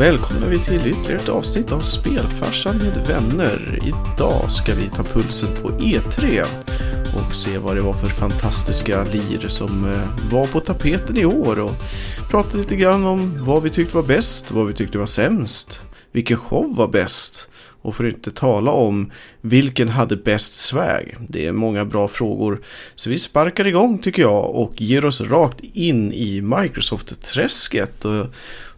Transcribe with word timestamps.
välkomnar 0.00 0.48
vi 0.48 0.58
till 0.58 0.86
ytterligare 0.86 1.22
ett 1.22 1.28
avsnitt 1.28 1.72
av 1.72 1.80
Spelfarsan 1.80 2.78
med 2.78 3.06
vänner. 3.08 3.78
Idag 3.82 4.52
ska 4.52 4.74
vi 4.74 4.88
ta 4.88 5.02
pulsen 5.02 5.48
på 5.62 5.68
E3 5.70 6.44
och 7.16 7.34
se 7.34 7.58
vad 7.58 7.76
det 7.76 7.82
var 7.82 7.92
för 7.92 8.06
fantastiska 8.06 9.04
lir 9.04 9.48
som 9.48 9.90
eh, 9.90 10.32
var 10.32 10.46
på 10.46 10.60
tapeten 10.60 11.16
i 11.16 11.24
år 11.24 11.60
och 11.60 11.70
prata 12.30 12.56
lite 12.56 12.76
grann 12.76 13.06
om 13.06 13.44
vad 13.46 13.62
vi 13.62 13.70
tyckte 13.70 13.96
var 13.96 14.02
bäst, 14.02 14.50
vad 14.50 14.66
vi 14.66 14.72
tyckte 14.72 14.98
var 14.98 15.06
sämst, 15.06 15.80
vilken 16.12 16.36
show 16.36 16.76
var 16.76 16.88
bäst 16.88 17.48
och 17.82 17.94
för 17.94 18.04
att 18.04 18.14
inte 18.14 18.30
tala 18.30 18.70
om 18.70 19.10
vilken 19.40 19.88
hade 19.88 20.16
bäst 20.16 20.52
swag. 20.52 21.16
Det 21.28 21.46
är 21.46 21.52
många 21.52 21.84
bra 21.84 22.08
frågor. 22.08 22.60
Så 22.94 23.10
vi 23.10 23.18
sparkar 23.18 23.66
igång 23.66 23.98
tycker 23.98 24.22
jag 24.22 24.54
och 24.54 24.80
ger 24.80 25.04
oss 25.04 25.20
rakt 25.20 25.60
in 25.60 26.12
i 26.12 26.40
Microsoft-träsket. 26.40 28.04
Och 28.04 28.26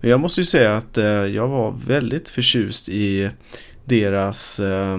jag 0.00 0.20
måste 0.20 0.40
ju 0.40 0.44
säga 0.44 0.76
att 0.76 0.98
eh, 0.98 1.04
jag 1.04 1.48
var 1.48 1.74
väldigt 1.86 2.28
förtjust 2.28 2.88
i 2.88 3.30
deras 3.84 4.60
eh, 4.60 4.98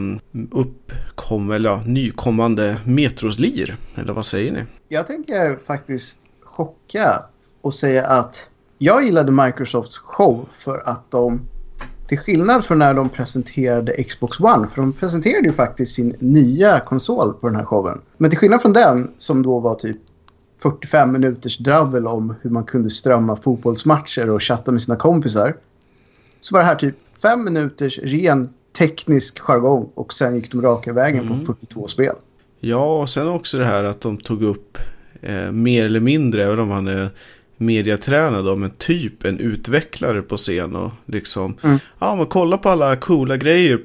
uppkom, 0.51 1.51
eller 1.51 1.69
ja, 1.69 1.81
nykommande 1.85 2.77
Metroslir. 2.85 3.75
Eller 3.95 4.13
vad 4.13 4.25
säger 4.25 4.51
ni? 4.51 4.63
Jag 4.87 5.07
tänker 5.07 5.59
faktiskt 5.67 6.17
chocka 6.43 7.23
och 7.61 7.73
säga 7.73 8.05
att 8.05 8.47
jag 8.77 9.03
gillade 9.03 9.31
Microsofts 9.31 9.97
show 9.97 10.49
för 10.59 10.83
att 10.85 11.11
de 11.11 11.47
till 12.07 12.17
skillnad 12.17 12.65
från 12.65 12.79
när 12.79 12.93
de 12.93 13.09
presenterade 13.09 14.03
Xbox 14.03 14.39
One, 14.39 14.67
för 14.67 14.81
de 14.81 14.93
presenterade 14.93 15.47
ju 15.47 15.53
faktiskt 15.53 15.95
sin 15.95 16.15
nya 16.19 16.79
konsol 16.79 17.33
på 17.33 17.47
den 17.47 17.55
här 17.55 17.65
showen. 17.65 18.01
Men 18.17 18.29
till 18.29 18.39
skillnad 18.39 18.61
från 18.61 18.73
den, 18.73 19.11
som 19.17 19.43
då 19.43 19.59
var 19.59 19.75
typ 19.75 19.97
45 20.61 21.11
minuters 21.11 21.57
dravel 21.57 22.07
om 22.07 22.35
hur 22.41 22.49
man 22.49 22.63
kunde 22.63 22.89
strömma 22.89 23.35
fotbollsmatcher 23.35 24.29
och 24.29 24.43
chatta 24.43 24.71
med 24.71 24.81
sina 24.81 24.95
kompisar. 24.95 25.55
Så 26.41 26.55
var 26.55 26.59
det 26.59 26.65
här 26.65 26.75
typ 26.75 26.95
5 27.21 27.43
minuters 27.43 27.99
ren 27.99 28.49
teknisk 28.77 29.39
jargong 29.39 29.89
och 29.93 30.13
sen 30.13 30.35
gick 30.35 30.51
de 30.51 30.61
raka 30.61 30.93
vägen 30.93 31.27
mm. 31.27 31.39
på 31.39 31.45
42 31.45 31.87
spel. 31.87 32.15
Ja, 32.59 33.01
och 33.01 33.09
sen 33.09 33.27
också 33.27 33.57
det 33.57 33.65
här 33.65 33.83
att 33.83 34.01
de 34.01 34.17
tog 34.17 34.43
upp 34.43 34.77
eh, 35.21 35.51
mer 35.51 35.85
eller 35.85 35.99
mindre, 35.99 36.43
även 36.43 36.59
om 36.59 36.69
han 36.69 36.87
är 36.87 37.09
mediatränad 37.57 38.47
av 38.47 38.63
en 38.63 38.71
typ 38.71 39.25
en 39.25 39.39
utvecklare 39.39 40.21
på 40.21 40.37
scen 40.37 40.75
och 40.75 40.91
liksom, 41.05 41.57
mm. 41.61 41.79
ja 41.99 42.15
men 42.15 42.25
kolla 42.25 42.57
på 42.57 42.69
alla 42.69 42.95
coola 42.95 43.37
grejer. 43.37 43.79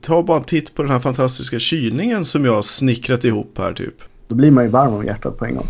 Ta 0.00 0.22
bara 0.22 0.36
en 0.36 0.44
titt 0.44 0.74
på 0.74 0.82
den 0.82 0.90
här 0.90 1.00
fantastiska 1.00 1.58
kylningen 1.58 2.24
som 2.24 2.44
jag 2.44 2.54
har 2.54 2.62
snickrat 2.62 3.24
ihop 3.24 3.58
här 3.58 3.72
typ. 3.72 3.94
Då 4.28 4.34
blir 4.34 4.50
man 4.50 4.64
ju 4.64 4.70
varm 4.70 4.94
om 4.94 5.04
hjärtat 5.04 5.38
på 5.38 5.44
en 5.44 5.54
gång. 5.54 5.66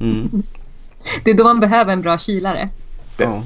Mm. 0.00 0.42
Det 1.24 1.30
är 1.30 1.36
då 1.36 1.44
man 1.44 1.60
behöver 1.60 1.92
en 1.92 2.02
bra 2.02 2.18
kylare. 2.18 2.68
Ja. 3.16 3.42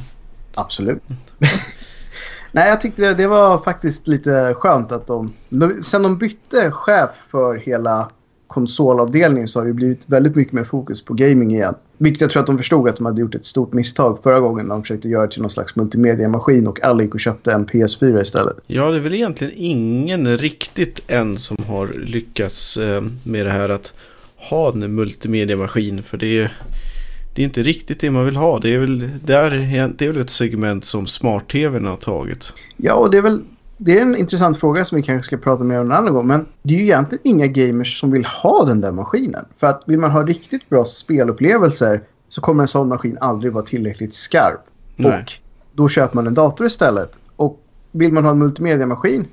Absolut. 0.54 1.02
Nej, 2.52 2.68
jag 2.68 2.80
tyckte 2.80 3.02
det, 3.02 3.14
det, 3.14 3.26
var 3.26 3.58
faktiskt 3.58 4.08
lite 4.08 4.54
skönt 4.54 4.92
att 4.92 5.06
de... 5.06 5.32
Sen 5.82 6.02
de 6.02 6.18
bytte 6.18 6.70
chef 6.70 7.10
för 7.30 7.54
hela 7.54 8.10
konsolavdelningen 8.46 9.48
så 9.48 9.60
har 9.60 9.66
det 9.66 9.72
blivit 9.72 10.04
väldigt 10.06 10.36
mycket 10.36 10.52
mer 10.52 10.64
fokus 10.64 11.04
på 11.04 11.14
gaming 11.14 11.54
igen. 11.54 11.74
Vilket 11.98 12.20
jag 12.20 12.30
tror 12.30 12.40
att 12.40 12.46
de 12.46 12.58
förstod 12.58 12.88
att 12.88 12.96
de 12.96 13.06
hade 13.06 13.20
gjort 13.20 13.34
ett 13.34 13.44
stort 13.44 13.72
misstag 13.72 14.18
förra 14.22 14.40
gången 14.40 14.66
när 14.66 14.74
de 14.74 14.82
försökte 14.82 15.08
göra 15.08 15.26
till 15.26 15.40
någon 15.40 15.50
slags 15.50 15.76
multimediamaskin 15.76 16.66
och 16.66 16.84
alla 16.84 17.02
gick 17.02 17.14
och 17.14 17.20
köpte 17.20 17.52
en 17.52 17.66
PS4 17.66 18.22
istället. 18.22 18.56
Ja, 18.66 18.90
det 18.90 18.96
är 18.96 19.00
väl 19.00 19.14
egentligen 19.14 19.52
ingen 19.56 20.36
riktigt 20.36 21.00
än 21.06 21.38
som 21.38 21.56
har 21.66 21.88
lyckats 21.88 22.76
eh, 22.76 23.02
med 23.22 23.46
det 23.46 23.52
här 23.52 23.68
att 23.68 23.92
ha 24.50 24.72
en 24.72 24.94
multimediamaskin 24.94 26.02
för 26.02 26.18
det 26.18 26.38
är, 26.38 26.52
det 27.34 27.42
är 27.42 27.44
inte 27.44 27.62
riktigt 27.62 28.00
det 28.00 28.10
man 28.10 28.24
vill 28.24 28.36
ha. 28.36 28.58
Det 28.58 28.74
är 28.74 28.78
väl, 28.78 29.08
där, 29.24 29.50
det 29.96 30.04
är 30.04 30.12
väl 30.12 30.20
ett 30.20 30.30
segment 30.30 30.84
som 30.84 31.06
smart-tvn 31.06 31.86
har 31.86 31.96
tagit. 31.96 32.52
Ja, 32.76 32.94
och 32.94 33.10
det 33.10 33.18
är 33.18 33.22
väl 33.22 33.40
det 33.84 33.98
är 33.98 34.02
en 34.02 34.16
intressant 34.16 34.60
fråga 34.60 34.84
som 34.84 34.96
vi 34.96 35.02
kanske 35.02 35.26
ska 35.26 35.36
prata 35.36 35.64
mer 35.64 35.80
om 35.80 35.86
en 35.86 35.92
annan 35.92 36.14
gång. 36.14 36.26
Men 36.26 36.46
det 36.62 36.74
är 36.74 36.78
ju 36.78 36.84
egentligen 36.84 37.22
inga 37.24 37.46
gamers 37.46 38.00
som 38.00 38.10
vill 38.10 38.24
ha 38.24 38.64
den 38.64 38.80
där 38.80 38.92
maskinen. 38.92 39.44
För 39.56 39.66
att 39.66 39.82
vill 39.86 39.98
man 39.98 40.10
ha 40.10 40.22
riktigt 40.22 40.68
bra 40.68 40.84
spelupplevelser 40.84 42.02
så 42.28 42.40
kommer 42.40 42.62
en 42.62 42.68
sån 42.68 42.88
maskin 42.88 43.18
aldrig 43.20 43.52
vara 43.52 43.64
tillräckligt 43.64 44.14
skarp. 44.14 44.60
Nej. 44.96 45.12
Och 45.12 45.32
då 45.72 45.88
köper 45.88 46.16
man 46.16 46.26
en 46.26 46.34
dator 46.34 46.66
istället. 46.66 47.18
Och 47.36 47.60
vill 47.92 48.12
man 48.12 48.24
ha 48.24 48.30
en 48.30 48.38
multimediamaskin 48.38 49.26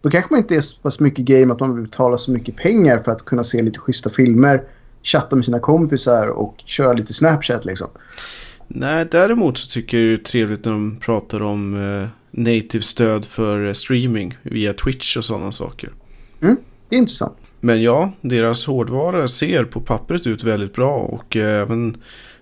då 0.00 0.10
kanske 0.10 0.34
man 0.34 0.40
inte 0.40 0.56
är 0.56 0.60
så 0.60 0.76
pass 0.76 1.00
mycket 1.00 1.24
game 1.24 1.52
att 1.52 1.60
man 1.60 1.74
vill 1.74 1.84
betala 1.84 2.16
så 2.16 2.30
mycket 2.30 2.56
pengar 2.56 2.98
för 2.98 3.12
att 3.12 3.24
kunna 3.24 3.44
se 3.44 3.62
lite 3.62 3.78
schyssta 3.78 4.10
filmer, 4.10 4.62
chatta 5.02 5.36
med 5.36 5.44
sina 5.44 5.60
kompisar 5.60 6.28
och 6.28 6.54
köra 6.66 6.92
lite 6.92 7.14
Snapchat 7.14 7.64
liksom. 7.64 7.88
Nej, 8.68 9.08
däremot 9.10 9.58
så 9.58 9.70
tycker 9.70 9.98
jag 9.98 10.06
det 10.06 10.12
är 10.12 10.24
trevligt 10.24 10.64
när 10.64 10.72
de 10.72 10.96
pratar 11.00 11.42
om 11.42 11.74
eh, 11.74 12.08
native 12.32 12.82
stöd 12.82 13.24
för 13.24 13.72
streaming 13.72 14.38
via 14.42 14.72
Twitch 14.72 15.16
och 15.16 15.24
sådana 15.24 15.52
saker. 15.52 15.90
Mm, 16.42 16.56
det 16.88 16.96
är 16.96 16.98
intressant. 16.98 17.36
Men 17.60 17.82
ja, 17.82 18.12
deras 18.20 18.66
hårdvara 18.66 19.28
ser 19.28 19.64
på 19.64 19.80
pappret 19.80 20.26
ut 20.26 20.44
väldigt 20.44 20.74
bra 20.74 20.96
och 20.96 21.36
eh, 21.36 21.60
även 21.60 21.96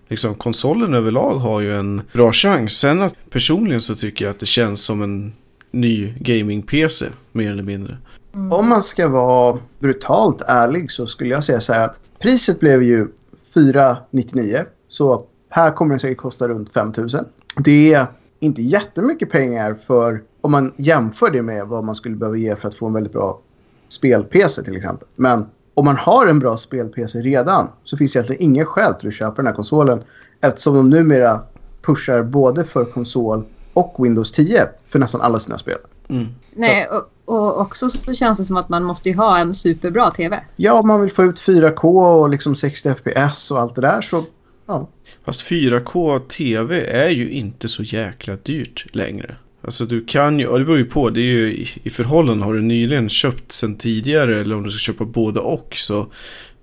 liksom 0.09 0.35
konsolen 0.35 0.95
överlag 0.95 1.39
har 1.39 1.61
ju 1.61 1.77
en 1.77 2.03
bra 2.13 2.33
chans. 2.33 2.73
Sen 2.73 3.03
att 3.03 3.31
personligen 3.31 3.81
så 3.81 3.97
tycker 3.97 4.25
jag 4.25 4.33
att 4.33 4.41
det 4.41 4.47
känns 4.47 4.85
som 4.85 5.03
en 5.03 5.33
ny 5.71 6.15
gaming-PC 6.19 7.07
mer 7.33 7.51
eller 7.51 7.63
mindre. 7.63 7.99
Mm. 8.35 8.53
Om 8.53 8.69
man 8.69 8.83
ska 8.83 9.09
vara 9.09 9.59
brutalt 9.79 10.43
ärlig 10.47 10.91
så 10.91 11.07
skulle 11.07 11.31
jag 11.31 11.45
säga 11.45 11.61
så 11.61 11.73
här 11.73 11.85
att 11.85 12.01
priset 12.19 12.61
blev 12.61 12.83
ju 12.83 13.09
499 13.55 14.65
så 14.89 15.25
här 15.49 15.71
kommer 15.71 15.95
det 15.95 16.01
säkert 16.01 16.19
kosta 16.19 16.49
runt 16.49 16.73
5000. 16.73 17.25
Det 17.65 17.95
är 17.95 18.07
inte 18.41 18.63
jättemycket 18.63 19.31
pengar 19.31 19.75
för 19.75 20.23
om 20.41 20.51
man 20.51 20.73
jämför 20.77 21.31
det 21.31 21.43
med 21.43 21.67
vad 21.67 21.85
man 21.85 21.95
skulle 21.95 22.17
behöva 22.17 22.37
ge 22.37 22.57
för 22.57 22.69
att 22.69 22.75
få 22.75 22.87
en 22.87 22.93
väldigt 22.93 23.13
bra 23.13 23.41
spel-PC 23.89 24.63
till 24.63 24.77
exempel. 24.77 25.09
Men 25.17 25.47
om 25.75 25.85
man 25.85 25.97
har 25.97 26.27
en 26.27 26.39
bra 26.39 26.57
spel-PC 26.57 27.21
redan 27.21 27.69
så 27.85 27.97
finns 27.97 28.13
det 28.13 28.17
egentligen 28.17 28.43
ingen 28.43 28.67
skäl 28.67 28.95
till 28.95 29.09
att 29.09 29.15
köpa 29.15 29.37
den 29.37 29.47
här 29.47 29.55
konsolen 29.55 30.03
eftersom 30.41 30.75
de 30.75 30.91
numera 30.91 31.41
pushar 31.83 32.23
både 32.23 32.65
för 32.65 32.85
konsol 32.85 33.45
och 33.73 34.05
Windows 34.05 34.33
10 34.33 34.69
för 34.87 34.99
nästan 34.99 35.21
alla 35.21 35.39
sina 35.39 35.59
spel. 35.59 35.79
Mm. 36.09 36.27
Nej, 36.55 36.89
och, 36.89 37.35
och, 37.37 37.61
också 37.61 37.89
så 37.89 38.13
känns 38.13 38.39
det 38.39 38.45
som 38.45 38.57
att 38.57 38.69
man 38.69 38.85
måste 38.85 39.13
ha 39.13 39.39
en 39.39 39.55
superbra 39.55 40.11
tv. 40.11 40.45
Ja, 40.57 40.73
om 40.73 40.89
man 40.89 41.01
vill 41.01 41.11
få 41.11 41.25
ut 41.25 41.41
4K 41.41 42.21
och 42.21 42.29
liksom 42.29 42.57
60 42.57 42.95
FPS 42.95 43.51
och 43.51 43.61
allt 43.61 43.75
det 43.75 43.81
där 43.81 44.01
så 44.01 44.25
Ja. 44.71 44.89
Fast 45.25 45.47
4K 45.51 46.19
TV 46.19 46.85
är 46.85 47.09
ju 47.09 47.31
inte 47.31 47.69
så 47.69 47.83
jäkla 47.83 48.37
dyrt 48.43 48.87
längre. 48.93 49.37
Alltså 49.63 49.87
du 49.87 50.05
kan 50.05 50.39
ju, 50.39 50.47
och 50.47 50.59
det 50.59 50.65
beror 50.65 50.79
ju 50.79 50.85
på, 50.85 51.11
det 51.11 51.21
är 51.21 51.33
ju 51.33 51.53
i, 51.53 51.69
i 51.83 51.91
förhållande 51.91 52.45
har 52.45 52.55
du 52.55 52.63
nyligen 52.63 53.09
köpt 53.09 53.53
sen 53.53 53.77
tidigare 53.77 54.41
eller 54.41 54.57
om 54.57 54.63
du 54.63 54.71
ska 54.71 54.79
köpa 54.79 55.05
både 55.05 55.41
och 55.41 55.73
så. 55.77 56.07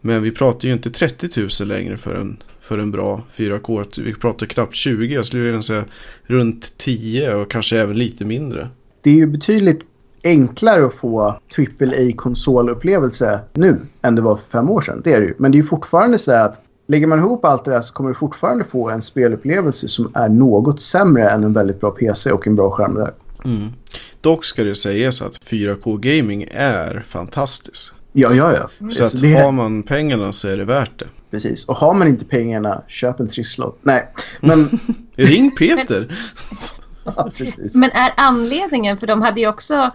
Men 0.02 0.24
vi 0.24 0.32
pratar 0.32 0.68
ju 0.68 0.74
inte 0.74 0.92
30 0.92 1.30
000 1.62 1.68
längre 1.68 1.98
för 1.98 2.16
en, 2.16 2.38
för 2.60 2.78
en 2.78 2.92
bra 2.92 3.24
4K. 3.36 4.02
Vi 4.02 4.14
pratar 4.14 4.46
knappt 4.46 4.76
20, 4.76 5.14
jag 5.14 5.26
skulle 5.26 5.44
vilja 5.44 5.62
säga 5.62 5.86
runt 6.24 6.78
10 6.78 7.36
och 7.36 7.52
kanske 7.52 7.80
även 7.80 7.98
lite 7.98 8.26
mindre. 8.26 8.70
Det 9.02 9.10
är 9.10 9.16
ju 9.16 9.28
betydligt 9.28 9.80
enklare 10.24 10.86
att 10.86 10.96
få 10.96 11.40
AAA-konsolupplevelse 11.58 13.40
nu 13.54 13.80
än 14.02 14.16
det 14.16 14.22
var 14.22 14.36
för 14.36 14.52
fem 14.52 14.70
år 14.70 14.82
sedan. 14.82 15.02
Det 15.04 15.14
är 15.14 15.22
det 15.22 15.28
ju. 15.28 15.34
Men 15.38 15.52
det 15.52 15.56
är 15.56 15.62
ju 15.62 15.68
fortfarande 15.68 16.18
så 16.18 16.32
att 16.32 16.62
Lägger 16.88 17.08
man 17.08 17.20
ihop 17.20 17.46
allt 17.46 17.66
det 17.66 17.72
där 17.72 17.82
så 17.82 17.94
kommer 17.94 18.10
du 18.10 18.16
fortfarande 18.16 18.64
få 18.64 18.90
en 18.90 19.02
spelupplevelse 19.02 19.88
som 19.88 20.12
är 20.14 20.30
något 20.30 20.82
sämre 20.82 21.30
än 21.30 21.44
en 21.44 21.54
väldigt 21.54 21.80
bra 21.80 21.92
PC 21.92 22.32
och 22.32 22.48
en 22.48 22.56
bra 22.56 22.72
skärm 22.72 22.96
där. 22.96 23.14
Mm. 23.46 23.74
Dock 24.22 24.46
ska 24.46 24.64
det 24.64 24.76
sägas 24.76 25.22
att 25.22 25.34
4K-gaming 25.34 26.48
är 26.52 27.04
fantastiskt. 27.08 27.94
Ja, 28.12 28.34
ja, 28.34 28.54
ja. 28.54 28.90
Så 28.90 29.04
att 29.04 29.22
det... 29.22 29.34
har 29.34 29.52
man 29.52 29.84
pengarna 29.84 30.34
så 30.34 30.48
är 30.48 30.58
det 30.58 30.66
värt 30.66 31.00
det. 31.00 31.08
Precis, 31.32 31.66
och 31.66 31.76
har 31.76 31.94
man 31.94 32.08
inte 32.08 32.26
pengarna, 32.26 32.84
köp 32.88 33.20
en 33.20 33.28
trisslott. 33.28 33.80
Nej, 33.82 34.08
men... 34.40 34.80
Ring 35.16 35.52
Peter! 35.56 36.16
ja, 37.04 37.32
men 37.74 37.92
är 37.92 38.14
anledningen, 38.18 38.98
för 38.98 39.08
de 39.08 39.22
hade 39.22 39.42
ju 39.42 39.48
också... 39.48 39.92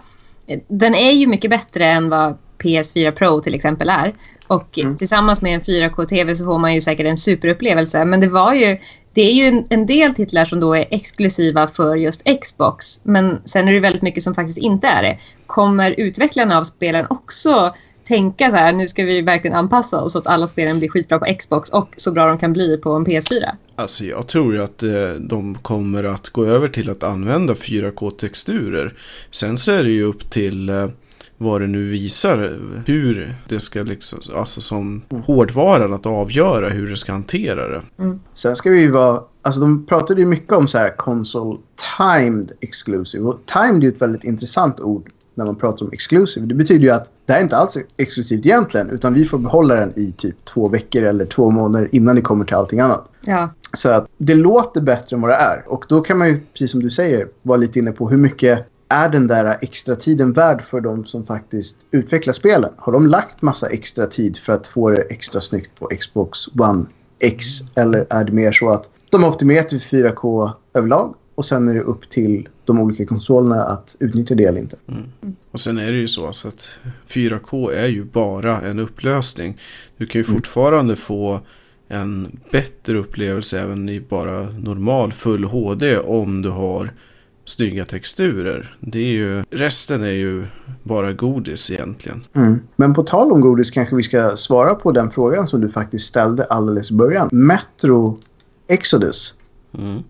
Den 0.67 0.95
är 0.95 1.11
ju 1.11 1.27
mycket 1.27 1.51
bättre 1.51 1.85
än 1.85 2.09
vad 2.09 2.37
PS4 2.63 3.11
Pro 3.11 3.41
till 3.41 3.55
exempel 3.55 3.89
är. 3.89 4.13
Och 4.47 4.79
mm. 4.79 4.97
tillsammans 4.97 5.41
med 5.41 5.53
en 5.53 5.61
4K-TV 5.61 6.35
så 6.35 6.45
får 6.45 6.59
man 6.59 6.73
ju 6.73 6.81
säkert 6.81 7.05
en 7.05 7.17
superupplevelse. 7.17 8.05
Men 8.05 8.19
det 8.19 8.27
var 8.27 8.53
ju, 8.53 8.77
det 9.13 9.21
är 9.21 9.33
ju 9.33 9.63
en, 9.69 9.85
del 9.85 10.15
titlar 10.15 10.45
som 10.45 10.59
då 10.59 10.75
är 10.75 10.85
exklusiva 10.89 11.67
för 11.67 11.95
just 11.95 12.23
Xbox. 12.41 12.85
Men 13.03 13.41
sen 13.45 13.67
är 13.67 13.73
det 13.73 13.79
väldigt 13.79 14.01
mycket 14.01 14.23
som 14.23 14.35
faktiskt 14.35 14.57
inte 14.57 14.87
är 14.87 15.03
det. 15.03 15.17
Kommer 15.47 15.95
utvecklarna 15.97 16.57
av 16.57 16.63
spelen 16.63 17.05
också 17.09 17.73
tänka 18.03 18.51
så 18.51 18.57
här, 18.57 18.73
nu 18.73 18.87
ska 18.87 19.05
vi 19.05 19.21
verkligen 19.21 19.57
anpassa 19.57 20.01
oss 20.01 20.13
så 20.13 20.19
att 20.19 20.27
alla 20.27 20.47
spelen 20.47 20.79
blir 20.79 20.89
skitbra 20.89 21.19
på 21.19 21.25
Xbox 21.39 21.69
och 21.69 21.93
så 21.97 22.11
bra 22.11 22.27
de 22.27 22.37
kan 22.37 22.53
bli 22.53 22.77
på 22.77 22.91
en 22.93 23.05
PS4? 23.05 23.43
Alltså 23.75 24.05
jag 24.05 24.27
tror 24.27 24.53
ju 24.53 24.63
att 24.63 24.83
eh, 24.83 24.89
de 25.19 25.55
kommer 25.55 26.03
att 26.03 26.29
gå 26.29 26.45
över 26.45 26.67
till 26.67 26.89
att 26.89 27.03
använda 27.03 27.53
4K-texturer. 27.53 28.93
Sen 29.31 29.57
så 29.57 29.71
är 29.71 29.83
det 29.83 29.89
ju 29.89 30.03
upp 30.03 30.29
till 30.29 30.69
eh, 30.69 30.87
vad 31.43 31.61
det 31.61 31.67
nu 31.67 31.89
visar. 31.89 32.59
Hur 32.85 33.35
det 33.49 33.59
ska 33.59 33.83
liksom, 33.83 34.19
alltså 34.35 34.61
som 34.61 35.01
hårdvaran 35.25 35.93
att 35.93 36.05
avgöra 36.05 36.69
hur 36.69 36.89
det 36.89 36.97
ska 36.97 37.11
hantera 37.11 37.67
det. 37.67 37.81
Sen 38.33 38.55
ska 38.55 38.69
vi 38.69 38.81
ju 38.81 38.91
vara... 38.91 39.21
Alltså 39.41 39.61
de 39.61 39.85
pratade 39.85 40.21
ju 40.21 40.27
mycket 40.27 40.53
om 40.53 40.67
så 40.67 40.77
här 40.77 40.97
console 40.97 41.59
timed 41.97 42.51
exclusive. 42.61 43.23
Och 43.23 43.39
timed 43.45 43.77
är 43.77 43.81
ju 43.81 43.89
ett 43.89 44.01
väldigt 44.01 44.23
intressant 44.23 44.79
ord 44.79 45.09
när 45.35 45.45
man 45.45 45.55
pratar 45.55 45.85
om 45.85 45.91
exclusive. 45.93 46.45
Det 46.45 46.55
betyder 46.55 46.83
ju 46.83 46.89
att 46.89 47.09
det 47.25 47.33
här 47.33 47.39
är 47.39 47.43
inte 47.43 47.57
alls 47.57 47.77
exklusivt 47.97 48.45
egentligen. 48.45 48.89
Utan 48.89 49.13
vi 49.13 49.25
får 49.25 49.37
behålla 49.37 49.75
den 49.75 49.93
i 49.95 50.11
typ 50.11 50.45
två 50.45 50.67
veckor 50.67 51.03
eller 51.03 51.25
två 51.25 51.49
månader 51.49 51.89
innan 51.91 52.15
det 52.15 52.21
kommer 52.21 52.45
till 52.45 52.55
allting 52.55 52.79
annat. 52.79 53.09
Ja. 53.25 53.49
Så 53.73 53.91
att 53.91 54.07
det 54.17 54.35
låter 54.35 54.81
bättre 54.81 55.15
än 55.15 55.21
vad 55.21 55.31
det 55.31 55.35
är. 55.35 55.63
Och 55.67 55.85
då 55.89 56.01
kan 56.01 56.17
man 56.17 56.27
ju, 56.27 56.39
precis 56.53 56.71
som 56.71 56.83
du 56.83 56.89
säger, 56.89 57.27
vara 57.41 57.57
lite 57.57 57.79
inne 57.79 57.91
på 57.91 58.09
hur 58.09 58.17
mycket 58.17 58.67
är 58.93 59.09
den 59.09 59.27
där 59.27 59.57
extra 59.61 59.95
tiden 59.95 60.33
värd 60.33 60.61
för 60.61 60.81
de 60.81 61.05
som 61.05 61.25
faktiskt 61.25 61.77
utvecklar 61.91 62.33
spelen? 62.33 62.71
Har 62.77 62.93
de 62.93 63.07
lagt 63.07 63.41
massa 63.41 63.69
extra 63.69 64.05
tid 64.05 64.37
för 64.37 64.53
att 64.53 64.67
få 64.67 64.89
det 64.89 65.01
extra 65.01 65.41
snyggt 65.41 65.79
på 65.79 65.87
Xbox 65.87 66.47
One 66.47 66.85
X? 67.19 67.45
Eller 67.75 68.07
är 68.09 68.23
det 68.23 68.31
mer 68.31 68.51
så 68.51 68.69
att 68.69 68.89
de 69.09 69.23
har 69.23 69.29
optimerat 69.29 69.69
till 69.69 69.79
4K 69.79 70.51
överlag 70.73 71.15
och 71.35 71.45
sen 71.45 71.67
är 71.67 71.73
det 71.73 71.81
upp 71.81 72.09
till 72.09 72.49
de 72.65 72.79
olika 72.79 73.05
konsolerna 73.05 73.63
att 73.63 73.95
utnyttja 73.99 74.35
det 74.35 74.43
eller 74.43 74.59
inte? 74.59 74.77
Och 75.51 75.59
sen 75.59 75.77
är 75.77 75.91
det 75.91 75.97
ju 75.97 76.07
så 76.07 76.27
alltså 76.27 76.47
att 76.47 76.69
4K 77.07 77.71
är 77.71 77.87
ju 77.87 78.03
bara 78.03 78.61
en 78.61 78.79
upplösning. 78.79 79.57
Du 79.97 80.05
kan 80.05 80.19
ju 80.19 80.25
fortfarande 80.25 80.95
få 80.95 81.39
en 81.87 82.39
bättre 82.51 82.97
upplevelse 82.97 83.59
även 83.59 83.89
i 83.89 83.99
bara 83.99 84.49
normal 84.49 85.13
full 85.13 85.43
HD 85.43 85.97
om 85.97 86.41
du 86.41 86.49
har 86.49 86.93
snygga 87.45 87.85
texturer. 87.85 88.77
Det 88.79 88.99
är 88.99 89.11
ju, 89.11 89.43
resten 89.49 90.03
är 90.03 90.07
ju 90.07 90.45
bara 90.83 91.13
godis 91.13 91.71
egentligen. 91.71 92.25
Mm. 92.33 92.59
Men 92.75 92.93
på 92.93 93.03
tal 93.03 93.31
om 93.31 93.41
godis 93.41 93.71
kanske 93.71 93.95
vi 93.95 94.03
ska 94.03 94.37
svara 94.37 94.75
på 94.75 94.91
den 94.91 95.11
frågan 95.11 95.47
som 95.47 95.61
du 95.61 95.69
faktiskt 95.69 96.05
ställde 96.05 96.45
alldeles 96.45 96.91
i 96.91 96.93
början. 96.93 97.29
Metro 97.31 98.17
Exodus 98.67 99.35
Mm. 99.77 100.03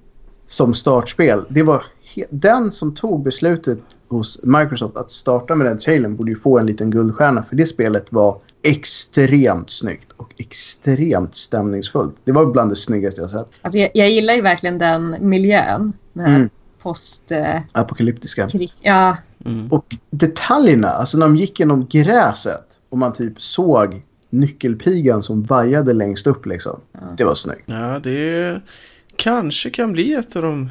som 0.48 0.74
startspel. 0.74 1.46
Det 1.50 1.64
var 1.64 1.86
den 2.30 2.72
som 2.72 2.96
tog 2.96 3.24
beslutet 3.24 3.80
hos 4.08 4.40
Microsoft 4.44 4.98
att 4.98 5.12
starta 5.12 5.56
med 5.56 5.68
den 5.68 5.78
trailern 5.78 6.16
borde 6.16 6.32
ju 6.32 6.38
få 6.38 6.60
en 6.60 6.66
liten 6.66 6.92
guldstjärna 6.92 7.44
för 7.44 7.56
det 7.56 7.66
spelet 7.66 8.12
var 8.12 8.38
extremt 8.62 9.70
snyggt 9.70 10.12
och 10.18 10.34
extremt 10.38 11.36
stämningsfullt. 11.36 12.16
Det 12.24 12.32
var 12.32 12.46
bland 12.46 12.72
det 12.72 12.76
snyggaste 12.76 13.22
jag 13.22 13.30
sett. 13.30 13.48
Alltså 13.62 13.80
jag, 13.80 13.90
jag 13.94 14.10
gillar 14.12 14.34
ju 14.34 14.42
verkligen 14.42 14.78
den 14.78 15.16
miljön. 15.20 15.94
Med 16.14 16.28
Mm. 16.36 16.50
Post... 16.84 17.32
Eh, 17.32 17.62
Apokalyptiska. 17.72 18.50
krig. 18.50 18.72
Ja, 18.82 19.18
Mm. 19.46 19.68
Och 19.72 19.96
detaljerna, 20.10 20.90
alltså 20.90 21.18
när 21.18 21.26
de 21.26 21.36
gick 21.36 21.60
genom 21.60 21.88
gräset 21.88 22.66
och 22.90 22.98
man 22.98 23.14
typ 23.14 23.42
såg 23.42 24.02
nyckelpigan 24.30 25.24
som 25.24 25.44
vajade 25.44 25.94
längst 25.94 26.28
upp 26.28 26.46
liksom. 26.46 26.80
Det 27.18 27.24
var 27.24 27.36
snyggt. 27.36 27.64
Ja, 27.66 28.00
det 28.00 28.62
kanske 29.16 29.70
kan 29.70 29.92
bli 29.92 30.14
ett 30.14 30.36
av 30.36 30.42
de 30.42 30.70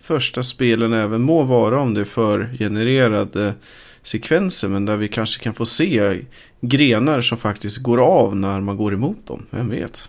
första 0.00 0.42
spelen 0.42 0.92
även 0.92 1.22
må 1.22 1.42
vara 1.42 1.80
om 1.80 1.94
det 1.94 2.00
är 2.00 2.04
för 2.04 2.56
genererade 2.58 3.54
sekvenser. 4.02 4.68
Men 4.68 4.84
där 4.84 4.96
vi 4.96 5.08
kanske 5.08 5.42
kan 5.42 5.54
få 5.54 5.66
se 5.66 6.20
grenar 6.60 7.20
som 7.20 7.38
faktiskt 7.38 7.78
går 7.78 7.98
av 7.98 8.36
när 8.36 8.60
man 8.60 8.76
går 8.76 8.94
emot 8.94 9.26
dem. 9.26 9.46
Vem 9.50 9.68
vet? 9.68 10.08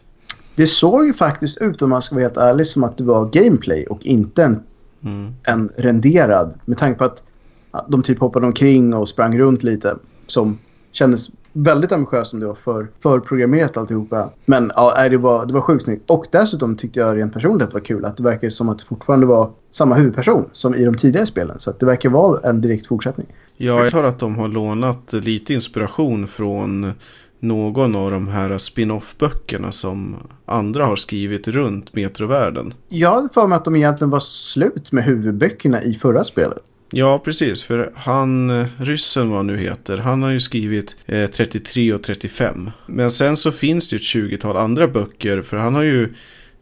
Det 0.55 0.67
såg 0.67 1.05
ju 1.05 1.13
faktiskt 1.13 1.57
ut, 1.57 1.81
om 1.81 1.89
man 1.89 2.01
ska 2.01 2.15
vara 2.15 2.23
helt 2.25 2.37
ärlig, 2.37 2.67
som 2.67 2.83
att 2.83 2.97
det 2.97 3.03
var 3.03 3.25
gameplay 3.25 3.85
och 3.85 4.05
inte 4.05 4.43
en, 4.43 4.63
Mm. 5.05 5.33
en 5.43 5.69
renderad. 5.77 6.53
Med 6.65 6.77
tanke 6.77 6.97
på 6.97 7.03
att 7.03 7.23
ja, 7.71 7.85
de 7.89 8.03
typ 8.03 8.19
hoppade 8.19 8.45
omkring 8.45 8.93
och 8.93 9.09
sprang 9.09 9.39
runt 9.39 9.63
lite. 9.63 9.97
Som 10.27 10.57
kändes 10.91 11.29
väldigt 11.53 11.91
ambitiöst 11.91 12.29
som 12.29 12.39
det 12.39 12.45
var 12.45 12.55
för, 12.55 12.87
förprogrammerat 12.99 13.77
alltihopa. 13.77 14.29
Men 14.45 14.71
ja, 14.75 15.09
det 15.09 15.17
var, 15.17 15.45
det 15.45 15.53
var 15.53 15.61
sjukt 15.61 15.83
snyggt. 15.83 16.09
Och 16.09 16.25
dessutom 16.31 16.75
tyckte 16.75 16.99
jag 16.99 17.17
rent 17.17 17.33
personligt 17.33 17.63
att 17.63 17.69
det 17.69 17.73
var 17.73 17.85
kul 17.85 18.05
att 18.05 18.17
det 18.17 18.23
verkar 18.23 18.49
som 18.49 18.69
att 18.69 18.79
det 18.79 18.85
fortfarande 18.85 19.25
var 19.25 19.51
samma 19.71 19.95
huvudperson 19.95 20.49
som 20.51 20.75
i 20.75 20.85
de 20.85 20.97
tidigare 20.97 21.25
spelen. 21.25 21.59
Så 21.59 21.69
att 21.69 21.79
det 21.79 21.85
verkar 21.85 22.09
vara 22.09 22.49
en 22.49 22.61
direkt 22.61 22.87
fortsättning. 22.87 23.27
Ja, 23.57 23.83
jag 23.83 23.91
tror 23.91 24.05
att 24.05 24.19
de 24.19 24.35
har 24.35 24.47
lånat 24.47 25.13
lite 25.13 25.53
inspiration 25.53 26.27
från 26.27 26.93
någon 27.41 27.95
av 27.95 28.11
de 28.11 28.27
här 28.27 28.57
spin-off-böckerna 28.57 29.71
som 29.71 30.15
andra 30.45 30.85
har 30.85 30.95
skrivit 30.95 31.47
runt 31.47 31.95
metrovärlden. 31.95 32.73
Jag 32.89 33.11
hade 33.11 33.29
för 33.33 33.47
mig 33.47 33.55
att 33.55 33.65
de 33.65 33.75
egentligen 33.75 34.09
var 34.11 34.19
slut 34.19 34.91
med 34.91 35.03
huvudböckerna 35.03 35.83
i 35.83 35.93
förra 35.93 36.23
spelet. 36.23 36.63
Ja, 36.93 37.21
precis. 37.25 37.63
För 37.63 37.91
han, 37.95 38.49
eh, 38.49 38.67
ryssen 38.77 39.29
vad 39.29 39.37
han 39.37 39.47
nu 39.47 39.57
heter, 39.57 39.97
han 39.97 40.23
har 40.23 40.29
ju 40.29 40.39
skrivit 40.39 40.95
eh, 41.05 41.29
33 41.29 41.93
och 41.93 42.03
35. 42.03 42.71
Men 42.85 43.11
sen 43.11 43.37
så 43.37 43.51
finns 43.51 43.89
det 43.89 43.95
ju 43.95 43.97
ett 43.97 44.31
20-tal 44.31 44.57
andra 44.57 44.87
böcker, 44.87 45.41
för 45.41 45.57
han 45.57 45.75
har 45.75 45.83
ju 45.83 46.13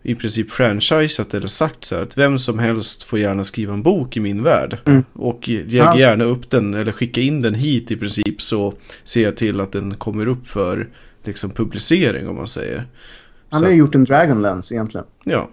i 0.04 0.16
princip 0.16 0.52
franchisat 0.52 1.34
eller 1.34 1.48
sagt 1.48 1.86
så 1.86 1.96
här 1.96 2.04
att 2.04 2.18
vem 2.18 2.40
som 2.40 2.60
helst 2.60 3.04
får 3.04 3.20
gärna 3.20 3.44
skriva 3.44 3.74
en 3.74 3.84
bok 3.84 4.18
i 4.18 4.20
min 4.20 4.44
värld. 4.44 4.78
Mm. 4.86 5.04
Och 5.14 5.48
lägg 5.50 5.74
Ja. 5.74 6.00
gärna 6.00 6.24
upp 6.24 6.50
den 6.50 6.74
eller 6.74 6.92
skicka 6.92 7.22
in 7.22 7.42
den 7.42 7.56
hit 7.56 7.92
i 7.92 7.96
princip 7.96 8.42
så 8.42 8.74
ser 9.04 9.24
jag 9.24 9.38
till 9.38 9.60
att 9.60 9.72
den 9.72 9.96
kommer 9.96 10.28
upp 10.28 10.48
för 10.48 10.90
liksom 11.24 11.50
publicering 11.50 12.28
om 12.28 12.36
man 12.36 12.48
säger. 12.48 12.88
Han 13.50 13.64
har 13.64 13.70
ju 13.70 13.76
gjort 13.76 13.96
en 13.96 14.04
Dragonlance 14.04 14.74
egentligen. 14.76 15.06
Ja. 15.24 15.50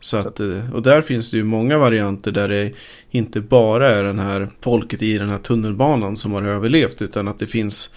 Så 0.00 0.16
att, 0.16 0.40
eh, 0.40 0.74
och 0.74 0.82
där 0.82 1.02
finns 1.02 1.30
det 1.30 1.36
ju 1.36 1.42
många 1.42 1.78
varianter 1.78 2.32
där 2.32 2.48
det 2.48 2.72
inte 3.10 3.40
bara 3.40 3.90
är 3.90 4.02
den 4.02 4.18
här 4.18 4.48
folket 4.60 5.02
i 5.02 5.18
den 5.18 5.28
här 5.28 5.38
tunnelbanan 5.38 6.16
som 6.16 6.32
har 6.32 6.42
överlevt 6.42 7.02
utan 7.02 7.28
att 7.28 7.38
det 7.38 7.46
finns 7.46 7.94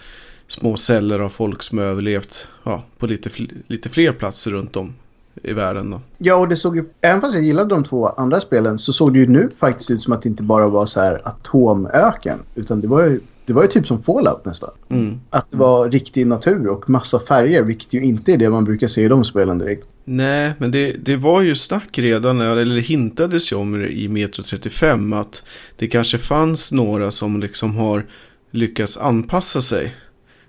små 0.48 0.76
celler 0.76 1.18
av 1.18 1.28
folk 1.28 1.62
som 1.62 1.78
har 1.78 1.84
överlevt 1.84 2.48
ja, 2.64 2.84
på 2.98 3.06
lite, 3.06 3.30
lite 3.66 3.88
fler 3.88 4.12
platser 4.12 4.50
runt 4.50 4.76
om 4.76 4.94
i 5.42 5.52
världen. 5.52 5.90
Då. 5.90 6.00
Ja, 6.18 6.34
och 6.34 6.48
det 6.48 6.56
såg 6.56 6.76
ju... 6.76 6.84
Även 7.00 7.20
fast 7.20 7.34
jag 7.34 7.44
gillade 7.44 7.68
de 7.68 7.84
två 7.84 8.08
andra 8.08 8.40
spelen 8.40 8.78
så 8.78 8.92
såg 8.92 9.12
det 9.12 9.18
ju 9.18 9.26
nu 9.26 9.50
faktiskt 9.58 9.90
ut 9.90 10.02
som 10.02 10.12
att 10.12 10.22
det 10.22 10.28
inte 10.28 10.42
bara 10.42 10.68
var 10.68 10.86
så 10.86 11.00
här 11.00 11.20
atomöken. 11.24 12.38
Utan 12.54 12.80
det 12.80 12.88
var 12.88 13.02
ju, 13.02 13.20
det 13.46 13.52
var 13.52 13.62
ju 13.62 13.68
typ 13.68 13.86
som 13.86 14.02
Fallout 14.02 14.44
nästan. 14.44 14.70
Mm. 14.88 15.20
Att 15.30 15.50
det 15.50 15.56
var 15.56 15.90
riktig 15.90 16.26
natur 16.26 16.68
och 16.68 16.90
massa 16.90 17.18
färger, 17.18 17.62
vilket 17.62 17.92
ju 17.92 18.02
inte 18.02 18.32
är 18.32 18.36
det 18.36 18.50
man 18.50 18.64
brukar 18.64 18.86
se 18.86 19.04
i 19.04 19.08
de 19.08 19.24
spelen 19.24 19.58
direkt. 19.58 19.88
Nej, 20.04 20.52
men 20.58 20.70
det, 20.70 20.92
det 20.92 21.16
var 21.16 21.42
ju 21.42 21.54
snack 21.54 21.98
redan, 21.98 22.40
eller 22.40 22.80
hintades 22.80 23.52
ju 23.52 23.56
om 23.56 23.84
i 23.84 24.08
Metro 24.08 24.42
35 24.42 25.12
att 25.12 25.42
det 25.76 25.86
kanske 25.86 26.18
fanns 26.18 26.72
några 26.72 27.10
som 27.10 27.40
liksom 27.40 27.76
har 27.76 28.06
lyckats 28.50 28.98
anpassa 28.98 29.60
sig 29.60 29.94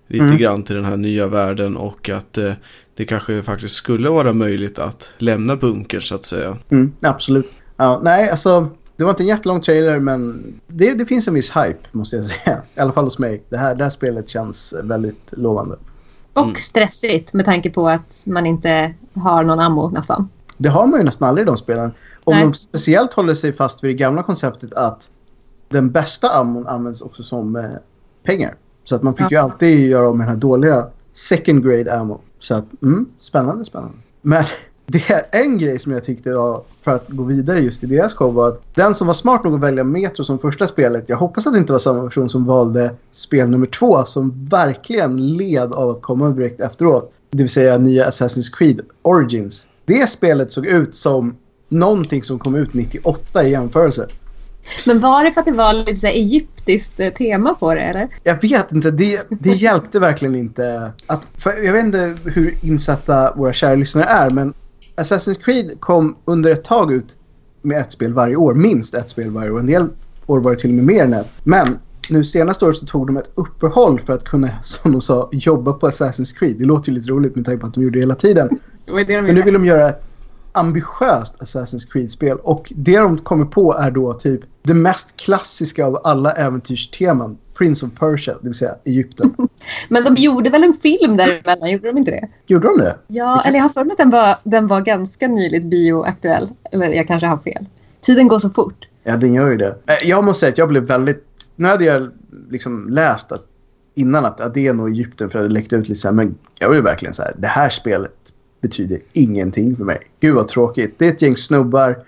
lite 0.09 0.25
Mm. 0.25 0.37
grann 0.37 0.63
till 0.63 0.75
den 0.75 0.85
här 0.85 0.97
nya 0.97 1.27
världen 1.27 1.77
och 1.77 2.09
att 2.09 2.37
eh, 2.37 2.51
det 2.95 3.05
kanske 3.05 3.43
faktiskt 3.43 3.75
skulle 3.75 4.09
vara 4.09 4.33
möjligt 4.33 4.79
att 4.79 5.09
lämna 5.17 5.55
bunkern 5.55 6.01
så 6.01 6.15
att 6.15 6.25
säga. 6.25 6.57
Mm, 6.69 6.91
absolut. 7.01 7.51
Ja, 7.77 7.99
nej, 8.03 8.29
alltså... 8.29 8.67
Det 8.95 9.03
var 9.05 9.11
inte 9.11 9.23
en 9.23 9.27
jättelång 9.27 9.61
trailer, 9.61 9.99
men 9.99 10.53
det, 10.67 10.93
det 10.93 11.05
finns 11.05 11.27
en 11.27 11.33
viss 11.33 11.49
hype, 11.57 11.79
måste 11.91 12.15
jag 12.15 12.25
säga. 12.25 12.61
I 12.75 12.79
alla 12.79 12.91
fall 12.91 13.03
hos 13.03 13.19
mig. 13.19 13.43
Det 13.49 13.57
här, 13.57 13.75
det 13.75 13.83
här 13.83 13.89
spelet 13.89 14.29
känns 14.29 14.73
väldigt 14.83 15.25
lovande. 15.31 15.75
och 16.33 16.43
Mm. 16.43 16.55
stressigt 16.55 17.33
med 17.33 17.45
tanke 17.45 17.69
på 17.69 17.87
att 17.87 18.23
man 18.27 18.45
inte 18.45 18.93
har 19.13 19.43
någon 19.43 19.59
ammo 19.59 19.89
nästan. 19.89 20.29
Det 20.57 20.69
har 20.69 20.87
man 20.87 20.99
ju 20.99 21.05
nästan 21.05 21.29
aldrig 21.29 21.45
i 21.45 21.47
de 21.47 21.57
spelen. 21.57 21.91
Om 22.23 22.33
Nej. 22.35 22.43
de 22.43 22.53
speciellt 22.53 23.13
håller 23.13 23.33
sig 23.33 23.53
fast 23.53 23.83
vid 23.83 23.89
det 23.89 23.93
gamla 23.93 24.23
konceptet 24.23 24.73
att 24.73 25.09
den 25.69 25.91
bästa 25.91 26.29
ammon 26.29 26.67
används 26.67 27.01
också 27.01 27.23
som 27.23 27.55
eh, 27.55 27.63
pengar. 28.23 28.55
Så 28.89 28.95
att 28.95 29.03
man 29.03 29.13
fick 29.15 29.25
Ja. 29.25 29.29
ju 29.31 29.37
alltid 29.37 29.79
göra 29.89 30.09
om 30.09 30.17
med 30.17 30.27
den 30.27 30.33
här 30.33 30.41
dåliga 30.41 30.87
second 31.13 31.63
grade 31.63 31.97
ammo. 31.99 32.21
Så 32.39 32.55
att, 32.55 32.65
mm, 32.83 33.05
spännande, 33.19 33.65
spännande. 33.65 33.93
Men 34.21 34.43
det 34.85 35.09
är 35.09 35.23
en 35.43 35.57
grej 35.57 35.79
som 35.79 35.91
jag 35.91 36.03
tyckte 36.03 36.33
var, 36.33 36.61
för 36.81 36.91
att 36.91 37.09
gå 37.09 37.23
vidare 37.23 37.59
just 37.59 37.83
i 37.83 37.87
deras 37.87 38.13
show, 38.13 38.33
var 38.33 38.47
att 38.47 38.61
den 38.75 38.95
som 38.95 39.07
var 39.07 39.13
smart 39.13 39.43
nog 39.43 39.53
att 39.55 39.59
välja 39.61 39.83
Metro 39.83 40.23
som 40.23 40.39
första 40.39 40.67
spelet, 40.67 41.09
jag 41.09 41.17
hoppas 41.17 41.47
att 41.47 41.53
det 41.53 41.59
inte 41.59 41.71
var 41.71 41.79
samma 41.79 42.03
person 42.03 42.29
som 42.29 42.45
valde 42.45 42.91
spel 43.11 43.49
nummer 43.49 43.67
två, 43.67 44.05
som 44.05 44.47
verkligen 44.49 45.37
led 45.37 45.73
av 45.73 45.89
att 45.89 46.01
komma 46.01 46.29
direkt 46.29 46.59
efteråt. 46.59 47.13
Det 47.31 47.37
vill 47.43 47.49
säga 47.49 47.77
nya 47.77 48.09
Assassin's 48.09 48.53
Creed 48.57 48.81
Origins. 49.01 49.67
Det 49.85 50.09
spelet 50.09 50.51
såg 50.51 50.65
ut 50.65 50.95
som 50.95 51.35
någonting 51.69 52.23
som 52.23 52.39
kom 52.39 52.55
ut 52.55 52.73
98 52.73 53.43
i 53.43 53.51
jämförelse. 53.51 54.07
Men 54.85 54.99
var 54.99 55.23
det 55.23 55.31
för 55.31 55.41
att 55.41 55.47
det 55.47 55.53
var 55.53 55.73
lite 55.73 55.95
så 55.95 56.07
här 56.07 56.13
egyptiskt 56.13 56.99
eh, 56.99 57.09
tema 57.09 57.53
på 57.53 57.75
det 57.75 57.81
eller? 57.81 58.07
Jag 58.23 58.41
vet 58.41 58.71
inte, 58.71 58.91
det, 58.91 59.21
det 59.29 59.49
hjälpte 59.49 59.99
verkligen 59.99 60.35
inte. 60.35 60.91
Att, 61.07 61.21
för 61.37 61.63
jag 61.63 61.73
vet 61.73 61.85
inte 61.85 62.17
hur 62.25 62.55
insatta 62.61 63.33
våra 63.35 63.53
kära 63.53 63.75
lyssnare 63.75 64.05
är, 64.05 64.29
men 64.29 64.53
Assassin's 64.95 65.43
Creed 65.43 65.79
kom 65.79 66.15
under 66.25 66.51
ett 66.51 66.63
tag 66.63 66.93
ut 66.93 67.15
med 67.61 67.77
ett 67.77 67.91
spel 67.91 68.13
varje 68.13 68.35
år. 68.35 68.53
Minst 68.53 68.93
ett 68.93 69.09
spel 69.09 69.29
varje 69.29 69.51
år. 69.51 69.59
En 69.59 69.65
del 69.65 69.87
år 70.25 70.39
var 70.39 70.51
det 70.51 70.57
till 70.57 70.69
och 70.69 70.75
med 70.75 70.85
mer 70.85 71.03
än 71.03 71.13
ett. 71.13 71.31
Men 71.43 71.79
nu 72.09 72.23
senaste 72.23 72.65
året 72.65 72.75
så 72.75 72.85
tog 72.85 73.07
de 73.07 73.17
ett 73.17 73.31
uppehåll 73.35 73.99
för 73.99 74.13
att 74.13 74.23
kunna, 74.23 74.49
som 74.63 74.91
de 74.91 75.01
sa, 75.01 75.29
jobba 75.31 75.73
på 75.73 75.87
Assassin's 75.87 76.37
Creed. 76.37 76.55
Det 76.59 76.65
låter 76.65 76.89
ju 76.89 76.95
lite 76.95 77.09
roligt 77.09 77.35
med 77.35 77.45
tanke 77.45 77.61
på 77.61 77.67
att 77.67 77.73
de 77.73 77.83
gjorde 77.83 77.97
det 77.97 78.01
hela 78.01 78.15
tiden. 78.15 78.59
Men 78.85 79.35
nu 79.35 79.41
vill 79.41 79.53
de 79.53 79.65
göra 79.65 79.93
ambitiöst 80.51 81.35
Assassin's 81.41 81.91
Creed-spel. 81.91 82.37
Och 82.43 82.73
det 82.75 82.99
de 82.99 83.17
kommer 83.17 83.45
på 83.45 83.77
är 83.77 83.91
då 83.91 84.13
typ 84.13 84.41
det 84.61 84.73
mest 84.73 85.17
klassiska 85.17 85.85
av 85.85 86.01
alla 86.03 86.31
äventyrsteman 86.31 87.37
Prince 87.57 87.85
of 87.85 87.91
Persia, 87.99 88.33
det 88.41 88.47
vill 88.47 88.57
säga 88.57 88.75
Egypten. 88.85 89.35
Men 89.89 90.03
de 90.03 90.15
gjorde 90.15 90.49
väl 90.49 90.63
en 90.63 90.73
film 90.73 91.17
däremellan, 91.17 91.71
gjorde 91.71 91.87
de 91.87 91.97
inte 91.97 92.11
det? 92.11 92.27
Gjorde 92.47 92.67
de 92.67 92.77
det? 92.77 92.97
Ja, 93.07 93.41
eller 93.45 93.57
jag 93.57 93.63
har 93.63 93.69
för 93.69 93.83
mig 93.83 93.91
att 93.91 93.97
den 93.97 94.09
var, 94.09 94.35
den 94.43 94.67
var 94.67 94.81
ganska 94.81 95.27
nyligt 95.27 95.65
bioaktuell. 95.65 96.49
Eller 96.71 96.89
jag 96.89 97.07
kanske 97.07 97.27
har 97.27 97.37
fel. 97.37 97.65
Tiden 98.01 98.27
går 98.27 98.39
så 98.39 98.49
fort. 98.49 98.87
Ja, 99.03 99.17
den 99.17 99.33
gör 99.33 99.49
ju 99.49 99.57
det. 99.57 99.67
Eh, 99.67 100.09
Jag 100.09 100.23
måste 100.23 100.39
säga 100.39 100.51
att 100.51 100.57
jag 100.57 100.69
blev 100.69 100.83
väldigt... 100.83 101.25
Nu 101.55 101.67
hade 101.67 101.85
jag 101.85 102.09
liksom 102.49 102.89
läst 102.89 103.31
att 103.31 103.45
innan 103.95 104.25
att, 104.25 104.41
att 104.41 104.53
det 104.53 104.67
är 104.67 104.73
nog 104.73 104.89
Egypten 104.89 105.29
för 105.29 105.39
det 105.39 105.43
hade 105.45 105.53
läckt 105.53 105.73
ut 105.73 105.89
lite 105.89 106.01
så 106.01 106.07
här, 106.07 106.13
men 106.13 106.35
jag 106.59 106.71
blev 106.71 106.83
verkligen 106.83 107.13
så 107.13 107.21
här, 107.21 107.35
det 107.37 107.47
här 107.47 107.69
spelet 107.69 108.33
betyder 108.61 108.99
ingenting 109.13 109.75
för 109.75 109.83
mig. 109.83 109.99
Gud 110.19 110.35
vad 110.35 110.47
tråkigt. 110.47 110.95
Det 110.97 111.05
är 111.05 111.09
ett 111.09 111.21
gäng 111.21 111.37
snubbar. 111.37 112.03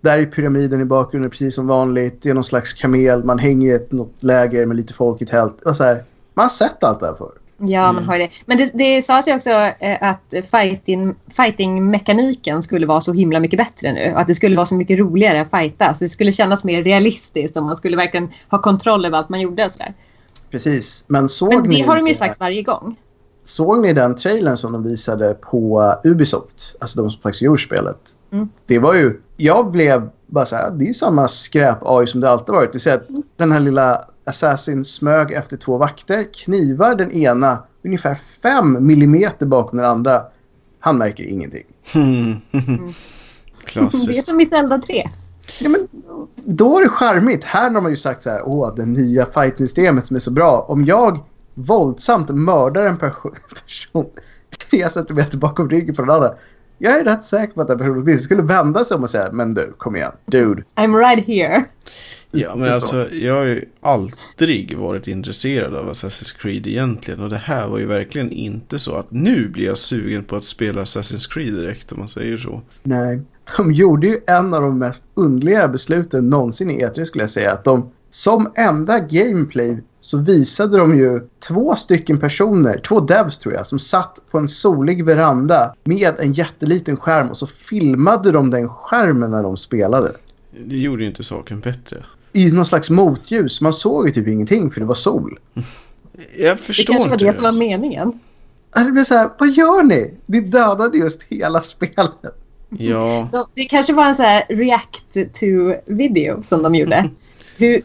Där 0.00 0.18
är 0.18 0.26
pyramiden 0.26 0.80
i 0.80 0.84
bakgrunden 0.84 1.30
precis 1.30 1.54
som 1.54 1.66
vanligt. 1.66 2.22
Det 2.22 2.30
är 2.30 2.34
någon 2.34 2.44
slags 2.44 2.72
kamel. 2.72 3.24
Man 3.24 3.38
hänger 3.38 3.68
i 3.68 3.74
ett 3.74 3.92
något 3.92 4.14
läger 4.20 4.66
med 4.66 4.76
lite 4.76 4.94
folk 4.94 5.22
i 5.22 5.26
tält. 5.26 5.62
Och 5.64 5.76
så 5.76 5.84
här, 5.84 6.04
man 6.34 6.44
har 6.44 6.50
sett 6.50 6.84
allt 6.84 7.00
det 7.00 7.06
här 7.06 7.14
förr. 7.14 7.32
Ja, 7.58 7.92
man 7.92 8.04
har 8.04 8.18
det. 8.18 8.28
Men 8.46 8.56
det, 8.56 8.70
det 8.74 9.02
sades 9.02 9.28
ju 9.28 9.34
också 9.34 9.50
eh, 9.50 10.10
att 10.10 10.34
fighting, 10.50 11.14
fighting-mekaniken 11.36 12.62
skulle 12.62 12.86
vara 12.86 13.00
så 13.00 13.12
himla 13.12 13.40
mycket 13.40 13.58
bättre 13.58 13.92
nu. 13.92 14.12
Och 14.12 14.20
att 14.20 14.26
det 14.26 14.34
skulle 14.34 14.56
vara 14.56 14.66
så 14.66 14.74
mycket 14.74 14.98
roligare 14.98 15.40
att 15.40 15.50
fightas. 15.50 15.98
Det 15.98 16.08
skulle 16.08 16.32
kännas 16.32 16.64
mer 16.64 16.82
realistiskt 16.82 17.56
om 17.56 17.64
man 17.64 17.76
skulle 17.76 17.96
verkligen 17.96 18.28
ha 18.48 18.58
kontroll 18.58 19.04
över 19.04 19.18
allt 19.18 19.28
man 19.28 19.40
gjorde 19.40 19.64
och 19.64 19.70
sådär. 19.70 19.94
Precis. 20.50 21.04
Men 21.08 21.28
såg 21.28 21.54
Men 21.54 21.62
det 21.62 21.68
ni... 21.68 21.82
har 21.82 21.96
de 21.96 22.06
ju 22.06 22.14
sagt 22.14 22.40
varje 22.40 22.62
gång. 22.62 22.96
Såg 23.46 23.78
ni 23.80 23.92
den 23.92 24.14
trailern 24.16 24.56
som 24.56 24.72
de 24.72 24.82
visade 24.82 25.34
på 25.34 25.94
Ubisoft? 26.04 26.76
Alltså 26.80 27.02
de 27.02 27.10
som 27.10 27.20
faktiskt 27.20 27.42
gjort 27.42 27.60
spelet. 27.60 27.98
Mm. 28.30 28.48
Det 28.66 28.78
var 28.78 28.94
ju... 28.94 29.20
Jag 29.36 29.70
blev 29.70 30.08
bara 30.26 30.46
så 30.46 30.56
här, 30.56 30.70
det 30.70 30.84
är 30.84 30.86
ju 30.86 30.94
samma 30.94 31.26
skräp-AI 31.26 32.06
som 32.06 32.20
det 32.20 32.30
alltid 32.30 32.54
varit. 32.54 32.68
Det 32.68 32.72
vill 32.72 32.80
säga 32.80 32.94
att 32.94 33.08
den 33.36 33.52
här 33.52 33.60
lilla 33.60 34.04
Assassin 34.24 34.84
smög 34.84 35.32
efter 35.32 35.56
två 35.56 35.78
vakter, 35.78 36.26
knivar 36.44 36.94
den 36.94 37.12
ena 37.12 37.62
ungefär 37.84 38.14
fem 38.14 38.86
millimeter 38.86 39.46
bakom 39.46 39.76
den 39.76 39.86
andra. 39.86 40.22
Han 40.80 40.98
märker 40.98 41.24
ingenting. 41.24 41.64
Hmm. 41.92 42.40
Det 43.74 43.80
är 43.80 43.82
Klassiskt. 43.82 44.28
som 44.28 44.40
i 44.40 44.46
Zelda 44.48 44.78
3. 44.78 45.08
Ja, 45.60 45.68
men 45.68 45.88
då 46.44 46.78
är 46.78 46.82
det 46.82 46.88
charmigt. 46.88 47.44
Här 47.44 47.70
har 47.70 47.80
man 47.80 47.92
ju 47.92 47.96
sagt 47.96 48.22
så 48.22 48.30
här, 48.30 48.42
åh, 48.44 48.74
det 48.74 48.86
nya 48.86 49.26
fighting-systemet 49.26 50.06
som 50.06 50.16
är 50.16 50.20
så 50.20 50.30
bra. 50.30 50.60
Om 50.68 50.84
jag 50.84 51.20
våldsamt 51.56 52.28
mördar 52.28 52.86
en 52.86 52.98
perso- 52.98 53.34
person 53.64 54.06
tre 54.70 54.88
centimeter 54.90 55.38
bakom 55.38 55.70
ryggen 55.70 55.94
på 55.94 56.02
den 56.02 56.10
andra. 56.10 56.34
Jag 56.78 57.00
är 57.00 57.04
rätt 57.04 57.24
säker 57.24 57.54
på 57.54 57.60
att 57.60 57.68
den 57.68 57.78
personen 57.78 58.02
åtminstone 58.02 58.24
skulle 58.24 58.42
vända 58.42 58.84
sig 58.84 58.94
om 58.94 59.02
och 59.02 59.10
säga, 59.10 59.32
men 59.32 59.54
du, 59.54 59.74
kom 59.78 59.96
igen, 59.96 60.12
dude. 60.26 60.62
I'm 60.74 60.98
right 60.98 61.26
here. 61.26 61.64
Ja, 62.30 62.54
men 62.56 62.72
alltså 62.72 63.14
jag 63.14 63.34
har 63.34 63.44
ju 63.44 63.64
aldrig 63.80 64.78
varit 64.78 65.08
intresserad 65.08 65.74
av 65.74 65.90
Assassin's 65.90 66.38
Creed 66.38 66.66
egentligen. 66.66 67.20
Och 67.20 67.30
det 67.30 67.36
här 67.36 67.68
var 67.68 67.78
ju 67.78 67.86
verkligen 67.86 68.30
inte 68.30 68.78
så 68.78 68.96
att 68.96 69.10
nu 69.10 69.48
blir 69.48 69.64
jag 69.64 69.78
sugen 69.78 70.24
på 70.24 70.36
att 70.36 70.44
spela 70.44 70.82
Assassin's 70.82 71.32
Creed 71.32 71.54
direkt 71.54 71.92
om 71.92 71.98
man 71.98 72.08
säger 72.08 72.36
så. 72.36 72.62
Nej. 72.82 73.20
De 73.56 73.72
gjorde 73.72 74.06
ju 74.06 74.20
en 74.26 74.54
av 74.54 74.62
de 74.62 74.78
mest 74.78 75.04
underliga 75.14 75.68
besluten 75.68 76.30
någonsin 76.30 76.70
i 76.70 76.84
E3 76.84 77.04
skulle 77.04 77.22
jag 77.22 77.30
säga. 77.30 77.52
Att 77.52 77.64
de 77.64 77.90
som 78.10 78.52
enda 78.54 78.98
gameplay 78.98 79.82
så 80.06 80.18
visade 80.18 80.78
de 80.78 80.96
ju 80.98 81.28
två 81.48 81.76
stycken 81.76 82.18
personer, 82.18 82.78
två 82.78 83.00
devs 83.00 83.38
tror 83.38 83.54
jag, 83.54 83.66
som 83.66 83.78
satt 83.78 84.18
på 84.30 84.38
en 84.38 84.48
solig 84.48 85.04
veranda 85.04 85.74
med 85.84 86.20
en 86.20 86.32
jätteliten 86.32 86.96
skärm 86.96 87.30
och 87.30 87.36
så 87.38 87.46
filmade 87.46 88.30
de 88.30 88.50
den 88.50 88.68
skärmen 88.68 89.30
när 89.30 89.42
de 89.42 89.56
spelade. 89.56 90.12
Det 90.66 90.76
gjorde 90.76 91.02
ju 91.02 91.08
inte 91.08 91.24
saken 91.24 91.60
bättre. 91.60 92.04
I 92.32 92.52
någon 92.52 92.64
slags 92.66 92.90
motljus. 92.90 93.60
Man 93.60 93.72
såg 93.72 94.06
ju 94.06 94.12
typ 94.12 94.26
ingenting 94.28 94.70
för 94.70 94.80
det 94.80 94.86
var 94.86 94.94
sol. 94.94 95.38
Jag 96.38 96.56
Det 96.56 96.60
förstår 96.62 96.92
kanske 96.92 97.08
var 97.08 97.14
inte 97.14 97.24
det 97.24 97.32
som 97.32 97.42
var 97.44 97.52
meningen. 97.52 98.20
Det 98.74 98.92
blev 98.92 99.04
så 99.04 99.14
här, 99.14 99.30
vad 99.38 99.48
gör 99.48 99.82
ni? 99.82 100.14
Ni 100.26 100.40
dödade 100.40 100.98
just 100.98 101.22
hela 101.22 101.60
spelet. 101.60 102.12
Ja, 102.68 103.28
De- 103.32 103.46
Det 103.54 103.64
kanske 103.64 103.92
var 103.92 104.06
en 104.06 104.14
så 104.14 104.22
här 104.22 104.42
react 104.48 105.12
to 105.14 105.46
video 105.86 106.42
som 106.42 106.62
de 106.62 106.74
gjorde. 106.74 107.10
Hur, 107.58 107.82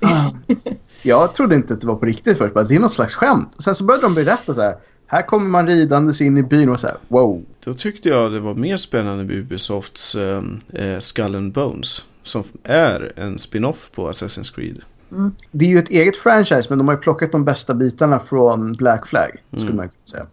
Jag 1.02 1.34
trodde 1.34 1.56
inte 1.56 1.74
att 1.74 1.82
det 1.82 1.88
var 1.88 1.96
på 1.96 2.06
riktigt 2.06 2.38
först, 2.38 2.54
bara 2.54 2.64
det 2.64 2.76
är 2.76 2.80
något 2.80 2.92
slags 2.94 3.16
skämt. 3.16 3.54
Och 3.56 3.64
sen 3.64 3.76
så 3.76 3.84
började 3.84 4.06
de 4.06 4.14
berätta 4.16 4.54
så 4.54 4.62
här, 4.62 4.76
här 5.08 5.22
kommer 5.22 5.50
man 5.50 5.68
ridandes 5.68 6.22
in 6.22 6.38
i 6.38 6.44
byn 6.44 6.70
och 6.70 6.80
så 6.80 6.88
här, 6.88 6.98
wow. 7.08 7.44
då 7.64 7.74
tyckte 7.74 8.10
jag 8.10 8.32
det 8.32 8.40
var 8.40 8.54
mer 8.54 8.78
spännande 8.78 9.24
med 9.24 9.36
Ubisofts 9.36 10.16
eh, 10.16 10.44
eh, 10.74 11.00
Skull 11.00 11.36
and 11.36 11.54
Bones. 11.54 12.06
Som 12.24 12.44
är 12.64 13.14
en 13.16 13.38
spin-off 13.38 13.90
på 13.96 14.10
Assassin's 14.12 14.56
Creed. 14.56 14.82
Det 15.52 15.66
är 15.66 15.70
ju 15.70 15.78
ett 15.78 15.90
eget 15.90 16.18
franchise, 16.18 16.66
men 16.70 16.78
de 16.78 16.88
har 16.88 16.96
ju 16.96 17.02
plockat 17.02 17.32
de 17.32 17.46
bästa 17.46 17.74
bitarna 17.74 18.20
från 18.20 18.74
Black 18.74 19.08
Flag, 19.08 19.30
skulle 19.50 19.64
Mm. 19.64 19.76
man 19.76 19.90
kunna 19.90 20.06
säga. 20.12 20.26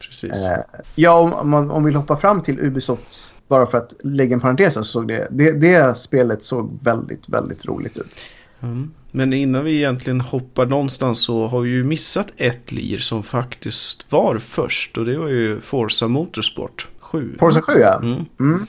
Precis. 0.00 0.42
Eh, 0.44 0.58
ja, 0.94 1.12
om, 1.18 1.32
om, 1.32 1.50
man, 1.50 1.70
om 1.70 1.84
vi 1.84 1.92
hoppar 1.92 2.16
fram 2.16 2.42
till 2.42 2.60
Ubisofts, 2.60 3.34
bara 3.48 3.66
för 3.66 3.78
att 3.78 3.94
lägga 4.02 4.34
en 4.34 4.40
parentes, 4.40 4.74
så 4.74 4.84
såg 4.84 5.08
det, 5.08 5.28
det, 5.30 5.52
det 5.52 5.96
spelet 5.96 6.42
såg 6.44 6.78
väldigt, 6.82 7.28
väldigt 7.28 7.66
roligt 7.66 7.96
ut. 7.96 8.16
Mm. 8.60 8.90
Men 9.16 9.32
innan 9.32 9.64
vi 9.64 9.76
egentligen 9.76 10.20
hoppar 10.20 10.66
någonstans 10.66 11.20
så 11.20 11.46
har 11.46 11.60
vi 11.60 11.70
ju 11.70 11.84
missat 11.84 12.26
ett 12.36 12.72
lir 12.72 12.98
som 12.98 13.22
faktiskt 13.22 14.12
var 14.12 14.38
först. 14.38 14.98
Och 14.98 15.04
det 15.04 15.18
var 15.18 15.28
ju 15.28 15.60
Forza 15.60 16.08
Motorsport 16.08 16.88
7. 17.00 17.36
Forza 17.38 17.62
7 17.62 17.72
ja. 17.78 17.94
Mm. 17.94 18.26
Mm. 18.40 18.66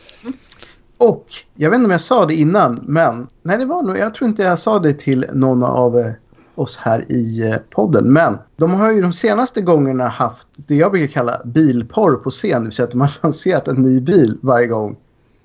Och, 0.97 1.25
jag 1.55 1.69
vet 1.69 1.77
inte 1.77 1.85
om 1.85 1.91
jag 1.91 2.01
sa 2.01 2.25
det 2.25 2.35
innan, 2.35 2.79
men 2.83 3.27
nej 3.43 3.57
det 3.57 3.65
var 3.65 3.83
nog, 3.83 3.97
jag 3.97 4.13
tror 4.13 4.29
inte 4.29 4.43
jag 4.43 4.59
sa 4.59 4.79
det 4.79 4.93
till 4.93 5.25
någon 5.33 5.63
av 5.63 5.99
eh, 5.99 6.11
oss 6.55 6.77
här 6.77 7.11
i 7.11 7.51
eh, 7.51 7.55
podden. 7.69 8.13
Men 8.13 8.37
de 8.57 8.73
har 8.73 8.91
ju 8.91 9.01
de 9.01 9.13
senaste 9.13 9.61
gångerna 9.61 10.07
haft 10.07 10.47
det 10.55 10.75
jag 10.75 10.91
brukar 10.91 11.13
kalla 11.13 11.41
bilporr 11.45 12.15
på 12.15 12.29
scen. 12.29 12.61
Det 12.61 12.63
vill 12.63 12.71
säga 12.71 12.85
att 12.85 12.91
de 12.91 13.01
har 13.01 13.11
lanserat 13.23 13.67
en 13.67 13.75
ny 13.75 14.01
bil 14.01 14.37
varje 14.41 14.67
gång 14.67 14.95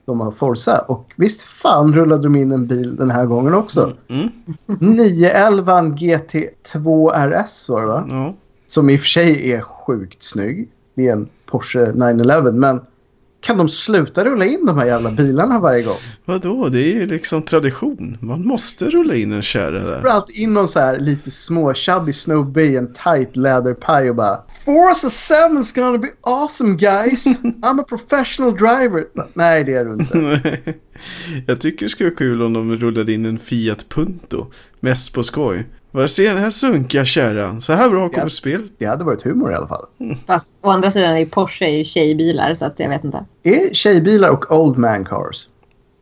de 0.04 0.20
har 0.20 0.30
Forza. 0.30 0.78
Och 0.78 1.12
visst 1.16 1.42
fan 1.42 1.94
rullade 1.94 2.22
de 2.22 2.36
in 2.36 2.52
en 2.52 2.66
bil 2.66 2.96
den 2.96 3.10
här 3.10 3.26
gången 3.26 3.54
också. 3.54 3.92
Mm. 4.08 4.28
911 4.66 5.82
GT2 5.82 7.10
RS 7.10 7.68
var 7.68 7.80
det 7.80 7.86
va? 7.86 8.06
Ja. 8.08 8.34
Som 8.66 8.90
i 8.90 8.96
och 8.96 9.00
för 9.00 9.06
sig 9.06 9.52
är 9.52 9.60
sjukt 9.60 10.22
snygg. 10.22 10.70
Det 10.94 11.08
är 11.08 11.12
en 11.12 11.28
Porsche 11.46 11.92
911 11.92 12.52
men 12.52 12.80
kan 13.42 13.58
de 13.58 13.68
sluta 13.68 14.24
rulla 14.24 14.44
in 14.44 14.66
de 14.66 14.78
här 14.78 14.86
jävla 14.86 15.10
bilarna 15.10 15.58
varje 15.58 15.82
gång? 15.82 15.96
Vadå? 16.24 16.68
Det 16.68 16.78
är 16.78 16.94
ju 16.94 17.06
liksom 17.06 17.42
tradition. 17.42 18.18
Man 18.20 18.46
måste 18.46 18.90
rulla 18.90 19.14
in 19.14 19.32
en 19.32 19.42
kärra 19.42 19.82
där. 19.82 20.06
alltid 20.06 20.36
in 20.36 20.54
någon 20.54 20.68
så 20.68 20.80
här 20.80 20.98
lite 20.98 21.30
små 21.30 21.74
chubby 21.74 22.12
snubbe 22.12 22.62
i 22.62 22.76
en 22.76 22.92
tight 22.92 23.36
läderpaj 23.36 24.10
och 24.10 24.16
bara 24.16 24.40
Forza 24.64 25.08
7's 25.08 25.74
gonna 25.74 25.98
be 25.98 26.08
awesome 26.20 26.76
guys! 26.76 27.26
I'm 27.42 27.80
a 27.80 27.84
professional 27.88 28.56
driver! 28.56 29.04
Nej 29.34 29.64
det 29.64 29.74
är 29.74 29.84
du 29.84 29.92
inte. 29.92 30.58
Jag 31.46 31.60
tycker 31.60 31.86
det 31.86 31.90
skulle 31.90 32.10
vara 32.10 32.18
kul 32.18 32.42
om 32.42 32.52
de 32.52 32.76
rullade 32.76 33.12
in 33.12 33.26
en 33.26 33.38
Fiat 33.38 33.88
Punto. 33.88 34.46
Mest 34.80 35.12
på 35.12 35.22
skoj. 35.22 35.64
Vad 35.94 36.10
ser 36.10 36.28
den 36.34 36.38
här 36.42 36.50
sunkiga 36.50 37.04
kärran? 37.04 37.60
Så 37.62 37.72
här 37.72 37.90
bra 37.90 38.08
kommer 38.08 38.22
Ja. 38.24 38.28
spelet. 38.28 38.72
Det 38.78 38.84
hade 38.84 39.04
varit 39.04 39.22
humor 39.22 39.52
i 39.52 39.54
alla 39.54 39.66
fall. 39.68 39.86
fast 40.26 40.52
å 40.60 40.70
andra 40.70 40.90
sidan 40.90 41.16
är 41.16 41.26
Porsche 41.26 41.64
är 41.64 41.76
ju 41.76 41.84
tjejbilar 41.84 42.54
så 42.54 42.66
att 42.66 42.80
jag 42.80 42.88
vet 42.88 43.04
inte. 43.04 43.24
Är 43.42 43.74
tjejbilar 43.74 44.28
och 44.30 44.52
old 44.60 44.78
man 44.78 45.04
cars? 45.04 45.48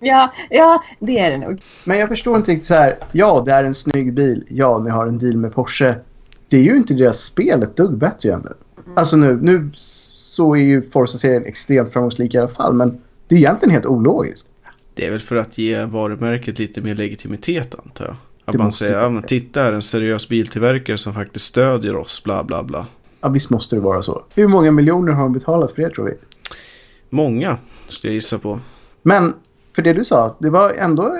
Ja, 0.00 0.32
ja, 0.50 0.82
det 0.98 1.18
är 1.18 1.30
det 1.30 1.38
nog. 1.38 1.60
Men 1.84 1.98
jag 1.98 2.08
förstår 2.08 2.36
inte 2.36 2.50
riktigt 2.50 2.66
så 2.66 2.74
här. 2.74 2.98
Ja, 3.12 3.42
det 3.46 3.52
är 3.52 3.64
en 3.64 3.74
snygg 3.74 4.14
bil. 4.14 4.44
Ja, 4.48 4.78
ni 4.78 4.90
har 4.90 5.06
en 5.06 5.18
deal 5.18 5.36
med 5.36 5.54
Porsche. 5.54 5.94
Det 6.48 6.56
är 6.56 6.62
ju 6.62 6.76
inte 6.76 6.94
deras 6.94 7.20
spel 7.20 7.62
ett 7.62 7.76
dugg 7.76 7.96
bättre 7.98 8.28
egentligen. 8.28 8.56
Alltså 8.96 9.16
nu, 9.16 9.38
nu 9.42 9.70
så 9.74 10.54
är 10.56 10.60
ju 10.60 10.90
Forza-serien 10.90 11.44
extremt 11.44 11.92
framgångsrik 11.92 12.34
i 12.34 12.38
alla 12.38 12.48
fall. 12.48 12.72
Men 12.72 13.00
det 13.28 13.34
är 13.34 13.38
egentligen 13.38 13.72
helt 13.74 13.86
ologiskt. 13.86 14.46
Det 14.94 15.06
är 15.06 15.10
väl 15.10 15.20
för 15.20 15.36
att 15.36 15.58
ge 15.58 15.84
varumärket 15.84 16.58
lite 16.58 16.80
mer 16.80 16.94
legitimitet 16.94 17.74
antar 17.84 18.04
jag. 18.04 18.16
Att 18.50 18.62
man 18.62 18.72
säger, 18.72 19.00
ja 19.00 19.10
men 19.10 19.22
titta 19.22 19.60
här 19.60 19.72
en 19.72 19.82
seriös 19.82 20.28
biltillverkare 20.28 20.98
som 20.98 21.14
faktiskt 21.14 21.46
stödjer 21.46 21.96
oss, 21.96 22.24
bla 22.24 22.44
bla 22.44 22.62
bla. 22.62 22.86
Ja, 23.20 23.28
visst 23.28 23.50
måste 23.50 23.76
det 23.76 23.80
vara 23.80 24.02
så. 24.02 24.22
Hur 24.34 24.48
många 24.48 24.70
miljoner 24.70 25.12
har 25.12 25.22
de 25.22 25.32
betalat 25.32 25.72
för 25.72 25.82
det 25.82 25.90
tror 25.90 26.04
vi? 26.04 26.12
Många, 27.10 27.56
skulle 27.88 28.10
jag 28.10 28.14
gissa 28.14 28.38
på. 28.38 28.60
Men 29.02 29.34
för 29.76 29.82
det 29.82 29.92
du 29.92 30.04
sa, 30.04 30.36
det 30.38 30.50
var 30.50 30.70
ändå 30.70 31.16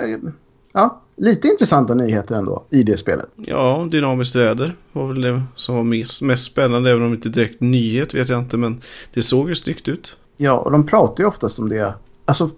ja, 0.73 1.01
lite 1.15 1.47
intressanta 1.47 1.93
nyheter 1.93 2.35
ändå 2.35 2.63
i 2.69 2.83
det 2.83 2.97
spelet. 2.97 3.29
Ja, 3.35 3.87
dynamiskt 3.91 4.35
väder 4.35 4.75
var 4.91 5.07
väl 5.07 5.21
det 5.21 5.43
som 5.55 5.75
var 5.75 5.83
mest, 5.83 6.21
mest 6.21 6.51
spännande, 6.51 6.91
även 6.91 7.03
om 7.03 7.09
det 7.09 7.15
inte 7.15 7.29
direkt 7.29 7.61
nyhet 7.61 8.13
vet 8.13 8.29
jag 8.29 8.39
inte, 8.39 8.57
men 8.57 8.81
det 9.13 9.21
såg 9.21 9.49
ju 9.49 9.55
snyggt 9.55 9.87
ut. 9.87 10.17
Ja, 10.37 10.53
och 10.53 10.71
de 10.71 10.85
pratar 10.85 11.23
ju 11.23 11.27
oftast 11.27 11.59
om 11.59 11.69
det. 11.69 11.93
Alltså, 12.25 12.49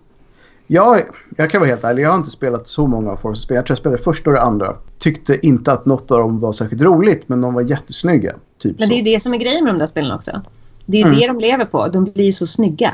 jag, 0.67 1.01
jag 1.37 1.49
kan 1.51 1.61
vara 1.61 1.69
helt 1.69 1.83
ärlig, 1.83 2.03
jag 2.03 2.09
har 2.09 2.17
inte 2.17 2.29
spelat 2.29 2.67
så 2.67 2.87
många 2.87 3.11
av 3.11 3.17
Forza-spel. 3.17 3.55
Jag 3.55 3.65
tror 3.65 3.71
jag 3.73 3.77
spelade 3.79 4.03
första 4.03 4.29
och 4.29 4.35
det 4.35 4.41
andra. 4.41 4.77
Tyckte 4.99 5.45
inte 5.47 5.71
att 5.71 5.85
något 5.85 6.11
av 6.11 6.19
dem 6.19 6.39
var 6.39 6.51
särskilt 6.51 6.81
roligt, 6.81 7.29
men 7.29 7.41
de 7.41 7.53
var 7.53 7.61
jättesnygga. 7.61 8.35
Typ 8.61 8.79
Men 8.79 8.89
det 8.89 8.95
är 8.95 8.97
ju 8.97 9.03
det 9.13 9.19
som 9.19 9.33
är 9.33 9.37
grejen 9.37 9.63
med 9.63 9.73
de 9.73 9.79
där 9.79 9.85
spelen 9.87 10.11
också. 10.11 10.41
Det 10.85 10.97
är 10.97 11.01
ju 11.01 11.07
Mm. 11.07 11.19
det 11.19 11.27
de 11.27 11.39
lever 11.39 11.65
på. 11.65 11.87
De 11.87 12.03
blir 12.05 12.31
så 12.31 12.47
snygga. 12.47 12.91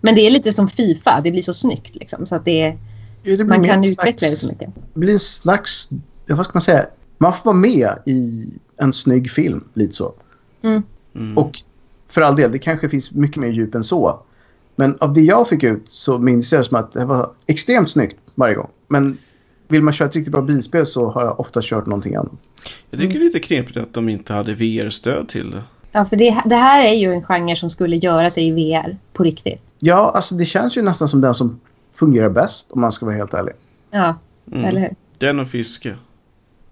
Men 0.00 0.14
det 0.14 0.20
är 0.20 0.30
lite 0.30 0.52
som 0.52 0.68
Fifa. 0.68 1.20
Det 1.24 1.30
blir 1.30 1.42
så 1.42 1.52
snyggt 1.54 1.94
liksom. 1.94 2.26
Så 2.26 2.34
att 2.34 2.44
det 2.44 2.76
Ja, 3.22 3.36
det 3.36 3.44
man 3.44 3.64
kan 3.64 3.84
utveckla 3.84 4.10
det 4.12 4.18
slags- 4.36 4.40
så 4.40 4.48
mycket. 4.48 4.70
Det 4.94 5.00
blir 5.00 5.12
en 5.12 5.18
slags, 5.18 5.90
vad 6.28 6.44
ska 6.44 6.52
man 6.54 6.62
säga, 6.62 6.86
man 7.18 7.32
får 7.32 7.44
vara 7.44 7.56
med 7.56 7.90
i 8.06 8.48
en 8.76 8.92
snygg 8.92 9.30
film. 9.30 9.64
Lite 9.74 9.92
så. 9.96 10.12
Mm. 10.62 10.82
Mm. 11.14 11.38
Och 11.38 11.62
för 12.08 12.20
all 12.20 12.36
del, 12.36 12.52
det 12.52 12.58
kanske 12.58 12.88
finns 12.88 13.12
mycket 13.12 13.36
mer 13.36 13.48
djup 13.48 13.74
än 13.74 13.84
så. 13.84 14.18
Men 14.80 14.96
av 15.00 15.12
det 15.12 15.20
jag 15.20 15.48
fick 15.48 15.62
ut 15.64 15.88
så 15.88 16.18
minns 16.18 16.52
jag 16.52 16.66
som 16.66 16.76
att 16.76 16.92
det 16.92 17.04
var 17.04 17.30
extremt 17.46 17.90
snyggt 17.90 18.16
varje 18.34 18.54
gång. 18.54 18.70
Men 18.88 19.18
vill 19.68 19.82
man 19.82 19.92
köra 19.94 20.08
ett 20.08 20.16
riktigt 20.16 20.32
bra 20.32 20.42
bilspel 20.42 20.86
så 20.86 21.10
har 21.10 21.22
jag 21.24 21.40
ofta 21.40 21.60
kört 21.62 21.86
någonting 21.86 22.14
annat. 22.14 22.32
Jag 22.90 23.00
tycker 23.00 23.14
det 23.18 23.20
är 23.20 23.24
lite 23.24 23.40
knepigt 23.40 23.76
att 23.76 23.94
de 23.94 24.08
inte 24.08 24.32
hade 24.32 24.54
VR-stöd 24.54 25.28
till 25.28 25.50
det. 25.50 25.62
Ja, 25.92 26.04
för 26.04 26.16
det, 26.16 26.42
det 26.44 26.54
här 26.54 26.84
är 26.84 26.92
ju 26.94 27.12
en 27.12 27.22
genre 27.24 27.56
som 27.56 27.70
skulle 27.70 27.96
göra 27.96 28.30
sig 28.30 28.46
i 28.48 28.50
VR 28.50 28.96
på 29.12 29.22
riktigt. 29.24 29.60
Ja, 29.78 30.12
alltså 30.14 30.34
det 30.34 30.44
känns 30.44 30.76
ju 30.76 30.82
nästan 30.82 31.08
som 31.08 31.20
den 31.20 31.34
som 31.34 31.60
fungerar 31.94 32.28
bäst 32.30 32.66
om 32.72 32.80
man 32.80 32.92
ska 32.92 33.06
vara 33.06 33.16
helt 33.16 33.34
ärlig. 33.34 33.52
Ja, 33.90 34.18
Mm. 34.52 34.64
eller 34.64 34.80
hur? 34.80 34.94
Den 35.18 35.40
och 35.40 35.48
fiske. 35.48 35.96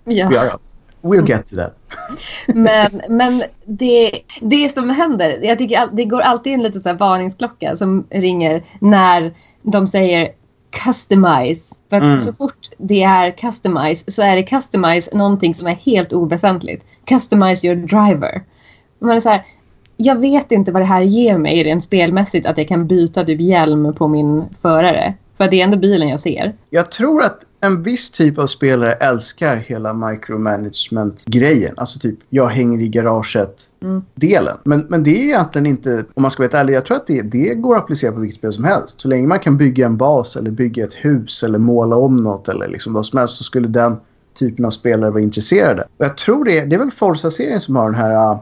Ja. 0.05 0.29
Ja, 0.33 0.45
ja. 0.45 0.59
We'll 1.03 1.29
get 1.29 1.47
to 1.51 1.57
that. 1.57 1.79
Men, 2.47 3.01
men 3.09 3.43
det, 3.65 4.11
det 4.41 4.69
som 4.69 4.91
händer, 4.91 5.39
jag 5.43 5.59
tycker 5.59 5.89
det 5.93 6.05
går 6.05 6.21
alltid 6.21 6.53
en 6.53 6.63
liten 6.63 6.81
så 6.83 6.89
här 6.89 6.97
varningsklocka 6.97 7.77
som 7.77 8.07
ringer 8.11 8.65
när 8.81 9.35
de 9.63 9.87
säger 9.87 10.29
customize. 10.85 11.75
För 11.91 11.97
Mm. 11.97 12.21
så 12.21 12.33
fort 12.33 12.69
det 12.79 13.03
är 13.03 13.31
customize 13.31 14.05
så 14.11 14.23
är 14.23 14.37
det 14.37 14.43
customize 14.43 15.11
någonting 15.17 15.55
som 15.55 15.69
är 15.69 15.75
helt 15.75 16.13
oväsentligt. 16.13 16.85
Customize 17.05 17.67
your 17.67 17.77
driver. 17.77 18.43
Man 18.99 19.17
är 19.17 19.21
så 19.21 19.29
här, 19.29 19.45
jag 19.97 20.21
vet 20.21 20.53
inte 20.53 20.73
vad 20.73 20.83
det 20.83 20.87
här 20.87 21.03
ger 21.03 21.39
mig 21.39 21.65
rent 21.65 21.85
spelmässigt 21.85 22.47
att 22.47 22.59
jag 22.59 22.69
kan 22.69 22.87
byta 22.87 23.25
typ 23.25 23.41
hjälm 23.41 23.95
på 23.95 24.09
min 24.09 24.45
förare. 24.63 25.15
För 25.37 25.49
det 25.51 25.61
är 25.61 25.65
ändå 25.65 25.77
bilen 25.77 26.09
jag 26.09 26.21
ser. 26.21 26.55
Jag 26.71 26.91
tror 26.91 27.23
att 27.23 27.41
en 27.61 27.83
viss 27.83 28.11
typ 28.11 28.39
av 28.39 28.47
spelare 28.47 28.93
älskar 28.93 29.57
hela 29.57 29.93
micromanagement-grejen. 29.93 31.75
Alltså 31.77 31.99
typ, 31.99 32.19
jag 32.29 32.47
hänger 32.47 32.83
i 32.83 32.89
garaget-delen. 32.89 34.57
Men, 34.65 34.87
men 34.89 35.03
det 35.03 35.11
är 35.11 35.25
egentligen 35.25 35.67
inte, 35.67 36.05
om 36.15 36.23
man 36.23 36.31
ska 36.31 36.43
vara 36.43 36.61
ärlig, 36.61 36.75
jag 36.75 36.87
tror 36.87 36.97
att 36.97 37.07
det, 37.07 37.23
det 37.23 37.55
går 37.55 37.77
att 37.77 37.83
applicera 37.83 38.13
på 38.13 38.21
vilket 38.21 38.39
spel 38.39 38.53
som 38.53 38.65
helst. 38.65 39.01
Så 39.01 39.09
länge 39.09 39.27
man 39.27 39.41
kan 39.41 39.57
bygga 39.57 39.87
en 39.87 39.97
bas 39.97 40.37
eller 40.37 40.51
bygga 40.51 40.85
ett 40.85 40.95
hus 40.95 41.43
eller 41.43 41.59
måla 41.59 41.97
om 41.97 42.17
något 42.17 42.49
eller 42.49 42.69
liksom 42.69 42.93
vad 42.93 43.07
som 43.07 43.19
helst 43.19 43.35
så 43.35 43.45
skulle 43.45 43.69
den 43.69 43.97
typen 44.39 44.65
av 44.65 44.71
spelare 44.71 45.11
vara 45.11 45.23
intresserade. 45.23 45.83
Och 45.83 46.05
jag 46.05 46.17
tror 46.17 46.45
det, 46.45 46.65
det 46.65 46.75
är 46.77 46.79
väl 46.79 46.91
Forza-serien 46.91 47.61
som 47.61 47.77
har 47.77 47.85
den 47.85 47.95
här 47.95 48.33
uh, 48.33 48.39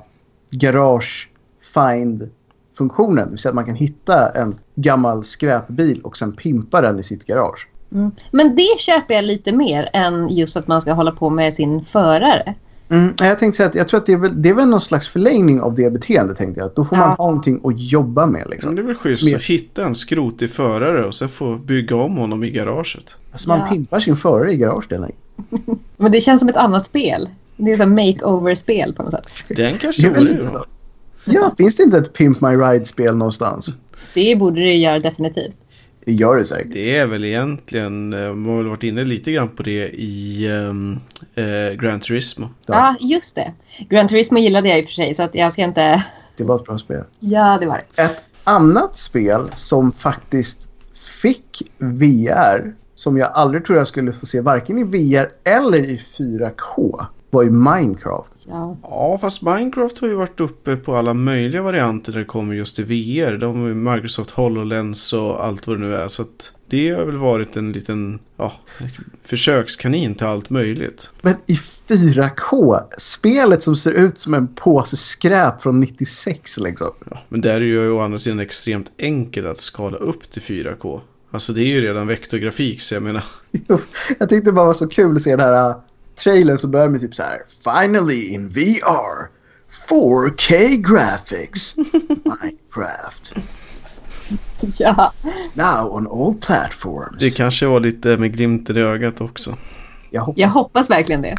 garage 0.50 1.30
find 1.74 2.30
funktionen. 2.78 3.24
Det 3.24 3.30
vill 3.30 3.38
säga 3.38 3.50
att 3.50 3.54
man 3.54 3.64
kan 3.64 3.74
hitta 3.74 4.28
en 4.28 4.58
gammal 4.74 5.24
skräpbil 5.24 6.00
och 6.02 6.16
sen 6.16 6.32
pimpa 6.32 6.80
den 6.80 6.98
i 6.98 7.02
sitt 7.02 7.24
garage. 7.24 7.68
Mm. 7.92 8.10
Men 8.30 8.56
det 8.56 8.80
köper 8.80 9.14
jag 9.14 9.24
lite 9.24 9.52
mer 9.52 9.88
än 9.92 10.28
just 10.28 10.56
att 10.56 10.68
man 10.68 10.80
ska 10.80 10.92
hålla 10.92 11.10
på 11.12 11.30
med 11.30 11.54
sin 11.54 11.84
förare. 11.84 12.54
Mm, 12.88 13.14
jag 13.18 13.38
tänkte 13.38 13.56
säga 13.56 13.68
att 13.68 13.74
jag 13.74 13.88
tror 13.88 14.00
att 14.00 14.06
det 14.06 14.12
är, 14.12 14.16
väl, 14.16 14.42
det 14.42 14.48
är 14.48 14.54
väl 14.54 14.68
någon 14.68 14.80
slags 14.80 15.08
förlängning 15.08 15.60
av 15.60 15.74
det 15.74 15.90
beteendet 15.90 16.36
tänkte 16.36 16.60
jag. 16.60 16.70
Då 16.76 16.84
får 16.84 16.96
man 16.96 17.08
Ja. 17.08 17.14
ha 17.14 17.26
någonting 17.26 17.60
att 17.64 17.72
jobba 17.82 18.26
med 18.26 18.40
Men 18.40 18.50
liksom. 18.50 18.74
det 18.74 18.80
är 18.82 18.84
väl 18.86 18.94
schysst 18.94 19.26
är- 19.28 19.36
att 19.36 19.42
hitta 19.44 19.84
en 19.84 19.94
skrotig 19.94 20.50
förare 20.50 21.06
och 21.06 21.14
sen 21.14 21.28
få 21.28 21.54
bygga 21.56 21.96
om 21.96 22.16
honom 22.16 22.44
i 22.44 22.50
garaget. 22.50 23.16
Alltså 23.32 23.48
man 23.48 23.58
Ja. 23.58 23.66
pimpar 23.66 24.00
sin 24.00 24.16
förare 24.16 24.52
i 24.52 24.56
garaget. 24.56 25.00
Men 25.96 26.12
det 26.12 26.20
känns 26.20 26.40
som 26.40 26.48
ett 26.48 26.56
annat 26.56 26.86
spel. 26.86 27.28
Det 27.56 27.72
är 27.72 27.76
som 27.76 27.94
makeover-spel 27.94 28.94
på 28.94 29.02
något 29.02 29.12
sätt. 29.12 29.26
Den 29.48 29.56
Det 29.72 29.78
kanske 29.78 30.06
är 30.08 30.14
det 30.34 30.46
så. 30.46 30.54
då. 30.58 30.64
Ja, 31.24 31.50
finns 31.58 31.76
det 31.76 31.82
inte 31.82 31.98
ett 31.98 32.12
Pimp 32.12 32.40
My 32.40 32.48
Ride-spel 32.48 33.16
någonstans? 33.16 33.68
Det 34.14 34.36
borde 34.36 34.60
det 34.60 34.74
göra 34.74 34.98
definitivt. 34.98 35.56
Det 36.06 36.12
gör 36.12 36.36
det 36.36 36.44
säkert. 36.44 36.72
Det 36.72 36.96
är 36.96 37.06
väl 37.06 37.24
egentligen, 37.24 38.12
eh, 38.12 38.32
man 38.32 38.50
har 38.50 38.56
väl 38.56 38.68
varit 38.68 38.82
inne 38.82 39.04
lite 39.04 39.32
grann 39.32 39.48
på 39.48 39.62
det 39.62 39.88
i 39.94 40.48
um, 40.48 41.00
eh, 41.34 41.76
Gran 41.80 42.00
Turismo. 42.00 42.48
Ja. 42.66 42.74
Ja, 43.00 43.06
just 43.08 43.34
det. 43.34 43.52
Gran 43.88 44.08
Turismo 44.08 44.38
gillade 44.38 44.68
jag 44.68 44.78
i 44.78 44.82
och 44.82 44.86
för 44.86 44.92
sig, 44.92 45.14
så 45.14 45.22
att 45.22 45.34
jag 45.34 45.52
ska 45.52 45.62
inte... 45.62 46.04
Det 46.36 46.44
var 46.44 46.56
ett 46.56 46.64
bra 46.64 46.78
spel. 46.78 47.04
Ja, 47.20 47.58
det 47.60 47.66
var 47.66 47.80
det. 47.94 48.02
Ett 48.02 48.22
annat 48.44 48.96
spel 48.96 49.50
som 49.54 49.92
faktiskt 49.92 50.68
fick 51.22 51.62
VR, 51.78 52.74
som 52.94 53.16
jag 53.16 53.32
aldrig 53.32 53.64
tror 53.64 53.78
jag 53.78 53.88
skulle 53.88 54.12
få 54.12 54.26
se 54.26 54.40
varken 54.40 54.78
i 54.78 54.84
VR 54.84 55.30
eller 55.44 55.84
i 55.84 56.02
4K, 56.18 57.06
var 57.30 57.42
ju 57.42 57.50
Minecraft. 57.50 58.32
Ja. 58.48 58.76
Ja, 58.82 59.18
fast 59.20 59.42
Minecraft 59.42 59.98
har 59.98 60.08
ju 60.08 60.14
varit 60.14 60.40
uppe 60.40 60.76
på 60.76 60.96
alla 60.96 61.14
möjliga 61.14 61.62
varianter 61.62 62.12
när 62.12 62.18
det 62.18 62.24
kommer 62.24 62.54
just 62.54 62.76
till 62.76 62.84
VR. 62.84 63.38
De 63.38 63.84
Microsoft 63.92 64.30
HoloLens 64.30 65.12
och 65.12 65.44
allt 65.44 65.66
vad 65.66 65.76
det 65.76 65.86
nu 65.86 65.94
är. 65.94 66.08
Så 66.08 66.22
att 66.22 66.52
det 66.68 66.90
har 66.90 67.04
väl 67.04 67.16
varit 67.16 67.56
en 67.56 67.72
liten 67.72 68.18
ja, 68.36 68.52
försökskanin 69.22 70.14
till 70.14 70.26
allt 70.26 70.50
möjligt. 70.50 71.10
Men 71.22 71.34
i 71.46 71.58
4K, 71.88 72.80
spelet 72.98 73.62
som 73.62 73.76
ser 73.76 73.92
ut 73.92 74.18
som 74.18 74.34
en 74.34 74.46
påse 74.46 74.96
skräp 74.96 75.62
från 75.62 75.80
96 75.80 76.58
liksom. 76.58 76.90
Ja, 77.10 77.18
men 77.28 77.40
där 77.40 77.54
är 77.54 77.60
det 77.60 77.66
ju 77.66 77.90
å 77.90 78.00
andra 78.00 78.18
sidan 78.18 78.40
extremt 78.40 78.90
enkelt 78.98 79.46
att 79.46 79.58
skala 79.58 79.96
upp 79.96 80.30
till 80.30 80.42
4K. 80.42 81.00
Alltså 81.30 81.52
det 81.52 81.60
är 81.60 81.66
ju 81.66 81.80
redan 81.80 82.06
vektorgrafik 82.06 82.80
så 82.80 82.94
jag 82.94 83.02
menar. 83.02 83.24
Jag 84.18 84.28
tyckte 84.28 84.50
det 84.50 84.52
bara 84.52 84.66
var 84.66 84.72
så 84.72 84.88
kul 84.88 85.16
att 85.16 85.22
se 85.22 85.36
den 85.36 85.40
här 85.40 85.74
trailern 86.16 86.58
som 86.58 86.70
börjar 86.70 86.88
med 86.88 87.00
typ 87.00 87.14
så 87.14 87.22
här 87.22 87.42
Finally 87.64 88.26
in 88.26 88.48
VR 88.48 89.28
4K 89.88 90.76
graphics 90.76 91.76
Minecraft 92.24 93.34
ja. 94.78 95.12
now 95.54 95.94
on 95.94 96.06
all 96.06 96.34
platforms. 96.34 97.16
Det 97.18 97.30
kanske 97.30 97.66
var 97.66 97.80
lite 97.80 98.16
med 98.16 98.32
glimten 98.32 98.76
i 98.76 98.80
ögat 98.80 99.20
också. 99.20 99.56
Jag 100.10 100.20
hoppas. 100.22 100.40
Jag 100.40 100.48
hoppas 100.48 100.90
verkligen 100.90 101.22
det. 101.22 101.36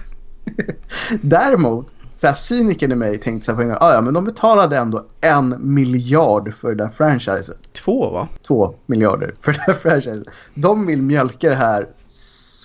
Däremot, 1.21 1.87
så 2.15 2.27
här 2.27 2.33
cynikern 2.33 2.91
i 2.91 2.95
mig 2.95 3.17
tänkte 3.19 3.45
så 3.45 3.51
här 3.51 3.55
på 3.55 3.61
en 3.61 3.67
gång, 3.67 3.77
ah, 3.81 3.93
ja 3.93 4.01
men 4.01 4.13
de 4.13 4.25
betalade 4.25 4.77
ändå 4.77 5.05
en 5.21 5.55
miljard 5.59 6.53
för 6.53 6.69
det 6.69 6.83
där 6.83 6.89
franchiset. 6.97 7.73
Två 7.73 8.09
va? 8.09 8.27
Två 8.47 8.75
miljarder 8.85 9.35
för 9.41 9.53
det 9.53 9.59
här 9.59 9.73
franchiset. 9.73 10.27
De 10.53 10.87
vill 10.87 11.01
mjölka 11.01 11.49
det 11.49 11.55
här 11.55 11.87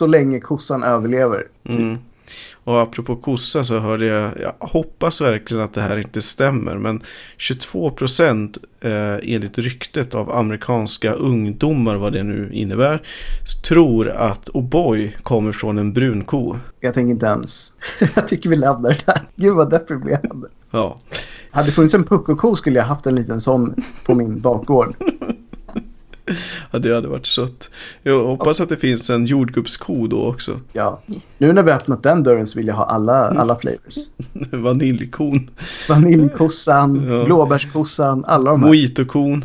så 0.03 0.07
länge 0.07 0.41
kossan 0.41 0.83
överlever. 0.83 1.47
Mm. 1.65 1.99
Och 2.65 2.81
apropå 2.81 3.17
kossa 3.17 3.65
så 3.65 3.79
hörde 3.79 4.07
jag, 4.07 4.41
jag 4.41 4.55
hoppas 4.61 5.21
verkligen 5.21 5.62
att 5.62 5.75
det 5.75 5.81
här 5.81 5.97
inte 5.97 6.23
stämmer, 6.23 6.75
men 6.75 7.03
22% 7.38 8.59
eh, 8.81 9.35
enligt 9.35 9.59
ryktet 9.59 10.15
av 10.15 10.33
amerikanska 10.33 11.12
ungdomar, 11.12 11.97
vad 11.97 12.12
det 12.12 12.23
nu 12.23 12.51
innebär, 12.53 13.03
tror 13.69 14.09
att 14.09 14.49
O'boy 14.49 15.12
kommer 15.23 15.53
från 15.53 15.79
en 15.79 15.93
brunko. 15.93 16.57
Jag 16.81 16.95
tänker 16.95 17.11
inte 17.11 17.27
ens. 17.27 17.73
jag 18.15 18.29
tycker 18.29 18.51
vi 18.51 18.57
lämnar 18.57 18.91
det 18.91 19.03
där. 19.07 19.23
Gud 19.37 19.55
vad 19.55 19.71
deprimerande. 19.71 20.49
Ja, 20.71 20.99
Hade 21.51 21.69
det 21.69 21.73
funnits 21.73 21.95
en 21.95 22.05
pucko 22.05 22.57
skulle 22.57 22.79
jag 22.79 22.87
haft 22.87 23.07
en 23.07 23.15
liten 23.15 23.41
sån 23.41 23.75
på 24.05 24.15
min 24.15 24.41
bakgård. 24.41 24.95
ja, 26.71 26.79
det 26.79 26.95
hade 26.95 27.09
varit 27.09 27.27
sött. 27.27 27.71
Jag 28.03 28.25
hoppas 28.25 28.61
att 28.61 28.68
det 28.68 28.77
finns 28.77 29.11
en 29.11 29.27
jordgubbsko 29.27 30.07
då 30.07 30.25
också. 30.27 30.61
Ja. 30.73 31.03
Nu 31.38 31.53
när 31.53 31.62
vi 31.62 31.71
har 31.71 31.79
öppnat 31.79 32.03
den 32.03 32.23
dörren 32.23 32.47
så 32.47 32.59
vill 32.59 32.66
jag 32.66 32.75
ha 32.75 32.85
alla, 32.85 33.14
alla 33.14 33.59
flavors. 33.59 33.97
Vaniljkon, 34.53 35.51
Vaniljkossan, 35.88 37.05
Ja. 37.09 37.25
blåbärskossan, 37.25 38.25
alla 38.25 38.51
de 38.51 38.61
här. 38.62 38.68
mojitokon, 38.68 39.45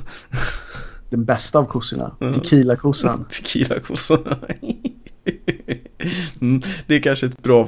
Den 1.10 1.26
bästa 1.26 1.60
av 1.60 1.66
kossorna. 1.66 2.12
Tequila-kossan. 2.20 3.26
tequilakossan. 3.30 4.20
mm, 6.42 6.62
det 6.88 6.96
är 6.96 7.00
kanske 7.00 7.26
ett 7.26 7.44
bra 7.44 7.68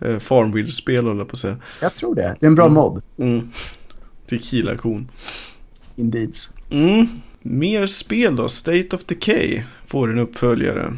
eh, 0.00 0.18
Farmville-spel 0.18 1.06
håller 1.06 1.20
jag 1.20 1.28
på 1.28 1.32
att 1.32 1.38
säga. 1.38 1.56
Jag 1.82 1.94
tror 1.94 2.14
det. 2.14 2.36
Det 2.40 2.46
är 2.46 2.48
en 2.48 2.54
bra 2.54 2.68
mod. 2.68 3.02
Mm. 3.18 3.50
Tequila-kon. 4.30 5.08
Indeeds. 5.96 6.50
Mm. 6.70 7.06
Mer 7.50 7.86
spel 7.86 8.36
då. 8.36 8.48
State 8.48 8.88
of 8.92 9.04
Decay 9.04 9.62
får 9.86 10.12
en 10.12 10.18
uppföljare. 10.18 10.92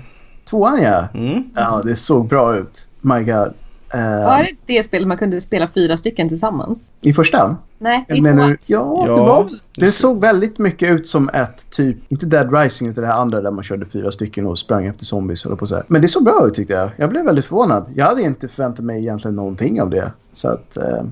Tvåan 0.51 0.83
ja. 0.83 1.09
Mm. 1.15 1.43
Ja, 1.55 1.83
det 1.85 1.97
såg 1.97 2.29
bra 2.29 2.57
ut. 2.57 2.87
My 3.01 3.23
god. 3.23 3.53
Eh, 3.95 4.25
Var 4.27 4.43
det 4.43 4.51
det 4.75 4.83
spelet 4.83 5.09
man 5.09 5.17
kunde 5.17 5.41
spela 5.41 5.69
fyra 5.75 5.97
stycken 5.97 6.29
tillsammans? 6.29 6.79
I 7.01 7.13
första? 7.13 7.57
Nej, 7.79 8.05
i 8.09 8.21
tvåan. 8.21 8.57
Ja, 8.67 9.05
Ja, 9.07 9.15
det 9.15 9.21
var 9.21 9.51
det 9.77 9.93
såg 9.93 10.21
väldigt 10.21 10.59
mycket 10.59 10.91
ut 10.91 11.07
som 11.07 11.29
ett 11.29 11.71
typ, 11.71 11.97
inte 12.09 12.27
Dead 12.27 12.53
Rising 12.53 12.89
utan 12.89 13.05
det 13.05 13.11
här 13.11 13.21
andra 13.21 13.41
där 13.41 13.51
man 13.51 13.65
körde 13.65 13.87
fyra 13.87 14.13
stycken 14.13 14.47
och 14.47 14.59
sprang 14.59 14.87
efter 14.87 15.05
zombies. 15.05 15.45
jag 15.45 15.59
På 15.59 15.67
så 15.67 15.75
här. 15.75 15.85
Men 15.89 16.03
det 16.03 16.09
såg 16.09 16.25
bra 16.25 16.47
ut 16.47 16.55
tyckte 16.55 16.73
jag. 16.73 16.91
Jag 16.97 17.11
blev 17.11 17.25
väldigt 17.25 17.45
förvånad. 17.45 17.87
Jag 17.95 18.07
hade 18.07 18.23
inte 18.23 18.49
förväntat 18.49 18.85
mig 18.85 18.99
egentligen 18.99 19.37
någonting 19.37 19.83
av 19.83 19.91
det. 19.91 20.13
Så 20.33 20.49
att 20.49 20.77
eh, 20.77 21.03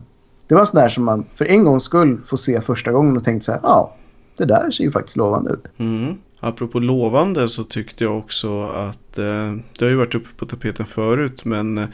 det 0.48 0.54
var 0.54 0.64
sådär 0.64 0.88
som 0.88 1.04
man 1.04 1.24
för 1.34 1.44
en 1.44 1.64
gångs 1.64 1.82
skull 1.82 2.20
får 2.26 2.36
se 2.36 2.60
första 2.60 2.92
gången 2.92 3.16
och 3.16 3.24
tänkte 3.24 3.44
så 3.44 3.52
här, 3.52 3.60
ja, 3.62 3.94
det 4.36 4.44
där 4.44 4.70
ser 4.70 4.84
ju 4.84 4.90
faktiskt 4.92 5.16
lovande 5.16 5.50
ut. 5.50 5.64
Mm. 5.76 6.14
Apropå 6.40 6.78
lovande 6.78 7.48
så 7.48 7.64
tyckte 7.64 8.04
jag 8.04 8.18
också 8.18 8.62
att 8.62 9.18
eh, 9.18 9.54
det 9.78 9.84
har 9.84 9.88
ju 9.90 9.96
varit 9.96 10.14
uppe 10.14 10.28
på 10.36 10.46
tapeten 10.46 10.86
förut 10.86 11.44
men 11.44 11.78
eh, 11.78 11.84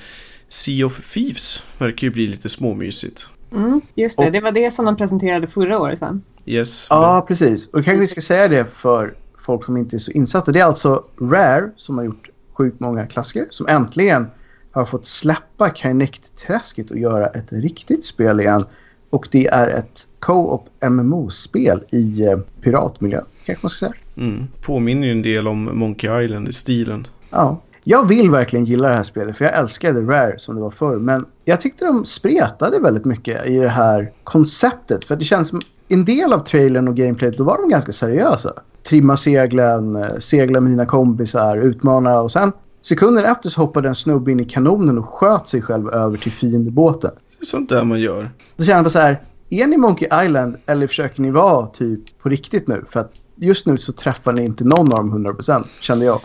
Sea 0.49 0.87
of 0.87 1.13
Thieves 1.15 1.65
verkar 1.79 2.07
ju 2.07 2.11
bli 2.13 2.27
lite 2.27 2.49
småmysigt. 2.49 3.27
Mm, 3.53 3.81
just 3.95 4.19
det, 4.19 4.27
Och- 4.27 4.33
det 4.33 4.41
var 4.41 4.53
det 4.53 4.71
som 4.71 4.85
de 4.85 4.97
presenterade 4.97 5.47
förra 5.47 5.81
året 5.81 6.01
va? 6.01 6.21
Yes. 6.47 6.87
Ja, 6.91 7.25
precis. 7.29 7.69
Och 7.69 7.85
kanske 7.85 8.01
vi 8.01 8.07
ska 8.07 8.21
säga 8.21 8.49
det 8.49 8.65
för 8.75 9.15
folk 9.47 9.65
som 9.65 9.77
inte 9.77 9.97
är 9.97 9.99
så 9.99 10.11
insatta. 10.11 10.53
Det 10.53 10.61
är 10.61 10.65
alltså 10.65 11.05
Rare 11.21 11.71
som 11.77 11.99
har 11.99 12.05
gjort 12.05 12.29
sjukt 12.53 12.81
många 12.81 13.07
klassiker 13.07 13.47
som 13.51 13.67
äntligen 13.67 14.27
har 14.73 14.85
fått 14.85 15.07
släppa 15.07 15.71
Kinect-träsket 15.75 16.91
och 16.91 16.99
göra 16.99 17.27
ett 17.27 17.53
riktigt 17.53 18.05
spel 18.05 18.41
igen. 18.41 18.65
Och 19.13 19.29
det 19.31 19.47
är 19.47 19.69
ett 19.69 20.09
co-op 20.19 20.69
MMO-spel 20.91 21.85
i 21.91 22.27
eh, 22.27 22.39
piratmiljö, 22.61 23.21
kanske 23.45 23.65
man 23.65 23.71
ska 23.71 23.87
säga. 23.87 23.95
Mm. 24.17 24.47
Påminner 24.63 25.07
ju 25.07 25.13
en 25.13 25.23
del 25.23 25.49
om 25.49 25.71
Monkey 25.73 26.25
Island 26.25 26.49
i 26.49 26.53
stilen. 26.53 27.07
Ja. 27.31 27.61
Jag 27.85 28.09
vill 28.09 28.31
verkligen 28.31 28.65
gilla 28.65 28.89
det 28.89 28.95
här 28.95 29.03
spelet 29.03 29.39
för 29.39 29.45
jag 29.45 29.59
älskade 29.59 30.01
Rare 30.01 30.39
som 30.39 30.55
det 30.55 30.61
var 30.61 30.71
förr. 30.71 30.97
Men 30.97 31.27
jag 31.45 31.61
tyckte 31.61 31.85
de 31.85 32.05
spretade 32.05 32.81
väldigt 32.81 33.05
mycket 33.05 33.47
i 33.47 33.57
det 33.57 33.69
här 33.69 34.13
konceptet. 34.25 35.05
För 35.05 35.17
det 35.17 35.25
känns 35.25 35.49
som 35.49 35.61
en 35.89 36.05
del 36.05 36.33
av 36.33 36.39
trailern 36.39 36.89
och 36.89 36.97
gameplayet 36.97 37.39
då 37.39 37.45
var 37.45 37.59
de 37.59 37.69
ganska 37.69 37.93
seriösa. 37.93 38.53
Trimma 38.89 39.17
seglen, 39.17 39.97
eh, 39.97 40.17
segla 40.19 40.61
med 40.61 40.73
dina 40.73 40.87
kompisar, 40.87 41.57
utmana 41.57 42.21
och 42.21 42.33
sen 42.33 42.53
sekunder 42.83 43.25
efter 43.25 43.51
så 43.51 43.61
hoppade 43.61 43.89
en 43.89 43.95
snubbe 43.95 44.33
in 44.33 44.41
i 44.41 44.45
kanonen 44.45 44.99
och 44.99 45.09
sköt 45.09 45.49
sig 45.49 45.63
själv 45.63 45.89
över 45.89 46.17
till 46.17 46.33
fiendebåten. 46.33 47.11
Sånt 47.43 47.69
där 47.69 47.85
man 47.85 48.01
gör. 48.01 48.31
Då 48.57 48.65
känner 48.65 48.83
jag 48.83 48.93
så 48.93 48.99
här, 48.99 49.21
är 49.51 49.67
ni 49.67 49.77
Monkey 49.77 50.09
Island 50.25 50.57
eller 50.67 50.87
försöker 50.87 51.23
ni 51.23 51.31
vara 51.31 51.67
typ 51.67 52.01
på 52.23 52.29
riktigt 52.29 52.69
nu? 52.69 52.85
För 52.91 53.01
att 53.01 53.13
just 53.37 53.67
nu 53.67 53.79
så 53.79 53.93
träffar 53.93 54.33
ni 54.33 54.45
inte 54.45 54.65
någon 54.65 54.93
av 54.93 54.99
dem 54.99 55.27
100% 55.27 55.65
kände 55.81 56.05
jag. 56.05 56.21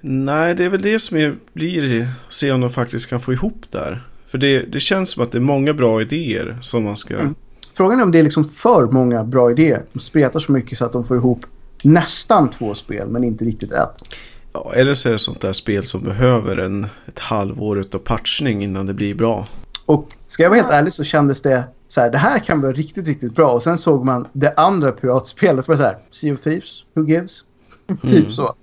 Nej, 0.00 0.54
det 0.54 0.64
är 0.64 0.68
väl 0.68 0.82
det 0.82 0.98
som 0.98 1.16
är, 1.16 1.36
blir 1.52 2.02
att 2.02 2.32
se 2.32 2.52
om 2.52 2.60
de 2.60 2.70
faktiskt 2.70 3.08
kan 3.08 3.20
få 3.20 3.32
ihop 3.32 3.64
där. 3.70 4.06
För 4.26 4.38
det, 4.38 4.60
det 4.60 4.80
känns 4.80 5.10
som 5.10 5.22
att 5.22 5.32
det 5.32 5.38
är 5.38 5.42
många 5.42 5.74
bra 5.74 6.00
idéer 6.02 6.58
som 6.62 6.84
man 6.84 6.96
ska... 6.96 7.14
Mm. 7.14 7.34
Frågan 7.74 8.00
är 8.00 8.04
om 8.04 8.12
det 8.12 8.18
är 8.18 8.22
liksom 8.22 8.44
för 8.44 8.86
många 8.86 9.24
bra 9.24 9.50
idéer. 9.50 9.82
De 9.92 10.00
spretar 10.00 10.40
så 10.40 10.52
mycket 10.52 10.78
så 10.78 10.84
att 10.84 10.92
de 10.92 11.06
får 11.06 11.16
ihop 11.16 11.40
nästan 11.82 12.50
två 12.50 12.74
spel 12.74 13.08
men 13.08 13.24
inte 13.24 13.44
riktigt 13.44 13.72
ett. 13.72 14.16
Ja, 14.52 14.72
eller 14.74 14.94
så 14.94 15.08
är 15.08 15.12
det 15.12 15.18
sånt 15.18 15.40
där 15.40 15.52
spel 15.52 15.84
som 15.84 16.04
behöver 16.04 16.56
en, 16.56 16.86
ett 17.06 17.18
halvår 17.18 17.84
av 17.94 17.98
patchning 17.98 18.64
innan 18.64 18.86
det 18.86 18.94
blir 18.94 19.14
bra. 19.14 19.46
Och 19.90 20.06
ska 20.26 20.42
jag 20.42 20.50
vara 20.50 20.60
helt 20.60 20.72
ärlig 20.72 20.92
så 20.92 21.04
kändes 21.04 21.42
det 21.42 21.64
så 21.88 22.00
här, 22.00 22.10
det 22.10 22.18
här 22.18 22.38
kan 22.38 22.60
vara 22.60 22.72
riktigt, 22.72 23.06
riktigt 23.08 23.34
bra. 23.34 23.52
Och 23.52 23.62
sen 23.62 23.78
såg 23.78 24.04
man 24.04 24.26
det 24.32 24.54
andra 24.56 24.92
piratspelet. 24.92 25.66
Bara 25.66 25.76
så 25.76 25.82
här, 25.82 25.98
Sea 26.10 26.34
of 26.34 26.40
Thieves, 26.40 26.84
who 26.94 27.04
gives? 27.06 27.42
Typ 28.02 28.32
så. 28.32 28.54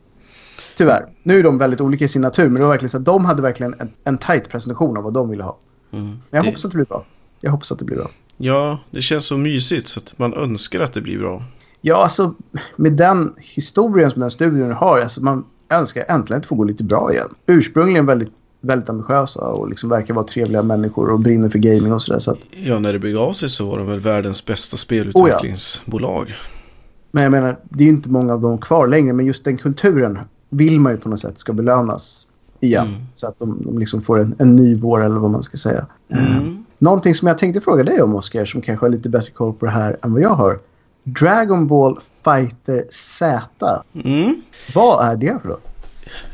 Tyvärr. 0.77 1.05
Nu 1.23 1.39
är 1.39 1.43
de 1.43 1.57
väldigt 1.57 1.81
olika 1.81 2.05
i 2.05 2.07
sin 2.07 2.21
natur. 2.21 2.43
Men 2.43 2.53
det 2.53 2.61
var 2.61 2.69
verkligen 2.69 2.89
så 2.89 2.97
att 2.97 3.05
de 3.05 3.25
hade 3.25 3.41
verkligen 3.41 3.75
en, 3.79 3.89
en 4.03 4.17
tight 4.17 4.49
presentation 4.49 4.97
av 4.97 5.03
vad 5.03 5.13
de 5.13 5.29
ville 5.29 5.43
ha. 5.43 5.57
Mm. 5.91 6.05
Men 6.07 6.19
jag 6.29 6.43
Det- 6.43 6.47
hoppas 6.47 6.65
att 6.65 6.71
det 6.71 6.75
blir 6.77 6.85
bra. 6.85 7.05
Jag 7.41 7.51
hoppas 7.51 7.71
att 7.71 7.79
det 7.79 7.85
blir 7.85 7.97
bra. 7.97 8.09
Ja, 8.37 8.79
det 8.91 9.01
känns 9.01 9.25
så 9.25 9.37
mysigt 9.37 9.87
så 9.87 9.99
att 9.99 10.19
man 10.19 10.33
önskar 10.33 10.79
att 10.79 10.93
det 10.93 11.01
blir 11.01 11.19
bra. 11.19 11.43
Ja, 11.81 11.95
alltså 12.03 12.33
med 12.75 12.93
den 12.93 13.33
historien 13.37 14.11
som 14.11 14.21
den 14.21 14.31
studion 14.31 14.71
har. 14.71 14.99
Alltså, 14.99 15.23
man 15.23 15.45
önskar 15.69 16.05
äntligen 16.07 16.39
att 16.41 16.45
få 16.45 16.55
gå 16.55 16.63
lite 16.63 16.83
bra 16.83 17.11
igen. 17.13 17.27
Ursprungligen 17.45 18.05
väldigt, 18.05 18.31
väldigt 18.67 18.89
ambitiösa 18.89 19.41
och 19.41 19.69
liksom 19.69 19.89
verkar 19.89 20.13
vara 20.13 20.25
trevliga 20.25 20.63
människor 20.63 21.09
och 21.09 21.19
brinner 21.19 21.49
för 21.49 21.59
gaming 21.59 21.93
och 21.93 22.01
sådär. 22.01 22.19
Så 22.19 22.31
att, 22.31 22.37
Ja, 22.51 22.79
när 22.79 22.93
det 22.93 22.99
begav 22.99 23.33
sig 23.33 23.49
så 23.49 23.69
var 23.69 23.77
de 23.77 23.87
väl 23.87 23.99
världens 23.99 24.45
bästa 24.45 24.77
spelutvecklingsbolag. 24.77 26.35
men 27.11 27.23
jag 27.23 27.31
menar, 27.31 27.57
det 27.63 27.83
är 27.83 27.85
ju 27.85 27.93
inte 27.93 28.09
många 28.09 28.33
av 28.33 28.41
dem 28.41 28.57
kvar 28.57 28.87
längre. 28.87 29.13
Men 29.13 29.25
just 29.25 29.43
den 29.43 29.57
kulturen 29.57 30.19
vill 30.49 30.79
man 30.79 30.91
ju 30.91 30.97
på 30.97 31.09
något 31.09 31.19
sätt 31.19 31.39
ska 31.39 31.53
belönas 31.53 32.27
igen. 32.59 32.87
Mm. 32.87 32.99
Så 33.13 33.27
att 33.27 33.39
de, 33.39 33.63
de 33.65 33.79
liksom 33.79 34.01
får 34.01 34.19
en, 34.19 34.35
en 34.39 34.55
ny 34.55 34.75
vår 34.75 35.03
eller 35.05 35.15
vad 35.15 35.31
man 35.31 35.43
ska 35.43 35.57
säga. 35.57 35.85
Mm. 36.09 36.65
Någonting 36.77 37.15
som 37.15 37.27
jag 37.27 37.37
tänkte 37.37 37.61
fråga 37.61 37.83
dig 37.83 38.01
om, 38.01 38.15
Oskar, 38.15 38.45
som 38.45 38.61
kanske 38.61 38.85
har 38.85 38.89
lite 38.89 39.09
bättre 39.09 39.31
koll 39.31 39.53
på 39.53 39.65
det 39.65 39.71
här 39.71 39.97
än 40.01 40.13
vad 40.13 40.21
jag 40.21 40.29
har. 40.35 40.59
Dragon 41.03 41.67
Ball 41.67 41.99
Fighter 42.23 42.85
Z. 42.89 43.83
Mm. 44.03 44.41
Vad 44.75 45.05
är 45.05 45.15
det 45.15 45.37
för 45.41 45.49
något? 45.49 45.76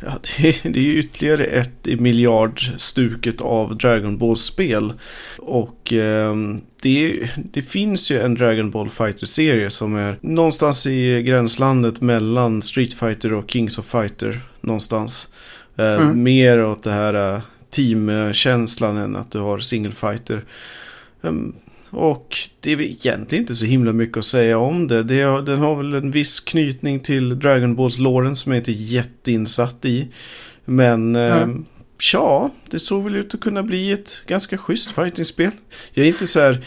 Ja, 0.05 0.19
det, 0.37 0.65
är, 0.65 0.69
ju 0.69 0.99
ytterligare 0.99 1.45
ett 1.45 1.87
i 1.87 1.95
miljardstuket 1.95 3.41
av 3.41 3.77
Dragon 3.77 4.17
Ball-spel. 4.17 4.93
Och 5.37 5.93
ehm, 5.93 6.61
det, 6.81 7.29
det 7.35 7.61
finns 7.61 8.11
ju 8.11 8.21
en 8.21 8.35
Dragon 8.35 8.71
Ball 8.71 8.89
Fighter-serie 8.89 9.69
som 9.69 9.95
är 9.95 10.17
någonstans 10.21 10.87
i 10.87 11.23
gränslandet 11.23 12.01
mellan 12.01 12.61
Street 12.61 12.93
Fighter 12.93 13.33
och 13.33 13.51
Kings 13.51 13.79
of 13.79 13.85
Fighter. 13.85 14.39
Någonstans. 14.61 15.29
Eh, 15.75 15.93
Mm. 15.93 16.23
Mer 16.23 16.63
åt 16.63 16.83
det 16.83 16.91
här 16.91 17.35
eh, 17.35 17.41
teamkänslan 17.71 18.97
än 18.97 19.15
att 19.15 19.31
du 19.31 19.39
har 19.39 19.59
single 19.59 19.91
fighter. 19.91 20.43
Ehm, 21.23 21.55
och 21.93 22.37
det 22.59 22.71
är 22.71 22.81
egentligen 22.81 23.43
inte 23.43 23.55
så 23.55 23.65
himla 23.65 23.93
mycket 23.93 24.17
att 24.17 24.25
säga 24.25 24.57
om 24.57 24.87
det. 24.87 25.03
det 25.03 25.21
har, 25.21 25.41
den 25.41 25.59
har 25.59 25.75
väl 25.75 25.93
en 25.93 26.11
viss 26.11 26.39
knytning 26.39 26.99
till 26.99 27.39
Dragon 27.39 27.75
Balls 27.75 27.99
låren 27.99 28.35
som 28.35 28.51
jag 28.51 28.59
inte 28.59 28.71
är 28.71 28.73
jätteinsatt 28.73 29.85
i. 29.85 30.07
Men 30.65 31.15
eh, 31.15 31.41
Mm. 31.41 31.65
tja, 31.99 32.49
det 32.69 32.79
såg 32.79 33.03
väl 33.03 33.15
ut 33.15 33.33
att 33.33 33.39
kunna 33.41 33.63
bli 33.63 33.91
ett 33.91 34.17
ganska 34.27 34.57
schysst 34.57 34.91
fightingspel. 34.91 35.51
Jag 35.93 36.05
är 36.05 36.09
inte 36.09 36.27
så 36.27 36.39
här... 36.39 36.63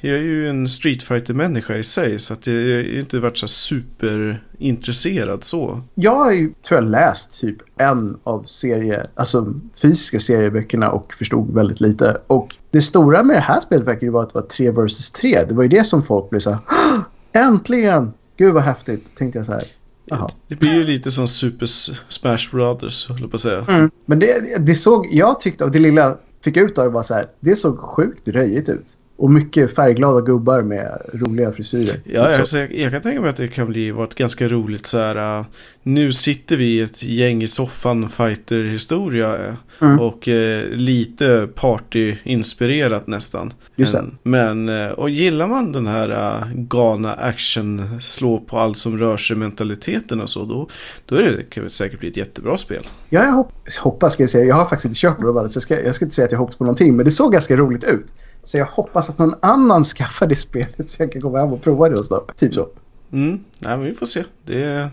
Jag 0.00 0.14
är 0.16 0.22
ju 0.22 0.48
en 0.48 0.68
Street 0.68 1.02
fighter 1.02 1.34
människa 1.34 1.76
i 1.76 1.82
sig 1.82 2.18
så 2.18 2.32
att 2.32 2.46
jag 2.46 2.54
har 2.54 2.98
inte 2.98 3.18
varit 3.18 3.38
så 3.38 3.48
superintresserad 3.48 5.44
så. 5.44 5.80
Jag 5.94 6.14
har 6.14 6.32
ju, 6.32 6.52
tror 6.68 6.80
jag, 6.80 6.90
läst 6.90 7.40
typ 7.40 7.56
en 7.76 8.18
av 8.24 8.42
serie, 8.42 9.06
alltså 9.14 9.54
fysiska 9.82 10.20
serieböckerna 10.20 10.90
och 10.90 11.14
förstod 11.14 11.54
väldigt 11.54 11.80
lite. 11.80 12.20
Och 12.26 12.56
det 12.70 12.80
stora 12.80 13.22
med 13.22 13.36
det 13.36 13.40
här 13.40 13.60
spelet 13.60 13.86
verkar 13.86 14.02
ju 14.06 14.10
vara 14.10 14.22
att 14.22 14.32
det 14.32 14.40
var 14.40 14.46
3 14.46 14.70
vs 14.70 15.10
3. 15.10 15.44
Det 15.48 15.54
var 15.54 15.62
ju 15.62 15.68
det 15.68 15.84
som 15.84 16.02
folk 16.02 16.30
blev 16.30 16.40
så 16.40 16.50
här, 16.50 16.60
"Åh, 16.68 17.00
Äntligen! 17.32 18.12
Gud 18.36 18.54
vad 18.54 18.62
häftigt, 18.62 19.16
tänkte 19.16 19.38
jag 19.38 19.46
så 19.46 19.52
här. 19.52 19.64
Jaha. 20.06 20.28
Det 20.48 20.54
blir 20.54 20.74
ju 20.74 20.84
lite 20.84 21.10
som 21.10 21.28
Super 21.28 21.66
Smash 22.08 22.50
Brothers, 22.50 23.08
höll 23.08 23.20
jag 23.20 23.30
på 23.30 23.36
att 23.36 23.40
säga. 23.40 23.64
Mm. 23.68 23.90
Men 24.06 24.18
det, 24.18 24.56
det 24.66 24.74
såg, 24.74 25.06
jag 25.10 25.40
tyckte, 25.40 25.64
och 25.64 25.70
det 25.70 25.78
lilla 25.78 26.16
fick 26.44 26.56
ut 26.56 26.78
av 26.78 26.84
det 26.84 26.90
var 26.90 27.02
så 27.02 27.14
här, 27.14 27.26
det 27.40 27.56
såg 27.56 27.78
sjukt 27.78 28.28
röjigt 28.28 28.68
ut. 28.68 28.86
Och 29.20 29.30
mycket 29.30 29.74
färgglada 29.74 30.20
gubbar 30.20 30.60
med 30.60 31.02
roliga 31.12 31.52
frisyrer. 31.52 31.96
Ja, 32.04 32.24
Så- 32.24 32.30
alltså, 32.40 32.58
jag, 32.58 32.90
kan 32.92 33.02
tänka 33.02 33.20
mig 33.20 33.30
att 33.30 33.36
det 33.36 33.48
kan 33.48 33.66
bli 33.68 33.90
vara 33.90 34.06
ett 34.06 34.14
ganska 34.14 34.48
roligt 34.48 34.86
så 34.86 34.98
här. 34.98 35.38
uh, 35.40 35.46
nu 35.82 36.12
sitter 36.12 36.56
vi 36.56 36.80
ett 36.80 37.02
gäng 37.02 37.42
i 37.42 37.46
soffan 37.46 38.08
fighter-historia. 38.08 39.46
eh, 39.46 39.54
Mm. 39.82 40.00
Och 40.00 40.28
uh, 40.28 40.64
lite 40.72 41.48
party-inspirerat 41.54 43.06
nästan. 43.06 43.52
Just 43.76 43.92
det. 43.92 43.98
En- 43.98 44.18
Men, 44.22 44.68
uh, 44.68 44.88
och 44.90 45.10
gillar 45.10 45.46
man 45.46 45.72
den 45.72 45.86
här 45.86 46.42
galna 46.54 47.12
action, 47.12 48.00
slå 48.00 48.38
på 48.40 48.58
allt 48.58 48.76
som 48.76 48.98
rör 48.98 49.16
sig 49.16 49.36
mentaliteten 49.36 50.20
och 50.20 50.30
så. 50.30 50.44
Då, 50.44 50.68
då 51.06 51.16
är 51.16 51.22
det, 51.22 51.42
kan 51.50 51.64
det 51.64 51.70
säkert 51.70 52.00
bli 52.00 52.08
ett 52.08 52.16
jättebra 52.16 52.58
spel. 52.58 52.86
Ja, 53.08 53.24
jag 53.24 53.32
hop 53.32 53.52
hoppas 53.82 54.12
ska 54.12 54.22
jag 54.22 54.30
säga. 54.30 54.44
Jag 54.44 54.54
har 54.54 54.64
faktiskt 54.64 54.84
inte 54.84 54.98
kört 54.98 55.16
så 55.20 55.56
jag 55.56 55.62
ska, 55.62 55.80
jag 55.82 55.94
ska 55.94 56.04
inte 56.04 56.14
säga 56.14 56.26
att 56.26 56.32
jag 56.32 56.38
hoppas 56.38 56.56
på 56.56 56.64
någonting. 56.64 56.96
Men 56.96 57.04
det 57.04 57.10
såg 57.10 57.32
ganska 57.32 57.56
roligt 57.56 57.84
ut. 57.84 58.12
Så 58.42 58.58
jag 58.58 58.66
hoppas 58.66 59.10
att 59.10 59.18
någon 59.18 59.34
annan 59.42 59.84
skaffar 59.84 60.26
det 60.26 60.36
spelet 60.36 60.90
så 60.90 61.02
jag 61.02 61.12
kan 61.12 61.20
komma 61.22 61.38
hem 61.38 61.52
och 61.52 61.62
prova 61.62 61.88
det 61.88 61.96
hos 61.96 62.08
dem. 62.08 62.24
Typ 62.36 62.54
så. 62.54 62.68
Mm, 63.12 63.44
nej 63.60 63.76
men 63.76 63.86
vi 63.86 63.92
får 63.92 64.06
se. 64.06 64.24
Det, 64.44 64.90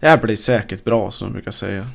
det 0.00 0.08
här 0.08 0.22
blir 0.22 0.36
säkert 0.36 0.84
bra 0.84 1.10
som 1.10 1.28
de 1.28 1.32
brukar 1.32 1.50
säga. 1.50 1.88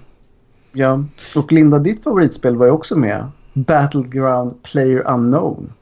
Ja. 0.71 1.03
Och 1.35 1.51
Linda, 1.51 1.79
ditt 1.79 2.03
favoritspel 2.03 2.55
var 2.55 2.65
ju 2.65 2.71
också 2.71 2.97
med. 2.97 3.31
Battleground 3.53 4.63
Player 4.63 5.07
Unknown. 5.07 5.73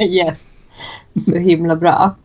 yes. 0.00 0.48
Så 1.26 1.34
himla 1.34 1.76
bra. 1.76 2.16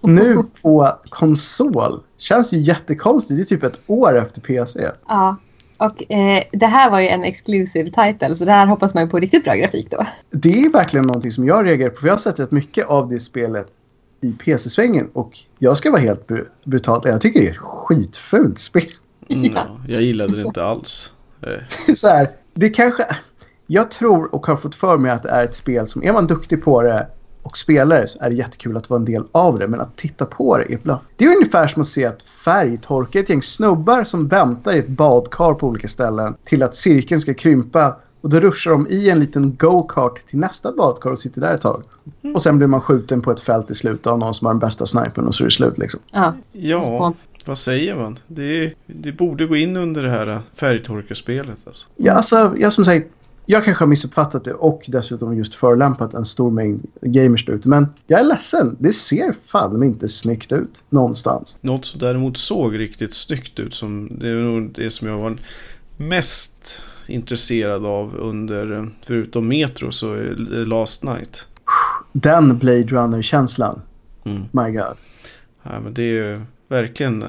Nu 0.00 0.44
på 0.62 0.98
konsol. 1.08 2.02
Känns 2.18 2.52
ju 2.52 2.60
jättekonstigt. 2.60 3.36
Det 3.36 3.42
är 3.42 3.56
typ 3.56 3.64
ett 3.64 3.80
år 3.86 4.18
efter 4.18 4.40
PC. 4.40 4.90
Ja. 5.08 5.36
Och 5.78 6.12
eh, 6.12 6.42
det 6.52 6.66
här 6.66 6.90
var 6.90 7.00
ju 7.00 7.08
en 7.08 7.24
exclusive 7.24 7.90
title 7.90 8.34
så 8.34 8.44
det 8.44 8.52
här 8.52 8.66
hoppas 8.66 8.94
man 8.94 9.04
ju 9.04 9.10
på 9.10 9.18
riktigt 9.18 9.44
bra 9.44 9.54
grafik 9.54 9.90
då. 9.90 10.04
Det 10.30 10.64
är 10.64 10.70
verkligen 10.70 11.06
någonting 11.06 11.32
som 11.32 11.46
jag 11.46 11.66
reagerar 11.66 11.90
på. 11.90 11.96
För 12.00 12.06
jag 12.06 12.14
har 12.14 12.18
sett 12.18 12.40
rätt 12.40 12.50
mycket 12.50 12.86
av 12.86 13.08
det 13.08 13.20
spelet 13.20 13.66
i 14.20 14.32
PC-svängen. 14.32 15.08
Och 15.12 15.38
jag 15.58 15.76
ska 15.76 15.90
vara 15.90 16.00
helt 16.00 16.26
br- 16.26 16.46
brutalt. 16.64 17.04
Jag 17.04 17.20
tycker 17.20 17.40
det 17.40 17.46
är 17.46 17.50
ett 17.50 17.56
skitfult 17.56 18.58
spel. 18.58 18.82
Mm, 19.30 19.44
Ja. 19.54 19.62
ja, 19.66 19.78
jag 19.94 20.02
gillade 20.02 20.36
det 20.36 20.42
inte 20.42 20.64
alls. 20.64 21.12
Eh, 21.42 21.94
så 21.94 22.08
här, 22.08 22.28
det 22.54 22.68
kanske... 22.70 23.06
Jag 23.68 23.90
tror 23.90 24.34
och 24.34 24.46
har 24.46 24.56
fått 24.56 24.74
för 24.74 24.98
mig 24.98 25.10
att 25.10 25.22
det 25.22 25.28
är 25.30 25.44
ett 25.44 25.54
spel 25.54 25.86
som, 25.88 26.02
är 26.02 26.12
man 26.12 26.26
duktig 26.26 26.64
på 26.64 26.82
det 26.82 27.06
och 27.46 27.56
spelar 27.56 28.00
det 28.00 28.08
så 28.08 28.18
är 28.20 28.30
det 28.30 28.36
jättekul 28.36 28.76
att 28.76 28.90
vara 28.90 28.98
en 28.98 29.04
del 29.04 29.24
av 29.32 29.58
det. 29.58 29.68
Men 29.68 29.80
att 29.80 29.96
titta 29.96 30.24
på 30.24 30.58
det 30.58 30.72
är 30.72 30.78
bluff. 30.78 31.00
Det 31.16 31.24
är 31.24 31.36
ungefär 31.36 31.66
som 31.66 31.82
att 31.82 31.88
se 31.88 32.04
att 32.04 32.22
färg 32.22 32.78
torkar 32.78 33.20
ett 33.20 33.28
gäng 33.28 33.42
snubbar 33.42 34.04
som 34.04 34.28
väntar 34.28 34.76
i 34.76 34.78
ett 34.78 34.88
badkar 34.88 35.54
på 35.54 35.66
olika 35.66 35.88
ställen 35.88 36.34
till 36.44 36.62
att 36.62 36.76
cirkeln 36.76 37.20
ska 37.20 37.34
krympa. 37.34 37.96
Och 38.20 38.30
då 38.30 38.40
ruschar 38.40 38.70
de 38.70 38.86
i 38.86 39.10
en 39.10 39.20
liten 39.20 39.56
go-kart 39.56 40.28
till 40.28 40.38
nästa 40.38 40.72
badkar 40.72 41.10
och 41.10 41.18
sitter 41.18 41.40
där 41.40 41.54
ett 41.54 41.60
tag. 41.60 41.82
Och 42.34 42.42
sen 42.42 42.58
blir 42.58 42.68
man 42.68 42.80
skjuten 42.80 43.22
på 43.22 43.30
ett 43.30 43.40
fält 43.40 43.70
i 43.70 43.74
slutet 43.74 44.06
av 44.06 44.18
någon 44.18 44.34
som 44.34 44.46
har 44.46 44.54
den 44.54 44.60
bästa 44.60 44.86
snipern 44.86 45.26
och 45.26 45.34
så 45.34 45.44
är 45.44 45.46
det 45.46 45.50
slut 45.50 45.78
liksom. 45.78 46.00
Ja. 46.10 46.36
Ja, 46.52 47.14
vad 47.44 47.58
säger 47.58 47.96
man? 47.96 48.18
Det, 48.26 48.72
det 48.86 49.12
borde 49.12 49.46
gå 49.46 49.56
in 49.56 49.76
under 49.76 50.02
det 50.02 50.10
här 50.10 50.40
färgtorkarspelet. 50.54 51.58
Alltså. 51.66 51.88
Ja, 51.96 52.12
alltså, 52.12 52.54
jag 52.58 52.72
som 52.72 52.84
sagt, 52.84 53.06
jag 53.46 53.64
kanske 53.64 53.82
har 53.82 53.88
missuppfattat 53.88 54.44
det 54.44 54.52
och 54.52 54.84
dessutom 54.88 55.36
just 55.36 55.54
förlämpat 55.54 56.14
en 56.14 56.24
stor 56.24 56.50
mängd 56.50 56.86
gamers 57.00 57.48
ute. 57.48 57.68
Men 57.68 57.86
jag 58.06 58.20
är 58.20 58.24
ledsen, 58.24 58.76
det 58.78 58.92
ser 58.92 59.34
fan 59.46 59.82
inte 59.82 60.08
snyggt 60.08 60.52
ut 60.52 60.82
någonstans. 60.90 61.58
Något 61.60 61.84
som 61.84 62.00
däremot 62.00 62.36
såg 62.36 62.78
riktigt 62.78 63.14
snyggt 63.14 63.58
ut, 63.58 63.74
som, 63.74 64.18
det 64.20 64.28
är 64.28 64.34
nog 64.34 64.72
det 64.74 64.90
som 64.90 65.08
jag 65.08 65.18
var 65.18 65.36
mest 65.96 66.82
intresserad 67.06 67.86
av 67.86 68.16
under, 68.16 68.90
förutom 69.02 69.48
Metro, 69.48 69.92
så 69.92 70.14
Last 70.48 71.04
Night. 71.04 71.46
Den 72.12 72.58
Blade 72.58 72.82
Runner-känslan. 72.82 73.80
Mm. 74.24 74.42
My 74.52 74.70
God. 74.70 74.96
Ja, 75.62 75.80
men 75.80 75.94
det 75.94 76.02
är 76.02 76.12
ju 76.12 76.40
verkligen 76.68 77.24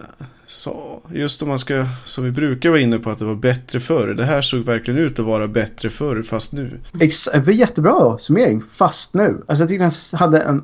så. 0.45 1.01
Just 1.11 1.41
om 1.41 1.49
man 1.49 1.59
ska, 1.59 1.85
som 2.05 2.23
vi 2.23 2.31
brukar 2.31 2.69
vara 2.69 2.79
inne 2.79 2.99
på, 2.99 3.09
att 3.09 3.19
det 3.19 3.25
var 3.25 3.35
bättre 3.35 3.79
förr. 3.79 4.07
Det 4.07 4.23
här 4.23 4.41
såg 4.41 4.59
verkligen 4.59 4.99
ut 4.99 5.19
att 5.19 5.25
vara 5.25 5.47
bättre 5.47 5.89
förr, 5.89 6.21
fast 6.21 6.53
nu. 6.53 6.79
Ex 7.01 7.25
det 7.25 7.39
var 7.39 7.53
jättebra 7.53 8.17
summering, 8.17 8.63
fast 8.69 9.13
nu. 9.13 9.43
Alltså 9.47 9.63
jag 9.63 9.69
tycker 9.69 9.83
den 9.83 10.19
hade 10.19 10.41
en 10.41 10.63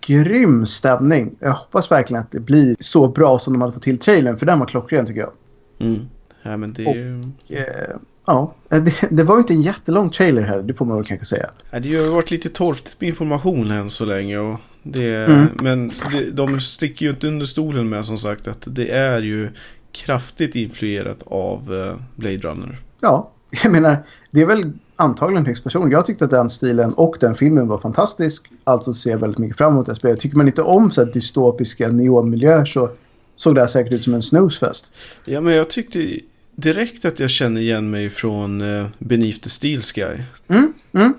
grym 0.00 0.66
stämning. 0.66 1.36
Jag 1.38 1.52
hoppas 1.52 1.90
verkligen 1.90 2.22
att 2.22 2.32
det 2.32 2.40
blir 2.40 2.76
så 2.80 3.08
bra 3.08 3.38
som 3.38 3.52
de 3.52 3.60
hade 3.62 3.72
fått 3.72 3.82
till 3.82 3.98
trailern, 3.98 4.36
för 4.36 4.46
den 4.46 4.58
var 4.58 4.66
klockren 4.66 5.06
tycker 5.06 5.20
jag. 5.20 5.32
Mm. 5.78 6.00
Ja, 6.42 6.56
men 6.56 6.72
det 6.72 6.84
är 6.84 6.94
ju... 6.94 7.32
Eh, 7.48 7.96
ja, 8.26 8.54
det, 8.68 8.94
det 9.10 9.22
var 9.22 9.34
ju 9.34 9.38
inte 9.40 9.52
en 9.52 9.62
jättelång 9.62 10.10
trailer 10.10 10.42
här, 10.42 10.62
det 10.62 10.74
får 10.74 10.84
man 10.84 10.96
väl 10.96 11.06
kanske 11.06 11.26
säga. 11.26 11.50
Ja, 11.70 11.80
det 11.80 11.94
har 11.96 12.04
ju 12.04 12.10
varit 12.10 12.30
lite 12.30 12.48
torftigt 12.48 13.00
med 13.00 13.08
information 13.08 13.70
än 13.70 13.90
så 13.90 14.04
länge. 14.04 14.38
Och 14.38 14.60
det, 14.82 15.24
Mm. 15.24 15.46
Men 15.62 15.88
det, 16.12 16.30
de 16.30 16.60
sticker 16.60 17.06
ju 17.06 17.10
inte 17.10 17.26
under 17.26 17.46
stolen 17.46 17.88
med 17.88 18.06
som 18.06 18.18
sagt 18.18 18.48
att 18.48 18.64
det 18.66 18.90
är 18.90 19.22
ju 19.22 19.50
kraftigt 19.92 20.54
influerat 20.54 21.22
av 21.26 21.74
eh, 21.74 21.96
Blade 22.16 22.36
Runner. 22.38 22.78
Ja, 23.00 23.30
jag 23.62 23.72
menar, 23.72 23.96
det 24.30 24.40
är 24.40 24.46
väl 24.46 24.72
antagligen 24.96 25.46
högst 25.46 25.64
personligt. 25.64 25.92
Jag 25.92 26.06
tyckte 26.06 26.24
att 26.24 26.30
den 26.30 26.50
stilen 26.50 26.94
och 26.94 27.16
den 27.20 27.34
filmen 27.34 27.68
var 27.68 27.78
fantastisk. 27.78 28.50
Alltså 28.64 28.92
ser 28.92 29.10
jag 29.10 29.18
väldigt 29.18 29.38
mycket 29.38 29.58
fram 29.58 29.72
emot 29.72 29.86
det 29.86 29.94
spelet. 29.94 30.20
Tycker 30.20 30.36
man 30.36 30.46
inte 30.46 30.62
om 30.62 30.90
så 30.90 31.04
här 31.04 31.12
dystopiska 31.12 31.88
neonmiljöer 31.88 32.64
så 32.64 32.90
såg 33.36 33.54
det 33.54 33.60
här 33.60 33.68
säkert 33.68 33.92
ut 33.92 34.04
som 34.04 34.14
en 34.14 34.22
snoozefest. 34.22 34.92
Ja, 35.24 35.40
men 35.40 35.54
jag 35.54 35.70
tyckte 35.70 36.18
direkt 36.56 37.04
att 37.04 37.20
jag 37.20 37.30
känner 37.30 37.60
igen 37.60 37.90
mig 37.90 38.10
från 38.10 38.60
eh, 38.60 38.86
Beneath 38.98 39.38
the 39.38 39.48
Steel 39.48 39.80
Sky. 39.82 40.22
Mm, 40.48 40.72
mm, 40.92 41.14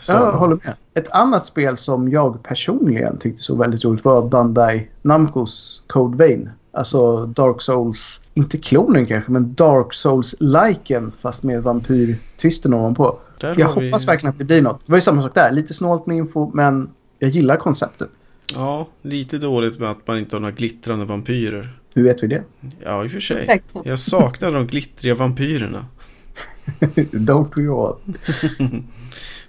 Så, 0.00 0.12
jag 0.12 0.32
håller 0.32 0.56
med. 0.64 0.74
Ett 0.94 1.10
annat 1.10 1.46
spel 1.46 1.76
som 1.76 2.08
jag 2.10 2.42
personligen 2.42 3.18
tyckte 3.18 3.42
så 3.42 3.56
väldigt 3.56 3.84
roligt 3.84 4.04
var 4.04 4.28
Bandai 4.28 4.88
Namcos 5.02 5.82
Code 5.86 6.16
Vein. 6.16 6.50
Alltså 6.72 7.26
Dark 7.26 7.60
Souls, 7.62 8.22
inte 8.34 8.58
klonen 8.58 9.06
kanske, 9.06 9.30
men 9.32 9.54
Dark 9.54 9.94
Souls-liken 9.94 11.12
fast 11.20 11.42
med 11.42 11.62
vampyr-twisten 11.62 12.74
ovanpå. 12.74 13.18
där 13.40 13.54
Jag 13.58 13.66
har 13.68 13.80
vi- 13.80 13.86
hoppas 13.90 14.08
verkligen 14.08 14.30
att 14.32 14.38
det 14.38 14.44
blir 14.44 14.62
något. 14.62 14.86
Det 14.86 14.92
var 14.92 14.96
ju 14.96 15.02
samma 15.02 15.22
sak 15.22 15.34
där. 15.34 15.52
Lite 15.52 15.74
snålt 15.74 16.06
med 16.06 16.16
info, 16.16 16.50
men 16.54 16.88
jag 17.18 17.30
gillar 17.30 17.56
konceptet. 17.56 18.08
Ja, 18.54 18.88
lite 19.02 19.38
dåligt 19.38 19.78
med 19.80 19.90
att 19.90 20.06
man 20.06 20.18
inte 20.18 20.36
har 20.36 20.40
några 20.40 20.52
glittrande 20.54 21.04
vampyrer. 21.04 21.78
Hur 21.96 22.02
vet 22.02 22.22
vi 22.22 22.26
det? 22.26 22.42
Ja, 22.84 23.04
i 23.04 23.06
och 23.06 23.10
för 23.10 23.20
sig. 23.20 23.62
Jag 23.84 23.98
saknar 23.98 24.52
de 24.52 24.66
glittriga 24.66 25.14
vampyrerna. 25.14 25.86
Don't 27.12 27.48
we 27.56 27.70
all? 27.72 27.96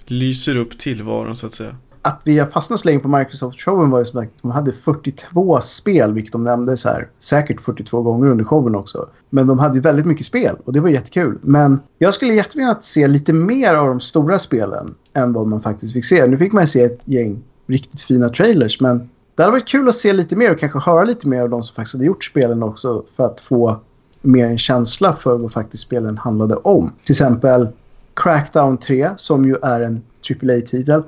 Lyser 0.05 0.57
upp 0.57 0.79
tillvaron 0.79 1.35
så 1.35 1.47
att 1.47 1.53
säga. 1.53 1.75
Att 2.01 2.21
vi 2.25 2.39
har 2.39 2.47
fastnat 2.47 2.79
så 2.79 2.87
länge 2.87 2.99
på 2.99 3.07
Microsoft-showen 3.07 3.89
var 3.89 3.99
ju 3.99 4.05
som 4.05 4.21
sagt 4.21 4.33
de 4.41 4.51
hade 4.51 4.71
42 4.71 5.61
spel, 5.61 6.13
vilket 6.13 6.31
de 6.31 6.43
nämnde 6.43 6.77
så 6.77 6.89
här, 6.89 7.09
säkert 7.19 7.61
42 7.61 8.01
gånger 8.01 8.27
under 8.27 8.45
showen 8.45 8.75
också. 8.75 9.09
Men 9.29 9.47
de 9.47 9.59
hade 9.59 9.75
ju 9.75 9.81
väldigt 9.81 10.05
mycket 10.05 10.25
spel 10.25 10.55
och 10.65 10.73
det 10.73 10.79
var 10.79 10.89
jättekul. 10.89 11.37
Men 11.41 11.79
jag 11.97 12.13
skulle 12.13 12.33
jättegärna 12.33 12.77
se 12.81 13.07
lite 13.07 13.33
mer 13.33 13.73
av 13.73 13.87
de 13.87 13.99
stora 13.99 14.39
spelen 14.39 14.95
än 15.13 15.33
vad 15.33 15.47
man 15.47 15.61
faktiskt 15.61 15.93
fick 15.93 16.05
se. 16.05 16.27
Nu 16.27 16.37
fick 16.37 16.53
man 16.53 16.67
se 16.67 16.83
ett 16.83 16.99
gäng 17.05 17.43
riktigt 17.67 18.01
fina 18.01 18.29
trailers, 18.29 18.81
men 18.81 19.09
det 19.37 19.43
hade 19.43 19.51
varit 19.51 19.67
kul 19.67 19.89
att 19.89 19.95
se 19.95 20.13
lite 20.13 20.35
mer 20.35 20.51
och 20.51 20.59
kanske 20.59 20.79
höra 20.79 21.03
lite 21.03 21.27
mer 21.27 21.41
av 21.41 21.49
de 21.49 21.63
som 21.63 21.75
faktiskt 21.75 21.93
hade 21.93 22.05
gjort 22.05 22.23
spelen 22.23 22.63
också 22.63 23.03
för 23.15 23.25
att 23.25 23.41
få 23.41 23.79
mer 24.21 24.45
en 24.45 24.57
känsla 24.57 25.13
för 25.13 25.37
vad 25.37 25.51
faktiskt 25.51 25.83
spelen 25.83 26.17
handlade 26.17 26.55
om. 26.55 26.93
Till 27.03 27.13
exempel 27.13 27.67
Crackdown 28.13 28.77
3 28.77 29.09
som 29.17 29.45
ju 29.45 29.55
är 29.55 29.81
en 29.81 30.01
AAA-titel. 30.29 31.03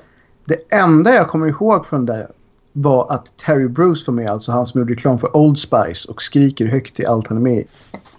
Det 0.45 0.73
enda 0.73 1.13
jag 1.13 1.27
kommer 1.27 1.47
ihåg 1.47 1.85
från 1.85 2.05
det 2.05 2.27
var 2.73 3.11
att 3.11 3.37
Terry 3.37 3.67
Bruce 3.67 4.03
var 4.07 4.13
med, 4.13 4.29
alltså 4.29 4.51
han 4.51 4.67
som 4.67 4.79
gjorde 4.81 4.93
reklam 4.93 5.19
för 5.19 5.37
Old 5.37 5.57
Spice 5.57 6.11
och 6.11 6.21
skriker 6.21 6.65
högt 6.65 6.99
i 6.99 7.05
allt 7.05 7.27
han 7.27 7.37
är 7.37 7.41
med 7.41 7.57
i. 7.57 7.65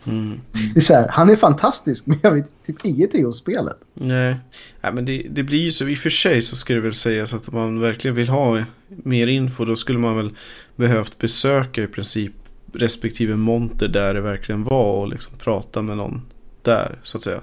Mm. 0.06 0.40
Det 0.74 0.76
är 0.76 0.80
så 0.80 0.94
här, 0.94 1.08
han 1.08 1.30
är 1.30 1.36
fantastisk 1.36 2.06
men 2.06 2.18
jag 2.22 2.32
vet 2.32 2.62
typ 2.66 2.76
ingenting 2.84 3.26
om 3.26 3.32
spelet. 3.32 3.76
Nej, 3.94 4.36
Nej 4.80 4.92
men 4.92 5.04
det, 5.04 5.26
det 5.30 5.42
blir 5.42 5.58
ju 5.58 5.70
så. 5.70 5.88
I 5.88 5.94
och 5.94 5.98
för 5.98 6.10
sig 6.10 6.42
så 6.42 6.56
ska 6.56 6.74
det 6.74 6.80
väl 6.80 6.92
sägas 6.92 7.34
att 7.34 7.48
om 7.48 7.54
man 7.54 7.80
verkligen 7.80 8.14
vill 8.14 8.28
ha 8.28 8.64
mer 8.88 9.26
info 9.26 9.64
då 9.64 9.76
skulle 9.76 9.98
man 9.98 10.16
väl 10.16 10.34
behövt 10.76 11.18
besöka 11.18 11.82
i 11.82 11.86
princip 11.86 12.32
respektive 12.72 13.36
monter 13.36 13.88
där 13.88 14.14
det 14.14 14.20
verkligen 14.20 14.64
var 14.64 14.92
och 14.92 15.08
liksom 15.08 15.38
prata 15.38 15.82
med 15.82 15.96
någon 15.96 16.22
där 16.62 16.98
så 17.02 17.16
att 17.16 17.22
säga. 17.22 17.40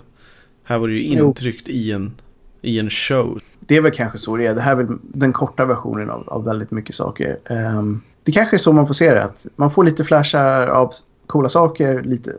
Här 0.64 0.78
var 0.78 0.88
det 0.88 0.94
ju 0.94 1.16
Jo. 1.16 1.28
intryckt 1.28 1.68
i 1.68 1.92
en, 1.92 2.14
i 2.62 2.80
en 2.80 2.90
show. 2.90 3.42
Det 3.68 3.76
är 3.76 3.82
väl 3.82 3.92
kanske 3.92 4.18
så 4.18 4.38
det 4.38 4.46
är. 4.46 4.56
Det 4.56 4.62
här 4.62 4.72
är 4.72 4.76
väl 4.76 4.98
den 5.02 5.34
korta 5.34 5.66
versionen 5.66 6.10
av, 6.10 6.30
av 6.30 6.44
väldigt 6.44 6.72
mycket 6.72 6.96
saker. 6.96 7.38
Ehm, 7.50 8.02
det 8.24 8.32
kanske 8.32 8.56
är 8.56 8.58
så 8.58 8.74
man 8.74 8.88
får 8.88 8.94
se 8.94 9.14
det. 9.14 9.24
Att 9.24 9.46
man 9.56 9.72
får 9.72 9.84
lite 9.84 10.04
flashar 10.04 10.68
av 10.68 10.92
coola 11.28 11.50
saker, 11.50 12.04
lite, 12.04 12.32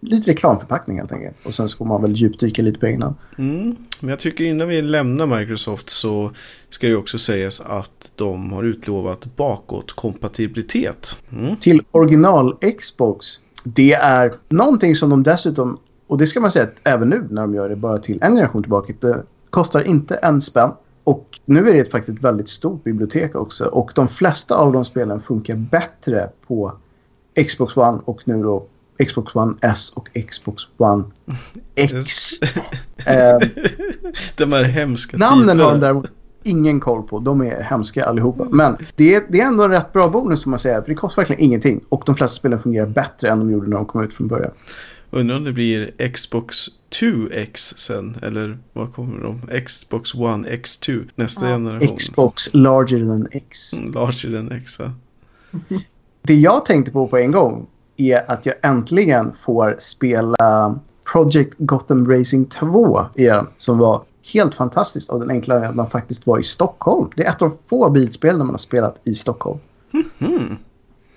lite 0.00 0.30
reklamförpackning 0.30 0.98
helt 0.98 1.12
enkelt. 1.12 1.36
Och 1.46 1.54
sen 1.54 1.68
så 1.68 1.76
får 1.76 1.84
man 1.84 2.02
väl 2.02 2.12
djupdyka 2.12 2.62
lite 2.62 2.78
på 2.78 2.86
egen 2.86 3.02
hand. 3.02 3.14
Mm. 3.38 3.76
Men 4.00 4.10
jag 4.10 4.18
tycker 4.18 4.44
innan 4.44 4.68
vi 4.68 4.82
lämnar 4.82 5.38
Microsoft 5.38 5.90
så 5.90 6.30
ska 6.70 6.86
det 6.86 6.96
också 6.96 7.18
sägas 7.18 7.60
att 7.60 8.12
de 8.14 8.52
har 8.52 8.62
utlovat 8.62 9.36
bakåtkompatibilitet. 9.36 11.16
Mm. 11.32 11.56
till 11.56 11.82
original 11.90 12.56
Xbox. 12.78 13.26
Det 13.64 13.92
är 13.92 14.32
någonting 14.48 14.94
som 14.94 15.10
de 15.10 15.22
dessutom, 15.22 15.78
och 16.06 16.18
det 16.18 16.26
ska 16.26 16.40
man 16.40 16.52
säga 16.52 16.64
att 16.64 16.88
även 16.88 17.08
nu 17.08 17.26
när 17.30 17.42
de 17.42 17.54
gör 17.54 17.68
det 17.68 17.76
bara 17.76 17.98
till 17.98 18.18
en 18.22 18.34
generation 18.34 18.62
tillbaka, 18.62 18.92
det 19.00 19.22
kostar 19.52 19.82
inte 19.82 20.14
en 20.14 20.40
spänn. 20.40 20.70
Och 21.04 21.40
nu 21.44 21.68
är 21.68 21.74
det 21.74 21.90
faktiskt 21.90 22.18
ett 22.18 22.24
väldigt 22.24 22.48
stort 22.48 22.84
bibliotek 22.84 23.34
också. 23.34 23.64
Och 23.64 23.92
de 23.94 24.08
flesta 24.08 24.54
av 24.54 24.72
de 24.72 24.84
spelen 24.84 25.20
funkar 25.20 25.54
bättre 25.54 26.30
på 26.46 26.72
Xbox 27.46 27.76
One 27.76 28.00
och 28.04 28.20
nu 28.24 28.42
då 28.42 28.66
Xbox 29.06 29.34
One 29.34 29.54
S 29.60 29.92
och 29.94 30.08
Xbox 30.28 30.62
One 30.76 31.04
X. 31.74 32.32
Eh, 33.06 33.38
De 34.36 34.52
här 34.52 34.62
hemska 34.62 35.16
Namnen 35.16 35.60
har 35.60 35.70
de 35.70 35.80
däremot 35.80 36.06
ingen 36.42 36.80
koll 36.80 37.02
på. 37.02 37.18
De 37.18 37.40
är 37.40 37.62
hemska 37.62 38.04
allihopa. 38.04 38.46
Men 38.50 38.76
det 38.96 39.14
är, 39.14 39.22
det 39.28 39.40
är 39.40 39.46
ändå 39.46 39.64
en 39.64 39.70
rätt 39.70 39.92
bra 39.92 40.08
bonus 40.08 40.42
får 40.42 40.50
man 40.50 40.58
säga. 40.58 40.82
För 40.82 40.88
det 40.88 40.94
kostar 40.94 41.22
verkligen 41.22 41.42
ingenting. 41.42 41.80
Och 41.88 42.02
de 42.06 42.16
flesta 42.16 42.34
spelen 42.34 42.60
fungerar 42.60 42.86
bättre 42.86 43.28
än 43.28 43.38
de 43.38 43.50
gjorde 43.50 43.70
när 43.70 43.76
de 43.76 43.86
kom 43.86 44.02
ut 44.02 44.14
från 44.14 44.28
början. 44.28 44.50
Undrar 45.14 45.36
om 45.36 45.44
det 45.44 45.52
blir 45.52 46.08
Xbox 46.12 46.68
2X 46.90 47.56
sen. 47.76 48.16
Eller 48.22 48.58
vad 48.72 48.94
kommer 48.94 49.20
de? 49.22 49.60
Xbox 49.60 50.14
One 50.14 50.48
X2 50.48 51.08
nästa 51.14 51.46
generation. 51.46 51.96
Xbox 51.96 52.54
larger 52.54 52.98
than 52.98 53.28
X. 53.30 53.72
Mm, 53.72 53.92
Larger 53.92 54.32
than 54.36 54.52
X. 54.52 54.76
ja. 54.78 54.90
Det 56.22 56.34
jag 56.34 56.64
tänkte 56.64 56.92
på 56.92 57.06
på 57.06 57.18
en 57.18 57.30
gång 57.30 57.66
är 57.96 58.30
att 58.30 58.46
jag 58.46 58.54
äntligen 58.62 59.32
får 59.40 59.76
spela 59.78 60.80
Project 61.12 61.54
Gotham 61.58 62.10
Racing 62.10 62.50
2 62.50 63.06
igen. 63.14 63.46
Som 63.56 63.78
var 63.78 64.02
helt 64.34 64.54
fantastiskt 64.54 65.10
av 65.10 65.20
den 65.20 65.30
enkla 65.30 65.68
att 65.68 65.74
man 65.74 65.90
faktiskt 65.90 66.26
var 66.26 66.38
i 66.38 66.42
Stockholm. 66.42 67.10
Det 67.16 67.24
är 67.24 67.30
ett 67.30 67.42
av 67.42 67.56
få 67.68 67.90
bilspel 67.90 68.38
där 68.38 68.44
man 68.44 68.50
har 68.50 68.58
spelat 68.58 69.00
i 69.04 69.14
Stockholm. 69.14 69.58
Hmm. 70.18 70.56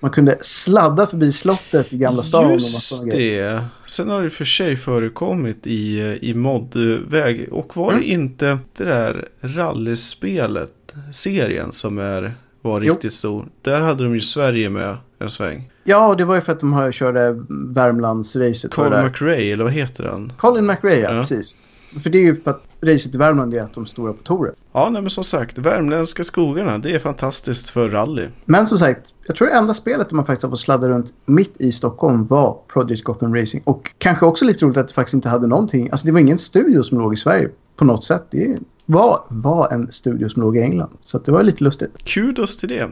Man 0.05 0.11
kunde 0.11 0.37
sladda 0.41 1.07
förbi 1.07 1.31
slottet 1.31 1.93
i 1.93 1.97
Gamla 1.97 2.23
stan. 2.23 2.51
Just 2.53 3.11
det. 3.11 3.63
Sen 3.85 4.09
har 4.09 4.23
det 4.23 4.29
för 4.29 4.45
sig 4.45 4.75
förekommit 4.75 5.67
i, 5.67 5.99
i 6.21 6.33
modväg. 6.33 7.47
Och 7.51 7.77
var 7.77 7.91
det 7.91 7.97
Mm. 7.97 8.09
inte 8.21 8.57
det 8.77 8.83
där 8.83 9.27
rallyspelet, 9.41 10.71
serien 11.11 11.71
som 11.71 11.97
är, 11.97 12.33
var 12.61 12.81
Jo. 12.81 12.93
riktigt 12.93 13.13
stor. 13.13 13.45
Där 13.61 13.81
hade 13.81 14.03
de 14.03 14.13
ju 14.13 14.21
Sverige 14.21 14.69
med 14.69 14.97
en 15.19 15.29
sväng. 15.29 15.71
Ja, 15.83 16.15
det 16.15 16.25
var 16.25 16.35
ju 16.35 16.41
för 16.41 16.51
att 16.51 16.59
de 16.59 16.73
har 16.73 16.91
körde 16.91 17.43
Värmlandsracet. 17.67 18.71
Colin 18.71 18.91
det. 18.91 19.03
McRae, 19.05 19.51
eller 19.53 19.63
vad 19.63 19.73
heter 19.73 20.03
han? 20.03 20.33
Colin 20.37 20.65
McRae, 20.65 20.99
ja, 20.99 21.13
Ja. 21.13 21.19
precis. 21.21 21.55
För 22.03 22.09
det 22.09 22.17
är 22.17 22.21
ju 22.21 22.41
för 22.41 22.51
att 22.51 22.63
racet 22.81 23.15
i 23.15 23.17
Värmland 23.17 23.53
är 23.53 23.61
att 23.61 23.73
de 23.73 23.83
är 23.83 23.87
stora 23.87 24.13
på 24.13 24.23
touren. 24.23 24.53
Ja, 24.73 24.89
nej 24.89 25.01
men 25.01 25.11
som 25.11 25.23
sagt, 25.23 25.57
värmländska 25.57 26.23
skogarna, 26.23 26.77
det 26.77 26.95
är 26.95 26.99
fantastiskt 26.99 27.69
för 27.69 27.89
rally. 27.89 28.27
Men 28.45 28.67
som 28.67 28.77
sagt, 28.77 29.13
jag 29.27 29.35
tror 29.35 29.47
det 29.47 29.53
enda 29.53 29.73
spelet 29.73 30.09
där 30.09 30.15
man 30.15 30.25
faktiskt 30.25 30.43
har 30.43 30.49
fått 30.49 30.59
sladda 30.59 30.89
runt 30.89 31.13
mitt 31.25 31.55
i 31.61 31.71
Stockholm 31.71 32.27
var 32.27 32.57
Project 32.73 33.03
Gotham 33.03 33.35
Racing. 33.35 33.61
Och 33.65 33.91
kanske 33.97 34.25
också 34.25 34.45
lite 34.45 34.65
roligt 34.65 34.77
att 34.77 34.87
det 34.87 34.93
faktiskt 34.93 35.13
inte 35.13 35.29
hade 35.29 35.47
någonting. 35.47 35.89
Alltså 35.91 36.05
det 36.07 36.11
var 36.13 36.19
ingen 36.19 36.37
studio 36.37 36.83
som 36.83 36.99
låg 36.99 37.13
i 37.13 37.17
Sverige 37.17 37.49
på 37.75 37.85
något 37.85 38.03
sätt. 38.03 38.23
Det 38.31 38.57
var, 38.85 39.19
var 39.29 39.69
en 39.71 39.91
studio 39.91 40.29
som 40.29 40.41
låg 40.41 40.57
i 40.57 40.61
England. 40.61 40.91
Så 41.01 41.17
det 41.17 41.31
var 41.31 41.43
lite 41.43 41.63
lustigt. 41.63 41.91
Kudos 42.05 42.57
till 42.57 42.69
det. 42.69 42.89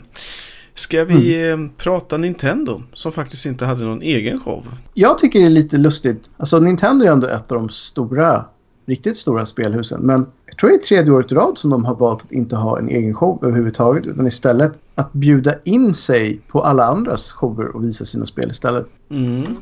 Ska 0.75 1.05
vi 1.05 1.43
Mm. 1.45 1.65
eh, 1.65 1.71
prata 1.77 2.17
Nintendo, 2.17 2.81
som 2.93 3.11
faktiskt 3.11 3.45
inte 3.45 3.65
hade 3.65 3.83
någon 3.83 4.01
egen 4.01 4.39
show? 4.39 4.63
Jag 4.93 5.17
tycker 5.17 5.39
det 5.39 5.45
är 5.45 5.49
lite 5.49 5.77
lustigt. 5.77 6.29
Alltså 6.37 6.59
Nintendo 6.59 7.05
är 7.05 7.11
ändå 7.11 7.27
ett 7.27 7.51
av 7.51 7.57
de 7.57 7.69
stora, 7.69 8.45
riktigt 8.85 9.17
stora 9.17 9.45
spelhusen. 9.45 10.01
Men 10.01 10.27
jag 10.45 10.57
tror 10.57 10.69
det 10.69 10.75
är 10.75 10.79
tredje 10.79 11.11
året 11.11 11.31
i 11.31 11.35
rad 11.35 11.57
som 11.57 11.69
de 11.69 11.85
har 11.85 11.95
valt 11.95 12.23
att 12.23 12.31
inte 12.31 12.55
ha 12.55 12.79
en 12.79 12.89
egen 12.89 13.13
show 13.13 13.39
överhuvudtaget. 13.43 14.05
Utan 14.05 14.27
istället 14.27 14.79
att 14.95 15.13
bjuda 15.13 15.55
in 15.63 15.93
sig 15.93 16.39
på 16.47 16.61
alla 16.61 16.85
andras 16.85 17.31
shower 17.31 17.75
och 17.75 17.83
visa 17.83 18.05
sina 18.05 18.25
spel 18.25 18.51
istället. 18.51 18.85
Mm. 19.09 19.57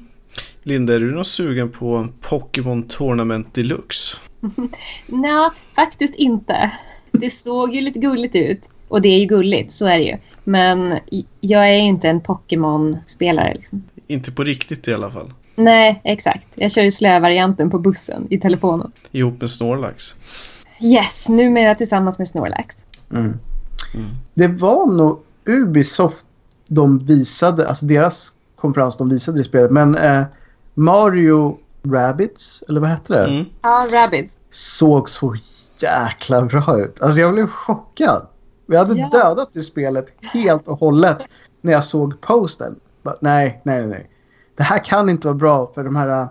Linda, 0.63 0.95
är 0.95 0.99
du 0.99 1.11
någon 1.11 1.25
sugen 1.25 1.69
på 1.69 2.07
Pokémon 2.21 2.83
Tournament 2.83 3.53
Deluxe? 3.53 4.17
Nej, 5.07 5.49
faktiskt 5.75 6.15
inte. 6.15 6.71
Det 7.11 7.29
såg 7.29 7.75
ju 7.75 7.81
lite 7.81 7.99
gulligt 7.99 8.35
ut. 8.35 8.69
Och 8.87 9.01
det 9.01 9.09
är 9.09 9.19
ju 9.19 9.25
gulligt, 9.25 9.71
så 9.71 9.87
är 9.87 9.97
det 9.97 10.03
ju. 10.03 10.17
Men 10.43 10.99
jag 11.41 11.69
är 11.69 11.75
ju 11.75 11.81
inte 11.81 12.09
en 12.09 12.21
Pokémon-spelare. 12.21 13.53
Liksom. 13.53 13.83
Inte 14.07 14.31
på 14.31 14.43
riktigt 14.43 14.87
i 14.87 14.93
alla 14.93 15.11
fall. 15.11 15.33
Nej, 15.55 16.01
exakt. 16.03 16.47
Jag 16.55 16.71
kör 16.71 16.81
ju 16.81 16.91
slövarianten 16.91 17.69
på 17.69 17.79
bussen 17.79 18.27
i 18.29 18.39
telefonen. 18.39 18.91
Ihop 19.11 19.41
med 19.41 19.49
Snorlax. 19.49 20.15
Yes, 20.79 21.29
numera 21.29 21.75
tillsammans 21.75 22.19
med 22.19 22.27
Snorlax. 22.27 22.75
Mm. 23.11 23.39
Mm. 23.93 24.09
Det 24.33 24.47
var 24.47 24.85
nog 24.85 25.19
Ubisoft 25.45 26.25
de 26.67 26.99
visade, 26.99 27.69
alltså 27.69 27.85
deras 27.85 28.33
konferens 28.55 28.97
de 28.97 29.09
visade 29.09 29.37
det 29.37 29.43
spelet. 29.43 29.71
Men 29.71 29.97
eh, 29.97 30.23
Mario 30.73 31.57
Rabbids, 31.83 32.63
eller 32.69 32.81
vad 32.81 32.89
hette 32.89 33.13
det? 33.13 33.25
Mm. 33.25 33.45
Ja, 33.61 33.87
Rabbids. 33.91 34.37
Såg 34.49 35.09
så 35.09 35.35
jäkla 35.77 36.41
bra 36.41 36.79
ut. 36.79 37.01
Alltså 37.01 37.19
jag 37.19 37.33
blev 37.33 37.47
chockad. 37.47 38.27
Vi 38.65 38.77
hade 38.77 38.99
ja. 38.99 39.09
dödat 39.09 39.49
det 39.53 39.61
spelet 39.61 40.05
helt 40.33 40.67
och 40.67 40.79
hållet 40.79 41.17
när 41.61 41.71
jag 41.71 41.83
såg 41.83 42.21
posten. 42.21 42.75
nej, 43.19 43.61
nej, 43.63 43.87
nej. 43.87 44.09
Det 44.61 44.65
här 44.65 44.85
kan 44.85 45.09
inte 45.09 45.27
vara 45.27 45.37
bra 45.37 45.71
för 45.75 45.83
de 45.83 45.95
här 45.95 46.21
uh, 46.21 46.27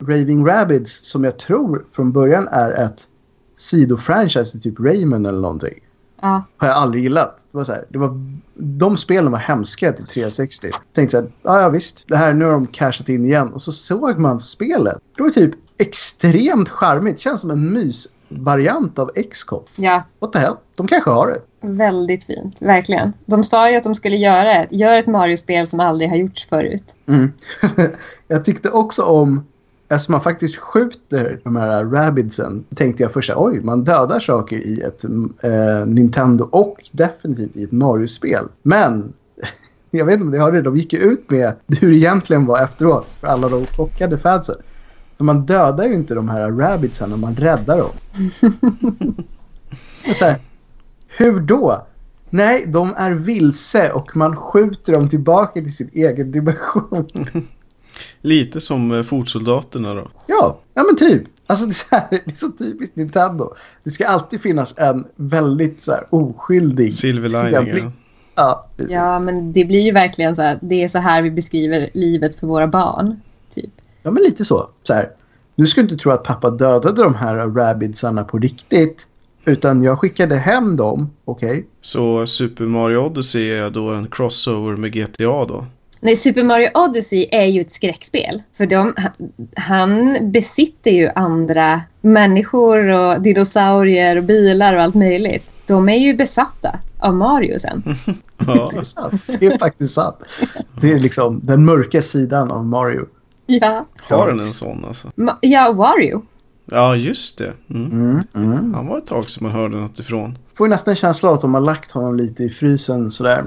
Raving 0.00 0.46
Rabbids 0.46 1.00
som 1.04 1.24
jag 1.24 1.38
tror 1.38 1.84
från 1.92 2.12
början 2.12 2.48
är 2.48 2.70
ett 2.70 3.08
sidofranchise, 3.56 4.60
typ 4.60 4.80
Rayman 4.80 5.26
eller 5.26 5.40
någonting. 5.40 5.80
Ja. 6.20 6.44
Har 6.56 6.68
jag 6.68 6.76
aldrig 6.76 7.02
gillat. 7.02 7.38
Det 7.50 7.58
var 7.58 7.64
så 7.64 7.72
här, 7.72 7.84
det 7.88 7.98
var, 7.98 8.20
de 8.54 8.96
spelen 8.96 9.32
var 9.32 9.38
hemska 9.38 9.92
till 9.92 10.06
360. 10.06 10.66
Jag 10.72 10.80
tänkte 10.92 11.16
så 11.16 11.22
här, 11.22 11.32
ja, 11.42 11.60
ja 11.60 11.68
visst, 11.68 12.04
det 12.08 12.16
här, 12.16 12.32
nu 12.32 12.44
har 12.44 12.52
de 12.52 12.66
cashat 12.66 13.08
in 13.08 13.24
igen. 13.24 13.52
Och 13.52 13.62
så 13.62 13.72
såg 13.72 14.18
man 14.18 14.40
spelet. 14.40 14.98
Det 15.16 15.22
var 15.22 15.30
typ 15.30 15.54
extremt 15.78 16.68
charmigt. 16.68 17.20
Känns 17.20 17.40
som 17.40 17.50
en 17.50 17.72
mysvariant 17.72 18.98
av 18.98 19.10
X-com. 19.14 19.62
Ja. 19.76 20.02
What 20.18 20.32
the 20.32 20.38
hell? 20.38 20.56
De 20.74 20.86
kanske 20.86 21.10
har 21.10 21.26
det. 21.26 21.40
Väldigt 21.66 22.24
fint, 22.24 22.62
verkligen. 22.62 23.12
De 23.24 23.44
sa 23.44 23.70
ju 23.70 23.76
att 23.76 23.84
de 23.84 23.94
skulle 23.94 24.16
göra 24.16 24.54
ett, 24.54 24.72
gör 24.72 24.96
ett 24.96 25.06
Mario-spel 25.06 25.68
som 25.68 25.80
aldrig 25.80 26.10
har 26.10 26.16
gjorts 26.16 26.46
förut. 26.46 26.96
Mm. 27.06 27.32
jag 28.28 28.44
tyckte 28.44 28.70
också 28.70 29.02
om 29.02 29.46
eftersom 29.88 30.12
man 30.12 30.20
faktiskt 30.20 30.56
skjuter 30.56 31.40
de 31.44 31.56
här 31.56 31.84
rabbidsen 31.84 32.64
tänkte 32.74 33.02
jag 33.02 33.12
först 33.12 33.32
oj, 33.36 33.60
man 33.60 33.84
dödar 33.84 34.20
saker 34.20 34.56
i 34.56 34.80
ett 34.80 35.04
eh, 35.04 35.86
Nintendo 35.86 36.48
och 36.52 36.90
definitivt 36.92 37.56
i 37.56 37.64
ett 37.64 37.72
Mario-spel. 37.72 38.48
Men 38.62 39.12
jag 39.90 40.04
vet 40.04 40.14
inte 40.14 40.24
om 40.24 40.30
ni 40.30 40.38
hörde 40.38 40.56
det, 40.56 40.62
de 40.62 40.76
gick 40.76 40.92
ju 40.92 40.98
ut 40.98 41.30
med 41.30 41.52
hur 41.80 41.90
det 41.90 41.96
egentligen 41.96 42.46
var 42.46 42.62
efteråt 42.62 43.06
för 43.20 43.26
alla 43.26 43.48
de 43.48 43.66
chockade 43.66 44.18
fansen. 44.18 44.56
För 45.16 45.24
man 45.24 45.46
dödar 45.46 45.84
ju 45.84 45.94
inte 45.94 46.14
de 46.14 46.28
här 46.28 46.50
rabbitsen 46.50 47.10
när 47.10 47.16
man 47.16 47.36
räddar 47.36 47.78
dem. 47.78 47.90
så 50.14 50.24
här, 50.24 50.38
hur 51.16 51.40
då? 51.40 51.86
Nej, 52.30 52.64
de 52.66 52.94
är 52.96 53.12
vilse 53.12 53.92
och 53.92 54.16
man 54.16 54.36
skjuter 54.36 54.92
dem 54.92 55.08
tillbaka 55.08 55.60
till 55.60 55.76
sin 55.76 55.90
egen 55.92 56.32
dimension. 56.32 57.08
Lite 58.20 58.60
som 58.60 58.92
eh, 58.92 59.02
fotsoldaterna 59.02 59.94
då. 59.94 60.08
Ja, 60.26 60.60
ja 60.74 60.82
men 60.82 60.96
typ. 60.96 61.22
Alltså 61.46 61.66
det 61.66 61.70
är, 61.70 61.74
så 61.74 61.86
här, 61.90 62.06
det 62.10 62.30
är 62.30 62.34
så 62.34 62.50
typiskt 62.50 62.96
Nintendo. 62.96 63.54
Det 63.84 63.90
ska 63.90 64.06
alltid 64.06 64.40
finnas 64.40 64.74
en 64.78 65.04
väldigt 65.16 65.82
så 65.82 65.92
här 65.92 66.06
oskyldig... 66.10 66.92
Silver 66.92 67.28
lining, 67.28 67.92
ja. 68.34 68.66
Ja, 68.88 69.18
men 69.18 69.52
det 69.52 69.64
blir 69.64 69.80
ju 69.80 69.92
verkligen 69.92 70.36
så 70.36 70.42
här. 70.42 70.58
Det 70.62 70.84
är 70.84 70.88
så 70.88 70.98
här 70.98 71.22
vi 71.22 71.30
beskriver 71.30 71.90
livet 71.94 72.36
för 72.36 72.46
våra 72.46 72.66
barn. 72.66 73.20
Typ. 73.54 73.70
Ja, 74.02 74.10
men 74.10 74.22
lite 74.22 74.44
så. 74.44 74.70
så 74.82 74.94
här, 74.94 75.08
nu 75.54 75.66
ska 75.66 75.80
du 75.80 75.82
inte 75.82 76.02
tro 76.02 76.12
att 76.12 76.24
pappa 76.24 76.50
dödade 76.50 77.02
de 77.02 77.14
här 77.14 77.36
rabbidsarna 77.36 78.24
på 78.24 78.38
riktigt. 78.38 79.06
Utan 79.46 79.82
jag 79.82 79.98
skickade 79.98 80.36
hem 80.36 80.76
dem, 80.76 81.10
okej? 81.24 81.50
Okay? 81.50 81.64
Så 81.80 82.26
Super 82.26 82.64
Mario 82.64 82.98
Odyssey 82.98 83.50
är 83.50 83.70
då 83.70 83.90
en 83.90 84.06
crossover 84.10 84.76
med 84.76 84.92
GTA 84.92 85.44
då? 85.44 85.66
Nej, 86.00 86.16
Super 86.16 86.44
Mario 86.44 86.68
Odyssey 86.74 87.26
är 87.32 87.44
ju 87.44 87.60
ett 87.60 87.72
skräckspel. 87.72 88.42
För 88.56 88.66
de, 88.66 88.94
han 89.56 90.18
besitter 90.32 90.90
ju 90.90 91.08
andra 91.14 91.80
människor 92.00 92.88
och 92.88 93.22
dinosaurier 93.22 94.16
och 94.16 94.24
bilar 94.24 94.76
och 94.76 94.82
allt 94.82 94.94
möjligt. 94.94 95.50
De 95.66 95.88
är 95.88 95.98
ju 95.98 96.14
besatta 96.14 96.78
av 96.98 97.14
Mario 97.14 97.58
sen. 97.58 97.82
ja, 98.38 98.68
det 98.72 98.78
är 98.78 98.82
sant. 98.82 99.22
Det 99.26 99.46
är 99.46 99.58
faktiskt 99.58 99.94
sant. 99.94 100.16
Det 100.80 100.92
är 100.92 100.98
liksom 100.98 101.40
den 101.42 101.64
mörka 101.64 102.02
sidan 102.02 102.50
av 102.50 102.66
Mario. 102.66 103.06
Ja. 103.46 103.86
Har 103.96 104.26
den 104.28 104.38
en 104.38 104.44
sån 104.44 104.84
alltså? 104.84 105.10
Ma 105.14 105.38
ja, 105.40 105.72
Wario. 105.72 106.22
Ja, 106.66 106.96
just 106.96 107.38
det. 107.38 107.52
Mm. 107.70 107.90
Mm, 107.90 108.22
mm. 108.34 108.74
Han 108.74 108.86
var 108.86 108.98
ett 108.98 109.06
tag 109.06 109.24
som 109.24 109.46
man 109.46 109.56
hörde 109.56 109.76
något 109.76 109.98
ifrån. 109.98 110.38
Får 110.54 110.66
ju 110.66 110.70
nästan 110.70 110.92
en 110.92 110.96
känsla 110.96 111.28
av 111.28 111.34
att 111.34 111.40
de 111.40 111.54
har 111.54 111.60
lagt 111.60 111.90
honom 111.90 112.16
lite 112.16 112.44
i 112.44 112.48
frysen 112.48 113.10
sådär. 113.10 113.44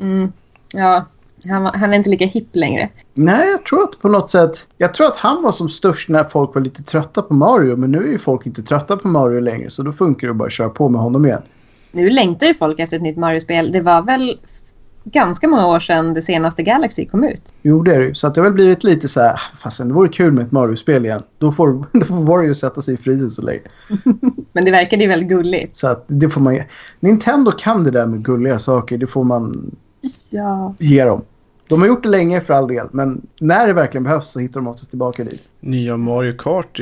Mm. 0.00 0.32
Ja, 0.74 1.04
han, 1.48 1.66
han, 1.66 1.92
är 1.92 1.96
inte 1.96 2.10
lika 2.10 2.26
hipp 2.26 2.48
längre. 2.52 2.88
Nej, 3.14 3.50
jag 3.50 3.64
tror 3.64 3.82
att 3.82 3.98
på 4.00 4.08
något 4.08 4.30
sätt... 4.30 4.66
Jag 4.76 4.94
tror 4.94 5.06
att 5.06 5.16
han 5.16 5.42
var 5.42 5.50
som 5.52 5.68
störst 5.68 6.08
när 6.08 6.24
folk 6.24 6.54
var 6.54 6.62
lite 6.62 6.82
trötta 6.82 7.22
på 7.22 7.34
Mario. 7.34 7.76
Men 7.76 7.90
nu 7.90 7.98
är 7.98 8.08
ju 8.12 8.18
folk 8.18 8.46
inte 8.46 8.62
trötta 8.62 8.96
på 8.96 9.08
Mario 9.08 9.40
längre. 9.40 9.70
Så 9.70 9.82
då 9.82 9.92
funkar 9.92 10.28
det 10.28 10.34
bara 10.34 10.46
att 10.46 10.52
köra 10.52 10.68
på 10.68 10.88
med 10.88 11.00
honom 11.00 11.26
igen. 11.26 11.42
Nu 11.92 12.10
längtar 12.10 12.46
ju 12.46 12.54
folk 12.54 12.80
efter 12.80 12.96
ett 12.96 13.02
nytt 13.02 13.16
Mario-spel. 13.16 13.72
Det 13.72 13.80
var 13.80 14.02
väl 14.02 14.38
ganska 15.12 15.48
många 15.48 15.66
år 15.66 15.78
sedan 15.78 16.14
det 16.14 16.22
senaste 16.22 16.62
Galaxy 16.62 17.06
kom 17.06 17.24
ut. 17.24 17.42
Jo, 17.62 17.82
det 17.82 17.94
är 17.94 18.00
det 18.00 18.14
Så 18.14 18.26
att 18.26 18.34
det 18.34 18.40
har 18.40 18.44
väl 18.44 18.54
blivit 18.54 18.84
lite 18.84 19.08
så 19.08 19.20
här... 19.20 19.34
Ah, 19.34 19.40
fastän 19.58 19.88
det 19.88 19.94
vore 19.94 20.08
kul 20.08 20.32
med 20.32 20.46
ett 20.46 20.52
Mario-spel 20.52 21.04
igen. 21.04 21.22
Då 21.38 21.52
får, 21.52 21.86
då 21.92 22.06
får 22.06 22.14
Mario 22.14 22.54
sätta 22.54 22.82
sig 22.82 22.94
i 22.94 22.96
frysen 22.96 23.30
så 23.30 23.42
länge. 23.42 23.60
men 24.52 24.64
det 24.64 24.70
verkar 24.70 24.96
ju 24.96 25.06
väldigt 25.06 25.28
gulligt. 25.28 25.76
Så 25.76 25.88
att 25.88 26.04
det 26.06 26.28
får 26.28 26.40
man... 26.40 26.60
Nintendo 27.00 27.52
kan 27.52 27.84
det 27.84 27.90
där 27.90 28.06
med 28.06 28.24
gulliga 28.24 28.58
saker. 28.58 28.98
Det 28.98 29.06
får 29.06 29.24
man 29.24 29.76
ja. 30.30 30.74
ge 30.78 31.04
dem. 31.04 31.22
De 31.68 31.80
har 31.80 31.88
gjort 31.88 32.02
det 32.02 32.08
länge 32.08 32.40
för 32.40 32.54
all 32.54 32.68
del, 32.68 32.88
men 32.92 33.26
när 33.40 33.66
det 33.66 33.72
verkligen 33.72 34.04
behövs 34.04 34.28
så 34.28 34.40
hittar 34.40 34.60
de 34.60 34.68
också 34.68 34.86
tillbaka 34.86 35.24
dit. 35.24 35.42
Nya 35.60 35.96
Mario 35.96 36.32
Kart 36.38 36.80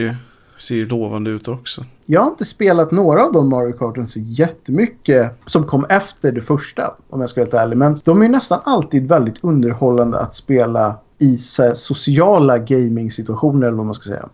ser 0.65 0.75
ju 0.75 0.89
lovande 0.89 1.31
ut 1.31 1.49
också. 1.49 1.85
Jag 2.07 2.21
har 2.21 2.31
inte 2.31 2.45
spelat 2.45 2.91
några 2.91 3.25
av 3.25 3.33
de 3.33 3.49
Mario 3.49 3.73
Karten 3.73 4.09
så 4.09 4.21
jättemycket 4.21 5.33
som 5.47 5.65
kom 5.65 5.85
efter 5.85 6.33
det 6.33 6.41
första, 6.41 6.95
om 7.11 7.21
jag 7.21 7.29
ska 7.29 7.41
vara 7.41 7.45
helt 7.45 7.55
ärlig. 7.55 7.77
Men 7.77 8.01
de 8.05 8.21
är 8.21 8.25
ju 8.27 8.33
nästan 8.33 8.61
alltid 8.65 9.09
väldigt 9.09 9.45
underhållande 9.45 10.19
att 10.19 10.35
spela 10.35 10.97
i 11.19 11.37
sociala 11.75 12.59
gaming-situationer, 12.59 13.67
eller 13.67 13.77
vad 13.77 13.87
man 13.87 13.95
ska 13.95 14.05
säga. 14.05 14.29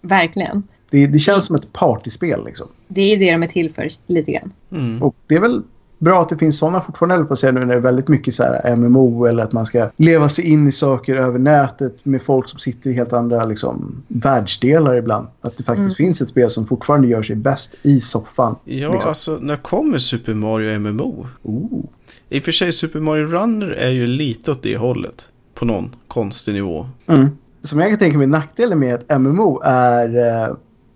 Verkligen. 0.00 0.62
Det, 0.90 1.06
det 1.06 1.18
känns 1.18 1.46
som 1.46 1.56
ett 1.56 1.72
partyspel 1.72 2.44
liksom. 2.44 2.66
Det 2.88 3.00
är 3.00 3.10
ju 3.10 3.16
det 3.16 3.32
de 3.32 3.42
är 3.42 3.46
till 3.46 3.72
för, 3.72 3.88
lite 4.06 4.32
grann. 4.32 4.52
Mm. 4.70 5.02
Och 5.02 5.16
det 5.26 5.34
är 5.34 5.40
väl 5.40 5.62
bra 5.98 6.22
att 6.22 6.28
det 6.28 6.38
finns 6.38 6.58
sådana 6.58 6.80
fortfarande 6.80 7.24
på 7.24 7.32
att 7.32 7.38
säga 7.38 7.52
nu 7.52 7.60
när 7.60 7.66
det 7.66 7.74
är 7.74 7.80
väldigt 7.80 8.08
mycket 8.08 8.34
så 8.34 8.42
här 8.42 8.76
MMO 8.76 9.26
eller 9.26 9.42
att 9.42 9.52
man 9.52 9.66
ska 9.66 9.90
leva 9.96 10.28
sig 10.28 10.44
in 10.44 10.68
i 10.68 10.72
saker 10.72 11.16
över 11.16 11.38
nätet 11.38 11.96
med 12.02 12.22
folk 12.22 12.48
som 12.48 12.58
sitter 12.58 12.90
i 12.90 12.92
helt 12.92 13.12
andra 13.12 13.44
liksom, 13.44 14.02
världsdelar 14.08 14.94
ibland. 14.94 15.26
Att 15.40 15.56
det 15.56 15.64
faktiskt 15.64 16.00
mm. 16.00 16.06
finns 16.06 16.20
ett 16.20 16.28
spel 16.28 16.50
som 16.50 16.66
fortfarande 16.66 17.08
gör 17.08 17.22
sig 17.22 17.36
bäst 17.36 17.74
i 17.82 18.00
soffan. 18.00 18.56
Ja, 18.64 18.92
liksom. 18.92 19.08
alltså 19.08 19.38
när 19.40 19.56
kommer 19.56 19.98
Super 19.98 20.34
Mario 20.34 20.78
MMO? 20.78 21.26
Oh. 21.42 21.84
I 22.28 22.38
och 22.38 22.42
för 22.42 22.52
sig 22.52 22.72
Super 22.72 23.00
Mario 23.00 23.26
Runner 23.26 23.70
är 23.70 23.90
ju 23.90 24.06
lite 24.06 24.50
åt 24.50 24.62
det 24.62 24.76
hållet. 24.76 25.24
På 25.54 25.64
någon 25.64 25.96
konstig 26.08 26.54
nivå. 26.54 26.86
Mm. 27.06 27.28
Som 27.60 27.80
jag 27.80 27.90
kan 27.90 27.98
tänka 27.98 28.18
mig 28.18 28.26
nackdelen 28.26 28.78
med 28.78 28.94
ett 28.94 29.20
MMO 29.20 29.60
är 29.64 30.16
eh, 30.16 30.54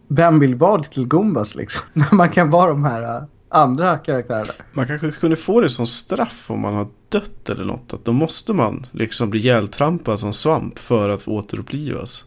vem 0.08 0.38
vill 0.40 0.54
vara 0.54 0.76
Little 0.76 1.04
Gumbas 1.04 1.54
liksom? 1.54 1.82
När 1.92 2.14
man 2.14 2.28
kan 2.28 2.50
vara 2.50 2.70
de 2.70 2.84
här 2.84 3.02
eh, 3.02 3.22
andra 3.48 3.98
karaktärer. 3.98 4.52
Man 4.72 4.86
kanske 4.86 5.10
kunde 5.10 5.36
få 5.36 5.60
det 5.60 5.70
som 5.70 5.86
straff 5.86 6.50
om 6.50 6.60
man 6.60 6.74
har 6.74 6.88
dött 7.08 7.48
eller 7.48 7.64
något. 7.64 7.92
Att 7.92 8.04
då 8.04 8.12
måste 8.12 8.52
man 8.52 8.86
liksom 8.92 9.30
bli 9.30 9.40
ihjältrampad 9.40 10.20
som 10.20 10.32
svamp 10.32 10.78
för 10.78 11.08
att 11.08 11.22
få 11.22 11.32
återupplivas. 11.32 12.24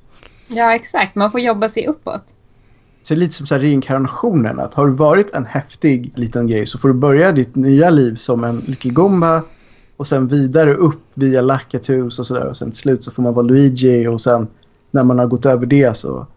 Ja, 0.47 0.75
exakt. 0.75 1.15
Man 1.15 1.31
får 1.31 1.39
jobba 1.39 1.69
sig 1.69 1.87
uppåt. 1.87 2.23
Så 3.03 3.13
det 3.13 3.17
är 3.17 3.19
lite 3.19 3.33
som 3.33 3.47
så 3.47 3.55
här 3.55 3.61
reinkarnationen. 3.61 4.59
Att 4.59 4.73
har 4.73 4.87
du 4.87 4.93
varit 4.93 5.33
en 5.33 5.45
häftig 5.45 6.11
liten 6.15 6.47
grej 6.47 6.67
så 6.67 6.77
får 6.77 6.87
du 6.87 6.93
börja 6.93 7.31
ditt 7.31 7.55
nya 7.55 7.89
liv 7.89 8.15
som 8.15 8.43
en 8.43 8.57
Little 8.65 8.91
Gumba. 8.91 9.43
Och 9.97 10.07
sen 10.07 10.27
vidare 10.27 10.75
upp 10.75 11.01
via 11.13 11.41
Lakatus 11.41 12.19
och 12.19 12.25
sådär. 12.25 12.45
Och 12.45 12.57
sen 12.57 12.71
till 12.71 12.79
slut 12.79 13.03
så 13.03 13.11
får 13.11 13.23
man 13.23 13.33
vara 13.33 13.45
Luigi. 13.45 14.07
Och 14.07 14.21
sen 14.21 14.47
när 14.91 15.03
man 15.03 15.19
har 15.19 15.27
gått 15.27 15.45
över 15.45 15.65
det 15.65 15.97
så 15.97 16.27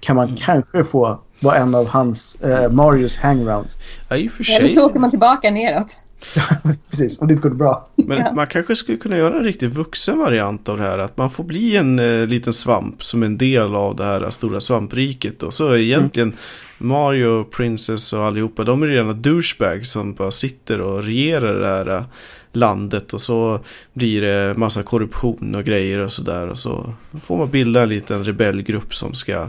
kan 0.00 0.16
man 0.16 0.28
mm. 0.28 0.36
kanske 0.36 0.84
få 0.84 1.20
vara 1.40 1.56
en 1.56 1.74
av 1.74 1.86
hans, 1.86 2.34
eh, 2.40 2.72
Marios 2.72 3.18
hangarounds. 3.18 3.78
Ja, 4.08 4.16
i 4.16 4.28
och 4.28 4.32
för 4.32 4.44
sig. 4.44 4.56
Eller 4.56 4.68
så 4.68 4.86
åker 4.86 5.00
man 5.00 5.10
tillbaka 5.10 5.50
neråt. 5.50 6.00
Precis, 6.90 7.20
om 7.20 7.28
det 7.28 7.34
inte 7.34 7.48
går 7.48 7.56
bra. 7.56 7.88
Men 7.96 8.18
Ja. 8.18 8.32
man 8.34 8.46
kanske 8.46 8.76
skulle 8.76 8.98
kunna 8.98 9.16
göra 9.16 9.36
en 9.38 9.44
riktigt 9.44 9.72
vuxen 9.72 10.18
variant 10.18 10.68
av 10.68 10.78
det 10.78 10.82
här. 10.84 10.98
Att 10.98 11.16
man 11.16 11.30
får 11.30 11.44
bli 11.44 11.76
en 11.76 11.98
eh, 11.98 12.26
liten 12.26 12.52
svamp 12.52 13.02
som 13.02 13.22
en 13.22 13.38
del 13.38 13.74
av 13.74 13.96
det 13.96 14.04
här 14.04 14.30
stora 14.30 14.60
svampriket. 14.60 15.42
Och 15.42 15.54
så 15.54 15.68
är 15.68 15.78
egentligen 15.78 16.34
Mario, 16.78 17.44
Princess 17.44 18.12
och 18.12 18.24
allihopa, 18.24 18.64
de 18.64 18.82
är 18.82 18.86
rena 18.86 19.12
douchebags 19.12 19.90
som 19.90 20.14
bara 20.14 20.30
sitter 20.30 20.80
och 20.80 21.04
regerar 21.04 21.60
det 21.60 21.66
här 21.66 21.96
eh, 21.96 22.04
landet. 22.52 23.12
Och 23.12 23.20
så 23.20 23.60
blir 23.92 24.20
det 24.20 24.54
massa 24.56 24.82
korruption 24.82 25.54
och 25.54 25.64
grejer 25.64 25.98
och 25.98 26.12
sådär. 26.12 26.46
Och 26.46 26.58
så 26.58 26.94
får 27.22 27.36
man 27.36 27.50
bilda 27.50 27.82
en 27.82 27.88
liten 27.88 28.24
rebellgrupp 28.24 28.94
som 28.94 29.14
ska 29.14 29.48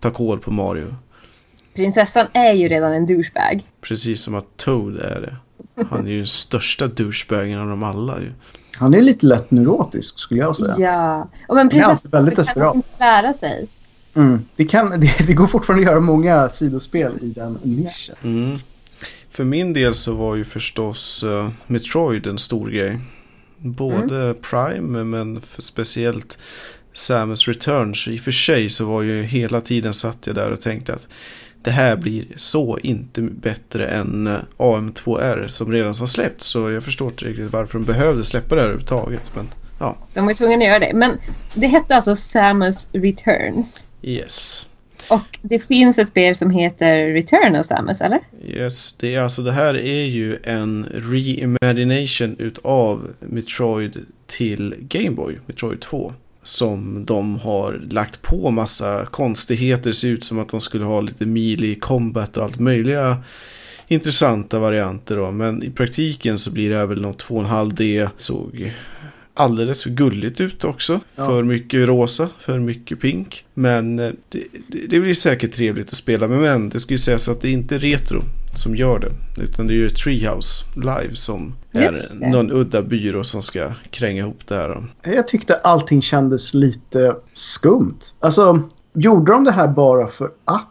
ta 0.00 0.10
koll 0.10 0.38
på 0.38 0.50
Mario. 0.50 0.94
Prinsessan 1.74 2.26
är 2.32 2.52
ju 2.52 2.68
redan 2.68 2.92
en 2.92 3.06
douchebag. 3.06 3.62
Precis 3.80 4.22
som 4.22 4.34
att 4.34 4.56
Toad 4.56 4.96
är 4.96 5.20
det. 5.20 5.36
Han 5.90 6.06
är 6.06 6.10
ju 6.10 6.16
den 6.16 6.26
största 6.26 6.86
douchebagen 6.86 7.60
av 7.60 7.68
dem 7.68 7.82
alla 7.82 8.20
ju. 8.20 8.32
Han 8.78 8.94
är 8.94 9.02
lite 9.02 9.26
lätt 9.26 9.50
neurotisk 9.50 10.18
skulle 10.18 10.40
jag 10.40 10.56
säga. 10.56 10.74
Ja. 10.78 11.28
Och 11.48 11.54
men 11.54 11.66
är 11.66 11.70
prinsessan 11.70 12.54
kan 12.54 12.76
inte 12.76 12.88
lära 12.98 13.34
sig. 13.34 13.68
Mm. 14.14 14.44
Det, 14.56 14.64
kan, 14.64 15.00
det, 15.00 15.26
det 15.26 15.34
går 15.34 15.46
fortfarande 15.46 15.86
att 15.86 15.92
göra 15.92 16.00
många 16.00 16.48
sidospel 16.48 17.12
i 17.22 17.26
den 17.26 17.58
nischen. 17.62 18.16
Mm. 18.22 18.56
För 19.30 19.44
min 19.44 19.72
del 19.72 19.94
så 19.94 20.14
var 20.14 20.34
ju 20.34 20.44
förstås 20.44 21.22
eh, 21.22 21.50
Metroid 21.66 22.26
en 22.26 22.38
stor 22.38 22.70
grej. 22.70 23.00
Både 23.58 24.34
Prime 24.34 25.04
men 25.04 25.40
för 25.40 25.62
speciellt 25.62 26.38
Samus 26.96 27.48
Returns. 27.48 28.08
I 28.08 28.16
och 28.16 28.20
för 28.20 28.32
sig 28.32 28.68
så 28.68 28.84
var 28.84 29.02
ju 29.02 29.22
hela 29.22 29.60
tiden 29.60 29.94
satt 29.94 30.26
jag 30.26 30.34
där 30.36 30.50
och 30.50 30.60
tänkte 30.60 30.94
att 30.94 31.08
det 31.62 31.70
här 31.70 31.96
blir 31.96 32.24
så 32.36 32.78
inte 32.78 33.22
bättre 33.22 33.86
än 33.86 34.26
eh, 34.26 34.38
AM2R 34.56 35.46
som 35.48 35.72
redan 35.72 35.94
har 35.94 36.06
släppt. 36.06 36.42
Så 36.42 36.70
jag 36.70 36.82
förstår 36.84 37.08
inte 37.08 37.24
riktigt 37.24 37.52
varför 37.52 37.78
de 37.78 37.84
behövde 37.84 38.24
släppa 38.24 38.54
det 38.54 38.60
här 38.60 38.68
överhuvudtaget. 38.68 39.30
Men 39.34 39.48
ja, 39.78 39.96
De 40.14 40.26
var 40.26 40.34
tvungna 40.34 40.56
att 40.56 40.64
göra 40.64 40.78
det. 40.78 40.92
Men 40.94 41.18
det 41.54 41.66
hette 41.66 41.96
alltså 41.96 42.16
Samus 42.16 42.88
Returns. 42.92 43.86
yes. 44.02 44.66
Och 45.10 45.38
det 45.42 45.58
finns 45.66 45.98
ett 45.98 46.08
spel 46.08 46.36
som 46.36 46.50
heter 46.50 47.06
Return 47.12 47.56
of 47.56 47.66
Samus, 47.66 48.00
eller? 48.00 48.20
Yes, 48.46 48.92
det, 48.92 49.14
är 49.14 49.20
alltså, 49.20 49.42
det 49.42 49.52
här 49.52 49.74
är 49.76 50.04
ju 50.04 50.38
en 50.44 50.86
reimagination 50.94 52.36
utav 52.38 53.08
Metroid 53.20 54.06
till 54.26 54.74
Game 54.78 55.10
Boy, 55.10 55.38
Metroid 55.46 55.80
2. 55.80 56.12
Som 56.46 57.04
de 57.04 57.38
har 57.38 57.80
lagt 57.90 58.22
på 58.22 58.50
massa 58.50 59.06
konstigheter, 59.06 59.92
ser 59.92 60.08
ut 60.08 60.24
som 60.24 60.38
att 60.38 60.48
de 60.48 60.60
skulle 60.60 60.84
ha 60.84 61.00
lite 61.00 61.26
melee 61.26 61.74
combat 61.74 62.36
och 62.36 62.44
allt 62.44 62.58
möjliga 62.58 63.16
intressanta 63.88 64.58
varianter 64.58 65.16
då. 65.16 65.30
Men 65.30 65.62
i 65.62 65.70
praktiken 65.70 66.38
så 66.38 66.52
blir 66.52 66.70
det 66.70 66.86
väl 66.86 67.00
något 67.00 67.24
2,5D. 67.24 68.08
Såg 68.16 68.72
alldeles 69.34 69.82
för 69.82 69.90
gulligt 69.90 70.40
ut 70.40 70.64
också. 70.64 71.00
Ja. 71.16 71.26
För 71.26 71.42
mycket 71.42 71.88
rosa, 71.88 72.28
för 72.38 72.58
mycket 72.58 73.00
pink. 73.00 73.44
Men 73.54 73.98
eh, 73.98 74.10
det, 74.28 74.44
det, 74.68 74.86
det 74.88 75.00
blir 75.00 75.14
säkert 75.14 75.54
trevligt 75.54 75.88
att 75.88 75.96
spela 75.96 76.28
med. 76.28 76.38
Men 76.38 76.68
det 76.68 76.80
ska 76.80 76.94
ju 76.94 76.98
sägas 76.98 77.28
att 77.28 77.40
det 77.40 77.48
är 77.48 77.52
inte 77.52 77.78
retro 77.78 78.22
som 78.54 78.76
gör 78.76 78.98
det. 78.98 79.42
Utan 79.42 79.66
det 79.66 79.72
är 79.72 79.76
ju 79.76 79.90
Treehouse 79.90 80.64
Live 80.74 81.14
som 81.14 81.54
Just 81.82 82.20
det. 82.20 82.28
någon 82.28 82.52
udda 82.52 82.82
byrå 82.82 83.24
som 83.24 83.42
ska 83.42 83.72
kränga 83.90 84.22
ihop 84.22 84.46
det 84.46 84.54
här. 84.54 84.84
Jag 85.02 85.28
tyckte 85.28 85.54
allting 85.54 86.02
kändes 86.02 86.54
lite 86.54 87.16
skumt. 87.34 87.98
Alltså, 88.20 88.62
gjorde 88.94 89.32
de 89.32 89.44
det 89.44 89.52
här 89.52 89.68
bara 89.68 90.06
för 90.06 90.30
att 90.44 90.68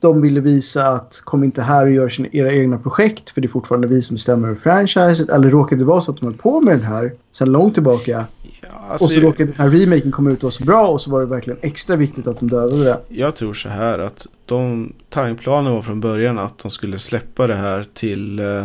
de 0.00 0.22
ville 0.22 0.40
visa 0.40 0.86
att 0.86 1.20
kom 1.24 1.44
inte 1.44 1.62
här 1.62 1.86
och 1.86 1.92
gör 1.92 2.08
sina, 2.08 2.28
era 2.32 2.52
egna 2.52 2.78
projekt 2.78 3.30
för 3.30 3.40
det 3.40 3.46
är 3.46 3.50
fortfarande 3.50 3.86
vi 3.86 4.02
som 4.02 4.14
bestämmer 4.14 4.48
över 4.48 4.60
franchiset. 4.60 5.30
Eller 5.30 5.50
råkade 5.50 5.80
det 5.80 5.84
vara 5.84 6.00
så 6.00 6.12
att 6.12 6.20
de 6.20 6.26
höll 6.26 6.34
på 6.34 6.60
med 6.60 6.78
den 6.78 6.86
här 6.86 7.12
sen 7.32 7.52
långt 7.52 7.74
tillbaka 7.74 8.26
Ja, 8.62 8.68
alltså, 8.88 9.04
och 9.04 9.10
så 9.10 9.20
råkade 9.20 9.44
den 9.44 9.54
här 9.58 9.68
remaken 9.68 10.12
komma 10.12 10.30
ut 10.30 10.44
och 10.44 10.52
så 10.52 10.64
bra 10.64 10.86
och 10.86 11.00
så 11.00 11.10
var 11.10 11.20
det 11.20 11.26
verkligen 11.26 11.58
extra 11.62 11.96
viktigt 11.96 12.26
att 12.26 12.38
de 12.38 12.48
dödade 12.48 12.84
det. 12.84 12.98
Jag 13.08 13.36
tror 13.36 13.54
så 13.54 13.68
här 13.68 13.98
att 13.98 14.26
de 14.46 14.92
timeplanen 15.10 15.72
var 15.72 15.82
från 15.82 16.00
början 16.00 16.38
att 16.38 16.58
de 16.58 16.70
skulle 16.70 16.98
släppa 16.98 17.46
det 17.46 17.54
här 17.54 17.84
till 17.94 18.38
eh, 18.38 18.64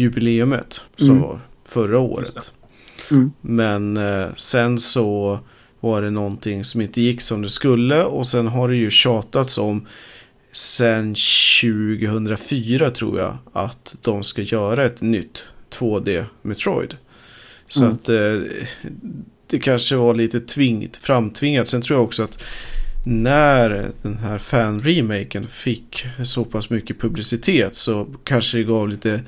jubileumet 0.00 0.80
som 0.96 1.10
Mm. 1.10 1.22
var 1.22 1.40
förra 1.64 1.98
året. 1.98 2.50
Mm. 3.10 3.32
Men 3.40 3.96
eh, 3.96 4.26
sen 4.36 4.78
så 4.78 5.38
var 5.80 6.02
det 6.02 6.10
någonting 6.10 6.64
som 6.64 6.80
inte 6.80 7.00
gick 7.00 7.20
som 7.20 7.42
det 7.42 7.50
skulle 7.50 8.04
och 8.04 8.26
sen 8.26 8.46
har 8.46 8.68
det 8.68 8.76
ju 8.76 8.90
tjatats 8.90 9.58
om 9.58 9.86
sen 10.52 11.14
2004 11.62 12.90
tror 12.90 13.18
jag 13.18 13.36
att 13.52 13.96
de 14.02 14.22
ska 14.24 14.42
göra 14.42 14.84
ett 14.84 15.00
nytt 15.00 15.42
2D 15.70 16.24
Metroid. 16.42 16.96
Så 17.68 17.82
Mm. 17.84 17.94
att 17.94 18.08
eh, 18.08 18.40
det 19.46 19.58
kanske 19.58 19.96
var 19.96 20.14
lite 20.14 20.40
tvingt, 20.40 20.96
framtvingat. 20.96 21.68
Sen 21.68 21.82
tror 21.82 21.98
jag 21.98 22.04
också 22.04 22.22
att 22.22 22.42
när 23.06 23.90
den 24.02 24.18
här 24.18 24.38
fan-remaken 24.38 25.46
fick 25.46 26.06
så 26.24 26.44
pass 26.44 26.70
mycket 26.70 27.00
publicitet 27.00 27.74
så 27.74 28.06
kanske 28.24 28.58
det 28.58 28.64
gav 28.64 28.88
lite 28.88 29.20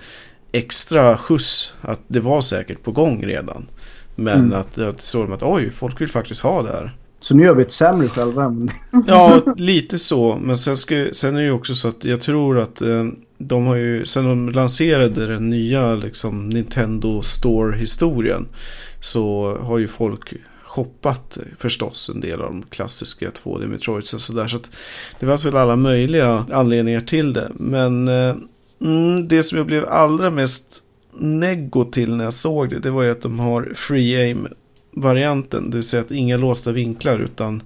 extra 0.53 1.17
skjuts 1.17 1.75
att 1.81 2.01
det 2.09 2.21
var 2.21 2.41
säkert 2.41 2.83
på 2.83 2.93
gång 2.93 3.25
redan. 3.27 3.67
Men 4.15 4.39
Mm. 4.39 4.61
att 4.61 4.75
det 4.75 4.95
såg 5.01 5.25
de 5.27 5.33
att 5.33 5.43
oj, 5.43 5.71
folk 5.71 6.01
vill 6.01 6.09
faktiskt 6.09 6.41
ha 6.41 6.63
det 6.63 6.69
här. 6.73 6.97
Så 7.21 7.37
nu 7.37 7.45
gör 7.45 7.55
vi 7.55 7.63
ett 7.63 7.73
sämre 7.73 8.09
själva. 8.09 8.57
Ja, 9.07 9.41
lite 9.57 9.99
så. 9.99 10.39
Men 10.43 10.57
sen, 10.57 10.77
ska, 10.77 11.07
sen 11.13 11.35
är 11.35 11.39
det 11.41 11.45
ju 11.45 11.53
också 11.53 11.75
så 11.75 11.89
att 11.89 12.05
jag 12.05 12.21
tror 12.21 12.59
att 12.59 12.83
eh, 12.83 13.05
de 13.39 13.67
har 13.67 13.77
ju, 13.77 14.07
sen 14.07 14.25
de 14.25 14.49
lanserade 14.49 15.27
den 15.27 15.51
nya 15.51 15.95
liksom, 15.95 16.49
Nintendo 16.49 17.23
Store-historien 17.23 18.47
så 19.01 19.57
har 19.63 19.79
ju 19.79 19.89
folk 19.89 20.33
shoppat 20.65 21.37
eh, 21.37 21.43
förstås 21.59 22.11
en 22.15 22.21
del 22.21 22.41
av 22.41 22.47
de 22.51 22.63
klassiska 22.63 23.31
2D 23.31 23.67
Metroids 23.67 24.15
och 24.15 24.21
sådär. 24.21 24.47
Så 24.47 24.57
att 24.57 24.71
det 25.21 25.27
fanns 25.27 25.45
väl 25.45 25.57
alla 25.57 25.77
möjliga 25.77 26.45
anledningar 26.53 27.01
till 27.01 27.33
det. 27.33 27.51
Men 27.55 28.09
eh, 28.09 28.35
mm, 28.81 29.29
det 29.29 29.43
som 29.43 29.59
jag 29.59 29.67
blev 29.67 29.89
allra 29.89 30.31
mest 30.31 30.83
neggo 31.19 31.85
till 31.85 32.17
när 32.17 32.25
jag 32.25 32.33
såg 32.33 32.71
det, 32.71 32.79
det 32.79 32.91
var 32.91 33.03
ju 33.03 33.11
att 33.11 33.23
de 33.23 33.39
har 33.39 33.73
free 33.75 34.17
aim 34.17 34.49
varianten. 34.93 35.71
Det 35.71 35.77
vill 35.77 35.85
säga 35.85 36.03
att 36.03 36.11
inga 36.11 36.37
låsta 36.37 36.73
vinklar 36.73 37.19
utan 37.19 37.63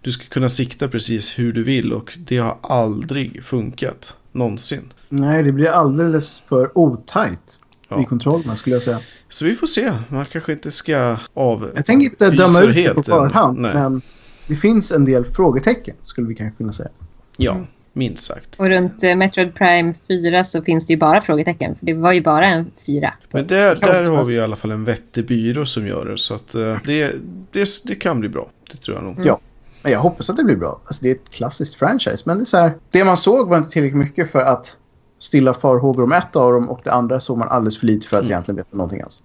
du 0.00 0.12
ska 0.12 0.24
kunna 0.24 0.48
sikta 0.48 0.88
precis 0.88 1.38
hur 1.38 1.52
du 1.52 1.62
vill 1.62 1.92
och 1.92 2.18
det 2.18 2.38
har 2.38 2.56
aldrig 2.62 3.44
funkat. 3.44 4.14
Någonsin. 4.32 4.92
Nej, 5.08 5.42
det 5.42 5.52
blir 5.52 5.68
alldeles 5.68 6.42
för 6.48 6.78
otajt 6.78 7.58
Ja. 7.88 8.02
i 8.02 8.04
kontrollerna 8.04 8.56
skulle 8.56 8.76
jag 8.76 8.82
säga. 8.82 8.98
Så 9.28 9.44
vi 9.44 9.54
får 9.54 9.66
se. 9.66 9.92
Man 10.08 10.26
kanske 10.26 10.52
inte 10.52 10.70
ska 10.70 11.16
av... 11.34 11.70
Jag 11.74 11.86
tänker 11.86 12.04
inte 12.04 12.30
döma 12.30 12.60
ut 12.60 12.74
det 12.74 12.94
på 12.94 13.02
förhand, 13.02 13.58
men 13.58 14.02
det 14.46 14.56
finns 14.56 14.92
en 14.92 15.04
del 15.04 15.24
frågetecken 15.24 15.96
skulle 16.02 16.28
vi 16.28 16.34
kanske 16.34 16.56
kunna 16.56 16.72
säga. 16.72 16.88
Ja, 17.36 17.66
minst 17.92 18.24
sagt. 18.24 18.54
Och 18.56 18.66
runt 18.68 19.02
eh, 19.04 19.16
Metroid 19.16 19.54
Prime 19.54 19.94
4 20.08 20.44
så 20.44 20.62
finns 20.62 20.86
det 20.86 20.92
ju 20.92 20.98
bara 20.98 21.20
frågetecken. 21.20 21.74
För 21.76 21.86
det 21.86 21.94
var 21.94 22.12
ju 22.12 22.20
bara 22.22 22.46
en 22.46 22.70
4. 22.86 23.14
Men 23.30 23.46
där, 23.46 23.74
där 23.76 24.04
har 24.04 24.12
vara- 24.12 24.24
vi 24.24 24.34
i 24.34 24.40
alla 24.40 24.56
fall 24.56 24.70
en 24.70 24.84
vettig 24.84 25.26
byrå 25.26 25.66
som 25.66 25.86
gör 25.86 26.04
det. 26.06 26.18
Så 26.18 26.34
att 26.34 26.54
eh, 26.54 26.76
det, 26.86 27.14
det, 27.52 27.68
det 27.84 27.94
kan 27.94 28.20
bli 28.20 28.28
bra. 28.28 28.50
Det 28.70 28.76
tror 28.76 28.96
jag 28.96 29.04
nog. 29.04 29.14
Mm. 29.14 29.26
Ja. 29.26 29.40
Men 29.82 29.92
jag 29.92 30.00
hoppas 30.00 30.30
att 30.30 30.36
det 30.36 30.44
blir 30.44 30.56
bra. 30.56 30.80
Alltså, 30.86 31.02
det 31.02 31.10
är 31.10 31.14
ett 31.14 31.30
klassiskt 31.30 31.74
franchise. 31.74 32.22
Men 32.26 32.36
det, 32.38 32.42
är 32.42 32.44
så 32.44 32.56
här, 32.56 32.72
det 32.90 33.04
man 33.04 33.16
såg 33.16 33.48
var 33.48 33.56
inte 33.58 33.70
tillräckligt 33.70 33.98
mycket 34.04 34.30
för 34.32 34.40
att 34.40 34.76
stilla 35.18 35.54
farhågor 35.54 36.02
om 36.04 36.12
ett 36.12 36.36
av 36.36 36.52
dem 36.52 36.70
och 36.70 36.80
det 36.84 36.92
andra 36.92 37.20
såg 37.20 37.38
man 37.38 37.48
alldeles 37.48 37.78
för 37.78 37.86
lite 37.86 38.08
för 38.08 38.16
att 38.16 38.22
Mm. 38.22 38.32
egentligen 38.32 38.56
veta 38.56 38.76
någonting 38.76 39.00
alls. 39.02 39.22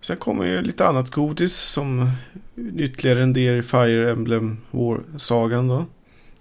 Sen 0.00 0.16
kommer 0.16 0.44
ju 0.44 0.62
lite 0.62 0.86
annat 0.86 1.10
godis 1.10 1.56
som 1.56 2.10
ytterligare 2.76 3.22
en 3.22 3.32
del 3.32 3.58
i 3.58 3.62
Fire 3.62 4.10
Emblem 4.12 4.58
War-sagan 4.70 5.68
då. 5.68 5.84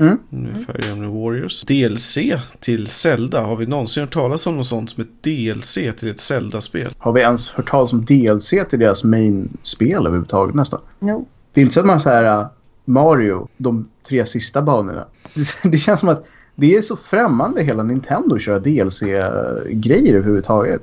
Mm. 0.01 0.19
Nu 0.29 0.55
Fire 0.55 0.91
Emblem 0.91 1.21
Warriors. 1.21 1.61
DLC 1.61 2.17
till 2.59 2.87
Zelda. 2.87 3.41
Har 3.41 3.55
vi 3.55 3.65
någonsin 3.65 4.03
hört 4.03 4.13
talas 4.13 4.47
om 4.47 4.57
något 4.57 4.67
sånt 4.67 4.89
som 4.89 5.01
ett 5.01 5.23
DLC 5.23 5.73
till 5.73 6.09
ett 6.09 6.19
Zelda-spel? 6.19 6.93
Har 6.97 7.11
vi 7.11 7.21
ens 7.21 7.49
hört 7.49 7.69
talas 7.69 7.93
om 7.93 8.05
DLC 8.05 8.49
till 8.49 8.79
deras 8.79 9.03
main-spel 9.03 10.05
överhuvudtaget 10.05 10.55
nästan? 10.55 10.79
No. 10.99 11.25
Det 11.53 11.61
är 11.61 11.63
inte 11.63 11.73
så 11.73 11.79
att 11.79 11.85
man 11.85 11.99
säger 12.01 12.39
uh, 12.39 12.47
Mario, 12.85 13.47
de 13.57 13.89
tre 14.07 14.25
sista 14.25 14.61
banorna. 14.61 15.05
Det, 15.33 15.69
det 15.69 15.77
känns 15.77 15.99
som 15.99 16.09
att 16.09 16.25
det 16.55 16.75
är 16.75 16.81
så 16.81 16.95
främmande 16.95 17.63
hela 17.63 17.83
Nintendo 17.83 18.35
att 18.35 18.41
köra 18.41 18.59
DLC-grejer 18.59 20.13
överhuvudtaget. 20.13 20.81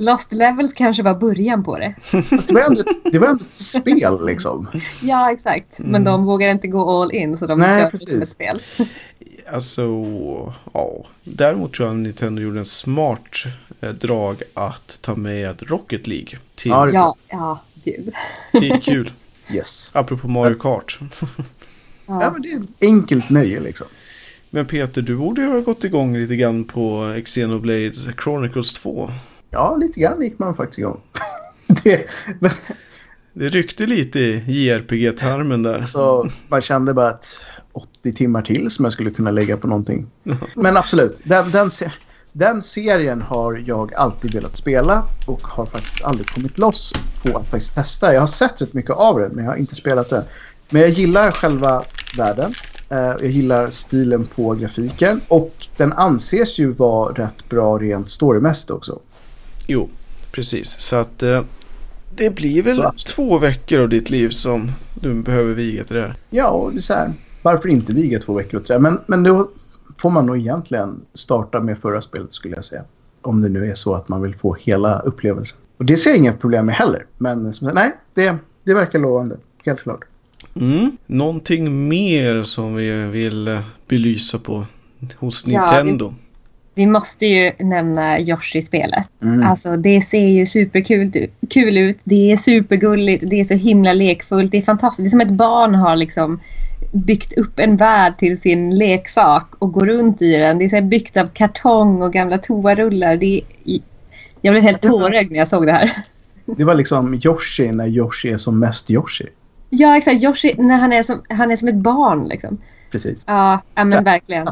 Lost 0.00 0.32
Levels 0.32 0.72
kanske 0.72 1.02
var 1.02 1.14
början 1.14 1.64
på 1.64 1.78
det. 1.78 1.94
Fast 2.02 2.48
det 2.48 2.54
var 2.54 2.60
ändå, 2.60 2.82
det 3.12 3.18
var 3.18 3.28
ändå 3.28 3.44
ett 3.44 3.54
spel 3.54 4.26
liksom. 4.26 4.66
Ja, 5.02 5.32
exakt. 5.32 5.78
Men 5.78 6.04
de 6.04 6.24
vågar 6.24 6.50
inte 6.50 6.68
gå 6.68 6.90
all 7.02 7.12
in 7.14 7.36
så 7.36 7.46
de 7.46 7.58
Nej, 7.58 7.82
kör 7.82 7.90
precis. 7.90 8.22
ett 8.22 8.28
spel. 8.28 8.62
Alltså, 9.52 9.82
ja. 10.72 11.04
Däremot 11.24 11.72
tror 11.72 11.88
jag 11.88 11.94
att 11.96 12.00
Nintendo 12.02 12.42
gjorde 12.42 12.58
en 12.58 12.64
smart 12.64 13.44
eh, 13.80 13.90
drag 13.90 14.42
att 14.54 14.98
ta 15.00 15.14
med 15.14 15.62
Rocket 15.70 16.06
League 16.06 16.38
till. 16.54 16.70
Ja, 16.70 16.88
Ja, 16.92 17.16
ja, 17.28 17.60
gud. 17.84 18.12
Det 18.52 18.70
är 18.70 18.80
kul. 18.80 19.10
Yes. 19.52 19.90
Apropå 19.94 20.28
Mario 20.28 20.54
Kart. 20.54 20.98
Ja, 21.20 21.26
Ja. 22.06 22.30
men 22.32 22.42
det 22.42 22.52
är 22.52 22.56
ett 22.60 22.66
enkelt 22.80 23.30
nöje 23.30 23.60
liksom. 23.60 23.86
Men 24.50 24.66
Peter, 24.66 25.02
du 25.02 25.16
borde 25.16 25.40
ju 25.42 25.48
ha 25.48 25.60
gått 25.60 25.84
igång 25.84 26.16
lite 26.16 26.36
grann 26.36 26.64
på 26.64 27.14
Xenoblade 27.24 27.92
Chronicles 28.22 28.72
2. 28.74 29.10
Ja, 29.50 29.76
lite 29.76 30.00
grann 30.00 30.22
gick 30.22 30.38
man 30.38 30.54
faktiskt 30.54 30.78
igång. 30.78 31.00
det, 31.84 32.04
men, 32.40 32.50
Det 33.32 33.48
ryckte 33.48 33.86
lite 33.86 34.20
i 34.20 34.42
JRPG-tarmen 34.46 35.62
där. 35.62 35.74
alltså, 35.74 36.28
man 36.48 36.60
kände 36.60 36.94
bara 36.94 37.08
att 37.08 37.44
80 37.72 38.12
timmar 38.12 38.42
till 38.42 38.70
som 38.70 38.84
jag 38.84 38.92
skulle 38.92 39.10
kunna 39.10 39.30
lägga 39.30 39.56
på 39.56 39.66
någonting. 39.66 40.06
Men 40.54 40.76
absolut, 40.76 41.20
den, 41.24 41.50
den, 41.50 41.70
den 42.32 42.62
serien 42.62 43.22
har 43.22 43.62
jag 43.66 43.94
alltid 43.94 44.34
velat 44.34 44.56
spela 44.56 45.04
och 45.26 45.46
har 45.46 45.66
faktiskt 45.66 46.04
aldrig 46.04 46.26
kommit 46.26 46.58
loss 46.58 46.92
på 47.22 47.38
att 47.38 47.48
faktiskt 47.48 47.74
testa. 47.74 48.14
Jag 48.14 48.20
har 48.20 48.26
sett 48.26 48.62
rätt 48.62 48.72
mycket 48.72 48.90
av 48.90 49.18
den 49.20 49.30
men 49.32 49.44
jag 49.44 49.52
har 49.52 49.56
inte 49.56 49.74
spelat 49.74 50.08
den. 50.08 50.22
Men 50.70 50.82
jag 50.82 50.90
gillar 50.90 51.30
själva 51.30 51.82
världen. 52.18 52.52
Eh, 52.90 52.98
Jag 52.98 53.26
gillar 53.26 53.70
stilen 53.70 54.26
på 54.26 54.54
grafiken 54.54 55.20
och 55.28 55.66
den 55.76 55.92
anses 55.92 56.58
ju 56.58 56.72
vara 56.72 57.12
rätt 57.12 57.48
bra 57.48 57.78
rent 57.78 58.10
storymässigt 58.10 58.70
också. 58.70 58.98
Jo, 59.70 59.88
precis. 60.30 60.80
Så 60.80 60.96
att 60.96 61.22
eh, 61.22 61.42
det 62.16 62.30
blir 62.30 62.62
väl 62.62 62.76
Så 62.76 62.92
två 63.06 63.38
veckor 63.38 63.80
av 63.80 63.88
ditt 63.88 64.10
liv 64.10 64.28
som 64.28 64.72
du 64.94 65.22
behöver 65.22 65.54
viga 65.54 65.84
till 65.84 65.96
det 65.96 66.02
här. 66.02 66.14
Ja, 66.30 66.48
och 66.48 66.72
det 66.72 66.78
är 66.78 66.80
så 66.80 66.94
här, 66.94 67.12
varför 67.42 67.68
inte 67.68 67.92
viga 67.92 68.20
två 68.20 68.34
veckor 68.34 68.60
åt 68.60 68.68
det? 68.68 68.78
Men, 68.78 69.00
men 69.06 69.22
då 69.22 69.50
får 69.98 70.10
man 70.10 70.26
nog 70.26 70.38
egentligen 70.38 71.00
starta 71.14 71.60
med 71.60 71.78
förra 71.78 72.00
spelet 72.00 72.34
skulle 72.34 72.54
jag 72.54 72.64
säga. 72.64 72.84
Om 73.22 73.42
det 73.42 73.48
nu 73.48 73.70
är 73.70 73.74
så 73.74 73.94
att 73.94 74.08
man 74.08 74.22
vill 74.22 74.34
få 74.34 74.56
hela 74.60 74.98
upplevelsen. 74.98 75.58
Och 75.76 75.84
det 75.84 75.96
ser 75.96 76.10
jag 76.10 76.18
inga 76.18 76.32
problem 76.32 76.66
med 76.66 76.74
heller. 76.74 77.06
Men 77.18 77.54
som 77.54 77.70
nej, 77.74 77.96
det, 78.14 78.36
det 78.64 78.74
verkar 78.74 78.98
lovande. 78.98 79.36
Helt 79.64 79.80
klart. 79.80 80.04
Mm. 80.54 80.96
Någonting 81.06 81.88
mer 81.88 82.42
som 82.42 82.74
vi 82.74 82.92
vill 82.92 83.60
belysa 83.88 84.38
på 84.38 84.64
hos 85.16 85.46
Ja, 85.46 85.82
Nintendo? 85.82 86.14
Vi 86.78 86.86
måste 86.86 87.26
ju 87.26 87.52
nämna 87.58 88.20
Yoshi-spelet. 88.20 89.08
Mm. 89.22 89.46
Alltså 89.46 89.76
det 89.76 90.00
ser 90.00 90.28
ju 90.28 90.46
superkul 90.46 91.10
kul 91.50 91.78
ut. 91.78 91.98
Det 92.04 92.32
är 92.32 92.36
supergulligt. 92.36 93.24
Det 93.30 93.40
är 93.40 93.44
så 93.44 93.54
himla 93.54 93.92
lekfullt. 93.92 94.50
Det 94.50 94.58
är 94.58 94.62
fantastiskt. 94.62 95.04
Det 95.04 95.08
är 95.08 95.10
som 95.10 95.20
ett 95.20 95.30
barn 95.30 95.74
har 95.74 95.96
liksom 95.96 96.40
byggt 96.92 97.38
upp 97.38 97.58
en 97.58 97.76
värld 97.76 98.18
till 98.18 98.40
sin 98.40 98.78
leksak 98.78 99.54
och 99.58 99.72
går 99.72 99.86
runt 99.86 100.22
i 100.22 100.36
den. 100.36 100.58
Det 100.58 100.64
är 100.64 100.68
så 100.68 100.80
byggt 100.80 101.16
av 101.16 101.28
kartong 101.32 102.02
och 102.02 102.12
gamla 102.12 102.38
toarullar. 102.38 103.16
Det 103.16 103.40
är... 103.64 103.80
Jag 104.40 104.52
blev 104.52 104.62
helt 104.62 104.82
tårögd 104.82 105.30
när 105.30 105.38
jag 105.38 105.48
såg 105.48 105.66
det 105.66 105.72
här. 105.72 105.92
Det 106.46 106.64
var 106.64 106.74
liksom 106.74 107.14
Yoshi 107.14 107.72
när 107.72 107.86
Yoshi 107.86 108.32
är 108.32 108.38
som 108.38 108.58
mest 108.58 108.90
Yoshi. 108.90 109.26
Ja, 109.70 109.96
exakt. 109.96 110.24
Yoshi 110.24 110.54
när 110.58 110.76
han 110.76 110.92
är 110.92 111.02
som, 111.02 111.22
han 111.28 111.50
är 111.50 111.56
som 111.56 111.68
ett 111.68 111.74
barn. 111.74 112.28
Liksom. 112.28 112.58
Precis. 112.90 113.24
Ja, 113.26 113.60
men 113.74 114.04
verkligen. 114.04 114.48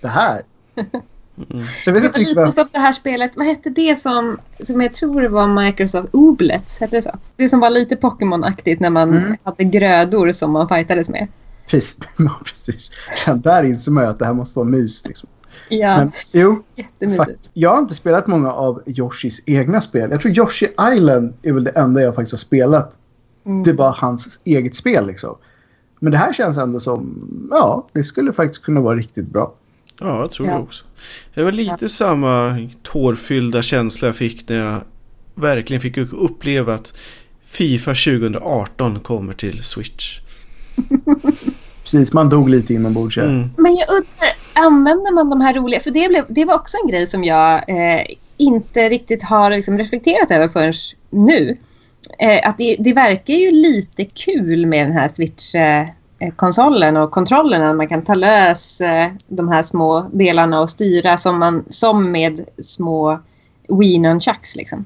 Det 0.00 0.08
här. 0.08 0.42
Mm. 1.36 1.64
Så 1.64 1.90
jag 1.90 1.94
vet 1.94 2.02
Det 2.02 2.06
inte 2.06 2.18
riktigt 2.20 2.56
vad... 2.56 2.68
det 2.72 2.78
här 2.78 2.92
spelet. 2.92 3.36
Vad 3.36 3.46
hette 3.46 3.70
det 3.70 3.96
som, 3.98 4.38
som 4.60 4.80
jag 4.80 4.94
tror 4.94 5.22
var 5.28 5.64
Microsoft 5.64 6.08
Oblets? 6.12 6.80
Hette 6.80 6.96
det 6.96 7.02
så? 7.02 7.10
Det 7.36 7.48
som 7.48 7.60
var 7.60 7.70
lite 7.70 7.96
Pokémon-aktigt 7.96 8.80
när 8.80 8.90
man 8.90 9.16
Mm. 9.16 9.36
hade 9.42 9.64
grödor 9.64 10.32
som 10.32 10.50
man 10.52 10.68
fightades 10.68 11.08
med. 11.10 11.28
Precis. 11.66 11.98
Ja, 12.18 12.40
precis. 12.44 12.90
Där 13.34 13.64
inser 13.64 13.92
man 13.92 14.04
ju 14.04 14.10
att 14.10 14.18
det 14.18 14.24
här 14.24 14.34
måste 14.34 14.58
vara 14.58 14.68
mys. 14.68 15.06
Liksom. 15.06 15.28
Ja, 15.68 15.96
Men, 15.98 16.10
jo, 16.34 16.62
jättemysigt. 16.76 17.50
Jag 17.52 17.70
har 17.70 17.78
inte 17.78 17.94
spelat 17.94 18.26
många 18.26 18.52
av 18.52 18.82
Yoshis 18.86 19.42
egna 19.46 19.80
spel. 19.80 20.10
Jag 20.10 20.20
tror 20.20 20.38
Yoshi 20.38 20.68
Island 20.94 21.32
är 21.42 21.52
väl 21.52 21.64
det 21.64 21.70
enda 21.70 22.00
jag 22.02 22.14
faktiskt 22.14 22.32
har 22.32 22.38
spelat. 22.38 22.96
Mm. 23.46 23.62
Det 23.62 23.72
var 23.72 23.92
hans 23.92 24.40
eget 24.44 24.76
spel 24.76 25.06
liksom. 25.06 25.36
Men 26.00 26.12
det 26.12 26.18
här 26.18 26.32
känns 26.32 26.58
ändå 26.58 26.80
som, 26.80 27.28
ja, 27.50 27.88
det 27.92 28.04
skulle 28.04 28.32
faktiskt 28.32 28.62
kunna 28.62 28.80
vara 28.80 28.96
riktigt 28.96 29.26
bra. 29.28 29.54
Ja, 30.02 30.18
jag 30.18 30.30
tror 30.30 30.48
Ja. 30.48 30.54
det 30.54 30.60
också. 30.60 30.84
Det 31.34 31.42
var 31.42 31.52
lite 31.52 31.88
samma 31.88 32.58
tårfyllda 32.82 33.62
känsla 33.62 34.08
jag 34.08 34.16
fick 34.16 34.48
när 34.48 34.56
jag 34.56 34.82
verkligen 35.34 35.80
fick 35.80 35.96
uppleva 35.96 36.74
att 36.74 36.92
Fifa 37.46 37.90
2018 37.90 39.00
kommer 39.00 39.32
till 39.32 39.64
Switch. 39.64 40.20
Precis, 41.82 42.12
man 42.12 42.28
dog 42.28 42.48
lite 42.48 42.74
inombords. 42.74 43.18
Mm. 43.18 43.50
Men 43.56 43.76
jag 43.76 43.88
undrar, 43.90 44.66
använder 44.66 45.12
man 45.12 45.30
de 45.30 45.40
här 45.40 45.54
roliga... 45.54 45.80
För 45.80 45.90
det, 45.90 46.08
blev, 46.08 46.24
det 46.28 46.44
var 46.44 46.54
också 46.54 46.76
en 46.84 46.90
grej 46.90 47.06
som 47.06 47.24
jag 47.24 47.54
eh, 47.68 48.02
inte 48.36 48.88
riktigt 48.88 49.22
har 49.22 49.50
liksom 49.50 49.78
reflekterat 49.78 50.30
över 50.30 50.48
förrän 50.48 50.72
nu. 51.10 51.56
Eh, 52.18 52.48
att 52.48 52.58
det, 52.58 52.76
det 52.78 52.92
verkar 52.92 53.34
ju 53.34 53.50
lite 53.50 54.04
kul 54.04 54.66
med 54.66 54.86
den 54.86 54.92
här 54.92 55.08
Switch-konsolen 56.22 56.96
och 56.96 57.10
kontrollerna. 57.10 57.72
Man 57.72 57.88
kan 57.88 58.02
ta 58.04 58.14
lös 58.14 58.80
eh, 58.80 59.08
de 59.28 59.48
här 59.48 59.62
små 59.62 60.06
delarna 60.12 60.60
och 60.60 60.70
styra 60.70 61.16
som, 61.16 61.38
man, 61.38 61.64
som 61.68 62.10
med 62.12 62.40
små 62.58 63.20
Wii 63.68 63.98
Nunchucks. 63.98 64.56
Liksom. 64.56 64.84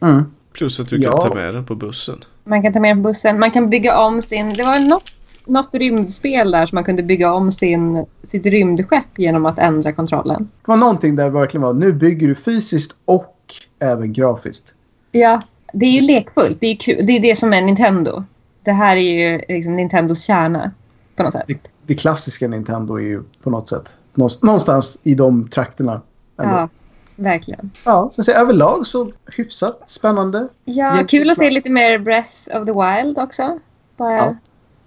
Mm. 0.00 0.24
Plus 0.52 0.80
att 0.80 0.88
du 0.88 1.02
kan 1.02 1.12
Ja. 1.12 1.22
ta 1.22 1.34
med 1.34 1.54
den 1.54 1.64
på 1.64 1.74
bussen. 1.74 2.18
Man 2.44 2.62
kan 2.62 2.72
ta 2.72 2.80
med 2.80 2.96
den 2.96 3.02
på 3.02 3.08
bussen. 3.08 3.38
Man 3.38 3.50
kan 3.50 3.70
bygga 3.70 3.98
om 4.00 4.22
sin... 4.22 4.54
Det 4.54 4.62
var 4.62 4.78
något, 4.78 5.10
något 5.46 5.68
rymdspel 5.72 6.50
där 6.50 6.66
som 6.66 6.76
man 6.76 6.84
kunde 6.84 7.02
bygga 7.02 7.32
om 7.32 7.50
sin, 7.50 8.06
sitt 8.24 8.46
rymdskepp 8.46 9.18
genom 9.18 9.46
att 9.46 9.58
ändra 9.58 9.92
kontrollen. 9.92 10.48
Det 10.64 10.70
var 10.70 10.76
någonting 10.76 11.16
där 11.16 11.28
verkligen 11.28 11.62
var, 11.62 11.72
nu 11.72 11.92
bygger 11.92 12.28
du 12.28 12.34
fysiskt 12.34 12.96
och 13.04 13.36
även 13.80 14.12
grafiskt. 14.12 14.74
Ja, 15.12 15.42
det 15.72 15.86
är 15.86 15.90
ju 15.90 16.00
lekfullt. 16.00 16.56
Det 16.60 16.66
är, 16.66 16.76
kul. 16.76 17.06
det 17.06 17.12
är 17.12 17.20
det 17.20 17.36
som 17.36 17.52
är 17.52 17.62
Nintendo. 17.62 18.24
Det 18.62 18.72
här 18.72 18.96
är 18.96 19.32
ju 19.32 19.40
liksom 19.48 19.76
Nintendos 19.76 20.22
kärna 20.24 20.70
på 21.16 21.22
något 21.22 21.32
sätt. 21.32 21.44
Det, 21.46 21.58
det 21.86 21.94
klassiska 21.94 22.48
Nintendo 22.48 22.94
är 22.94 23.00
ju 23.02 23.22
på 23.42 23.50
något 23.50 23.68
sätt 23.68 23.96
någonstans, 24.14 24.98
i 25.02 25.14
de 25.14 25.48
trakterna. 25.48 26.00
Ändå. 26.38 26.56
Ja, 26.56 26.68
verkligen. 27.16 27.70
Ja, 27.84 28.10
så 28.12 28.20
att 28.20 28.24
säga, 28.24 28.38
överlag 28.38 28.86
så 28.86 29.12
hyfsat 29.36 29.82
spännande. 29.86 30.48
Ja, 30.64 31.04
kul 31.08 31.30
att 31.30 31.38
se 31.38 31.50
lite 31.50 31.70
mer 31.70 31.98
Breath 31.98 32.30
of 32.56 32.66
the 32.66 32.72
Wild 32.72 33.18
också. 33.18 33.58
Bara, 33.96 34.16
Ja. 34.16 34.36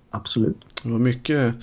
Absolut. 0.10 0.58
Det 0.84 0.90
var 0.92 1.00
mycket, 1.00 1.56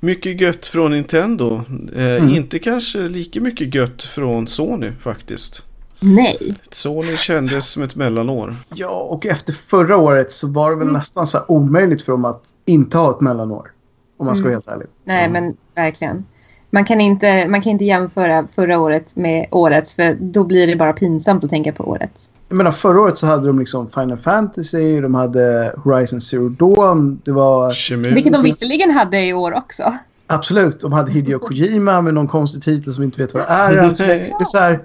mycket 0.00 0.40
gött 0.40 0.66
från 0.66 0.90
Nintendo. 0.90 1.54
Eh, 1.96 2.04
Mm. 2.04 2.28
Inte 2.34 2.58
kanske 2.58 2.98
lika 2.98 3.40
mycket 3.40 3.74
gött 3.74 4.02
från 4.02 4.46
Sony 4.46 4.92
faktiskt. 5.00 5.64
Nej. 6.04 6.54
Sony 6.70 7.16
kändes 7.16 7.70
som 7.70 7.82
ett 7.82 7.96
mellanår. 7.96 8.56
Ja, 8.74 8.88
och 9.10 9.26
efter 9.26 9.52
förra 9.52 9.96
året 9.96 10.32
så 10.32 10.48
var 10.48 10.70
det 10.70 10.76
väl 10.76 10.82
Mm. 10.88 10.98
nästan 10.98 11.26
så 11.26 11.38
här 11.38 11.50
omöjligt 11.50 12.02
för 12.02 12.12
dem 12.12 12.24
att 12.24 12.42
inte 12.66 12.98
ha 12.98 13.10
ett 13.10 13.20
mellanår. 13.20 13.70
Om 14.16 14.26
man 14.26 14.36
ska 14.36 14.44
vara 14.44 14.54
helt 14.54 14.68
ärlig. 14.68 14.86
Nej, 15.04 15.22
Ja. 15.24 15.30
men 15.30 15.56
verkligen. 15.74 16.24
Man 16.70 16.84
kan, 16.84 17.00
inte, 17.00 17.48
man 17.48 17.60
kan 17.60 17.70
inte 17.72 17.84
jämföra 17.84 18.46
förra 18.54 18.78
året 18.78 19.16
med 19.16 19.46
årets 19.50 19.94
för 19.94 20.16
då 20.20 20.44
blir 20.44 20.66
det 20.66 20.76
bara 20.76 20.92
pinsamt 20.92 21.44
att 21.44 21.50
tänka 21.50 21.72
på 21.72 21.84
årets. 21.84 22.30
Jag 22.48 22.56
menar, 22.56 22.72
förra 22.72 23.00
året 23.00 23.18
så 23.18 23.26
hade 23.26 23.46
de 23.46 23.58
liksom 23.58 23.90
Final 23.90 24.18
Fantasy, 24.18 25.00
de 25.00 25.14
hade 25.14 25.74
Horizon 25.84 26.20
Zero 26.20 26.48
Dawn. 26.48 27.20
Det 27.24 27.32
var 27.32 27.72
Kemi. 27.72 28.10
Vilket 28.10 28.32
de 28.32 28.42
visserligen 28.42 28.90
hade 28.90 29.24
i 29.26 29.32
år 29.32 29.54
också. 29.54 29.82
absolut, 30.26 30.80
de 30.80 30.92
hade 30.92 31.10
Hideo 31.10 31.38
Kojima 31.38 32.00
med 32.00 32.14
någon 32.14 32.28
konstig 32.28 32.62
titel 32.62 32.92
som 32.94 33.00
vi 33.00 33.04
inte 33.04 33.22
vet 33.22 33.34
vad 33.34 33.42
det 33.42 33.46
är. 33.48 33.76
Alltså, 33.78 34.02
det, 34.06 34.14
det, 34.14 34.24
är 34.40 34.44
så 34.44 34.58
här, 34.58 34.82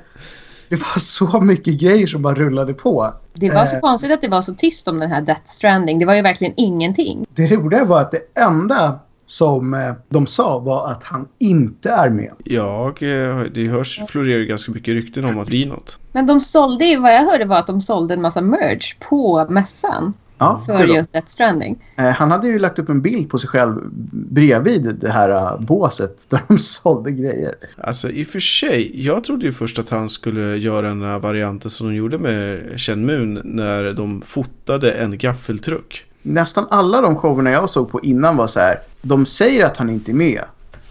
det 0.70 0.76
var 0.76 0.99
så 0.99 1.41
mycket 1.41 1.80
grejer 1.80 2.07
som 2.07 2.22
bara 2.22 2.36
rullade 2.36 2.74
på. 2.74 3.13
Det 3.34 3.49
var 3.49 3.65
så 3.65 3.76
Eh. 3.76 3.82
konstigt 3.82 4.11
att 4.11 4.22
det 4.22 4.28
var 4.28 4.41
så 4.41 4.53
tyst 4.53 4.88
om 4.88 4.99
den 4.99 5.11
här 5.11 5.22
Death 5.22 5.41
Stranding. 5.45 5.99
Det 5.99 6.05
var 6.05 6.13
ju 6.13 6.22
verkligen 6.22 6.53
ingenting. 6.57 7.26
Det 7.36 7.47
roliga 7.47 7.86
var 7.86 8.01
att 8.01 8.11
det 8.11 8.22
enda 8.41 8.99
som 9.26 9.74
eh, 9.74 9.93
de 10.09 10.28
sa 10.28 10.59
var 10.59 10.88
att 10.91 11.03
han 11.03 11.28
inte 11.39 11.89
är 11.89 12.09
med. 12.09 12.32
Ja, 12.43 12.88
eh, 12.88 13.39
det 13.53 13.67
hörs 13.67 13.99
florerar 14.09 14.39
ju 14.39 14.45
ganska 14.45 14.72
mycket 14.72 14.93
rykten 14.93 15.26
om 15.26 15.38
att 15.39 15.45
det 15.45 15.49
blir 15.49 15.65
något. 15.67 15.97
Men 16.11 16.26
de 16.28 16.41
sålde 16.41 16.86
ju, 16.86 16.97
vad 16.99 17.13
jag 17.15 17.24
hörde 17.24 17.45
var 17.45 17.57
att 17.57 17.67
de 17.67 17.80
sålde 17.82 18.13
en 18.13 18.22
massa 18.22 18.41
merch 18.41 18.95
på 19.09 19.45
mässan 19.49 20.13
Ja, 20.39 20.61
för 20.65 20.87
just 20.87 21.13
Death 21.13 21.27
Stranding. 21.27 21.83
Eh, 21.95 22.05
Han 22.05 22.31
hade 22.31 22.47
ju 22.47 22.59
lagt 22.59 22.79
upp 22.79 22.89
en 22.89 23.01
bild 23.01 23.29
på 23.29 23.37
sig 23.37 23.49
själv 23.49 23.75
bredvid 24.11 24.95
det 25.01 25.09
här 25.09 25.29
eh, 25.29 25.59
båset 25.59 26.17
där 26.29 26.41
de 26.47 26.59
sålde 26.59 27.11
grejer. 27.11 27.55
Alltså 27.77 28.09
i 28.09 28.23
och 28.23 28.27
för 28.27 28.39
sig, 28.39 29.05
jag 29.05 29.23
trodde 29.23 29.45
ju 29.45 29.51
först 29.51 29.79
att 29.79 29.89
han 29.89 30.09
skulle 30.09 30.55
göra 30.57 30.87
den 30.87 31.01
här 31.01 31.19
varianten 31.19 31.69
som 31.69 31.87
de 31.87 31.95
gjorde 31.95 32.17
med 32.17 32.61
Shenmue 32.79 33.41
när 33.43 33.93
de 33.93 34.21
fotade 34.21 34.91
en 34.91 35.17
gaffeltruck. 35.17 36.05
Nästan 36.21 36.67
alla 36.69 37.01
de 37.01 37.15
showerna 37.15 37.51
jag 37.51 37.69
såg 37.69 37.91
på 37.91 38.01
innan 38.01 38.37
var 38.37 38.47
så 38.47 38.59
här. 38.59 38.79
De 39.01 39.25
säger 39.25 39.65
att 39.65 39.77
han 39.77 39.89
inte 39.89 40.11
är 40.11 40.13
med. 40.13 40.41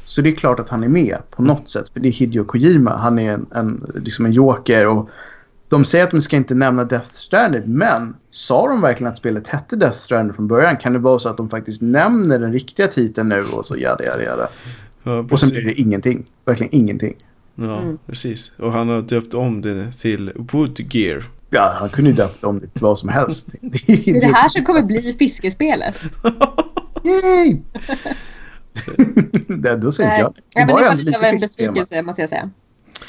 Så 0.04 0.22
det 0.22 0.28
är 0.28 0.34
klart 0.34 0.60
att 0.60 0.68
han 0.68 0.84
är 0.84 0.88
med 0.88 1.18
på 1.30 1.42
något 1.42 1.70
sätt. 1.70 1.90
För 1.92 2.00
det 2.00 2.08
är 2.08 2.12
Hideo 2.12 2.44
Kojima. 2.44 2.96
Han 2.96 3.18
är 3.18 3.32
en, 3.32 3.46
en, 3.54 3.92
liksom 3.94 4.26
en 4.26 4.32
joker. 4.32 4.86
Och 4.86 5.10
de 5.68 5.84
säger 5.84 6.04
att 6.04 6.10
de 6.10 6.22
ska 6.22 6.36
inte 6.36 6.54
nämna 6.54 6.84
Death 6.84 7.10
Stranding. 7.12 7.62
Men 7.66 8.16
sa 8.30 8.68
de 8.68 8.80
verkligen 8.80 9.12
att 9.12 9.18
spelet 9.18 9.48
hette 9.48 9.76
Death 9.76 9.96
Stranding 9.98 10.34
från 10.34 10.48
början? 10.48 10.76
Kan 10.76 10.92
det 10.92 10.98
vara 10.98 11.18
så 11.18 11.28
att 11.28 11.36
de 11.36 11.50
faktiskt 11.50 11.82
nämner 11.82 12.38
den 12.38 12.52
riktiga 12.52 12.86
titeln 12.86 13.28
nu 13.28 13.42
och 13.42 13.66
så 13.66 13.76
jada 13.76 14.04
jada 14.04 14.22
jada. 14.22 14.48
Ja, 15.02 15.26
Och 15.30 15.40
sen 15.40 15.48
blir 15.50 15.62
det 15.64 15.80
ingenting. 15.80 16.26
Verkligen 16.44 16.74
ingenting. 16.74 17.14
Ja, 17.54 17.78
Mm. 17.80 17.98
precis. 18.06 18.52
Och 18.58 18.72
han 18.72 18.88
har 18.88 19.02
döpt 19.02 19.34
om 19.34 19.60
det 19.62 19.92
till 19.92 20.32
Wood 20.36 20.80
Gear. 20.94 21.24
Ja, 21.50 21.72
han 21.78 21.88
kunde 21.88 22.10
ju 22.10 22.16
döpt 22.16 22.44
om 22.44 22.60
det 22.60 22.66
till 22.66 22.82
vad 22.82 22.98
som 22.98 23.08
helst. 23.08 23.46
Det 23.60 23.92
är, 23.92 23.96
Det 23.96 24.10
är 24.10 24.20
det 24.20 24.26
här 24.26 24.48
som 24.48 24.64
kommer 24.64 24.82
bli 24.82 25.16
fiskespelet. 25.18 25.94
Yay! 27.04 27.56
det, 29.48 29.76
då 29.76 29.92
säger 29.92 30.10
inte 30.10 30.20
jag. 30.20 30.34
ja, 30.54 30.66
men 30.66 30.66
det 30.66 30.72
var 30.88 30.94
lite 30.94 31.18
av 31.18 31.24
en 31.24 31.36
besvikelse 31.38 32.02
måste 32.02 32.22
jag 32.22 32.28
säga. 32.30 32.50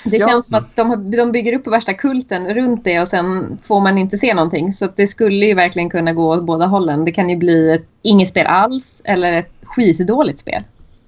Det 0.05 0.17
Ja. 0.17 0.27
känns 0.27 0.45
som 0.45 0.55
att 0.55 0.75
de, 0.75 1.11
de 1.11 1.31
bygger 1.31 1.55
upp 1.55 1.67
värsta 1.67 1.93
kulten 1.93 2.53
runt 2.53 2.83
det 2.83 2.99
och 3.01 3.07
sen 3.07 3.57
får 3.63 3.81
man 3.81 3.97
inte 3.97 4.17
se 4.17 4.33
någonting. 4.33 4.73
Så 4.73 4.85
att 4.85 4.97
det 4.97 5.07
skulle 5.07 5.45
ju 5.45 5.53
verkligen 5.53 5.89
kunna 5.89 6.13
gå 6.13 6.29
åt 6.33 6.45
båda 6.45 6.65
hållen. 6.65 7.05
Det 7.05 7.11
kan 7.11 7.29
ju 7.29 7.35
bli 7.37 7.71
ett 7.71 7.85
inget 8.01 8.29
spel 8.29 8.47
alls 8.47 9.01
eller 9.05 9.33
ett 9.39 9.51
skitdåligt 9.63 10.39
spel. 10.39 10.63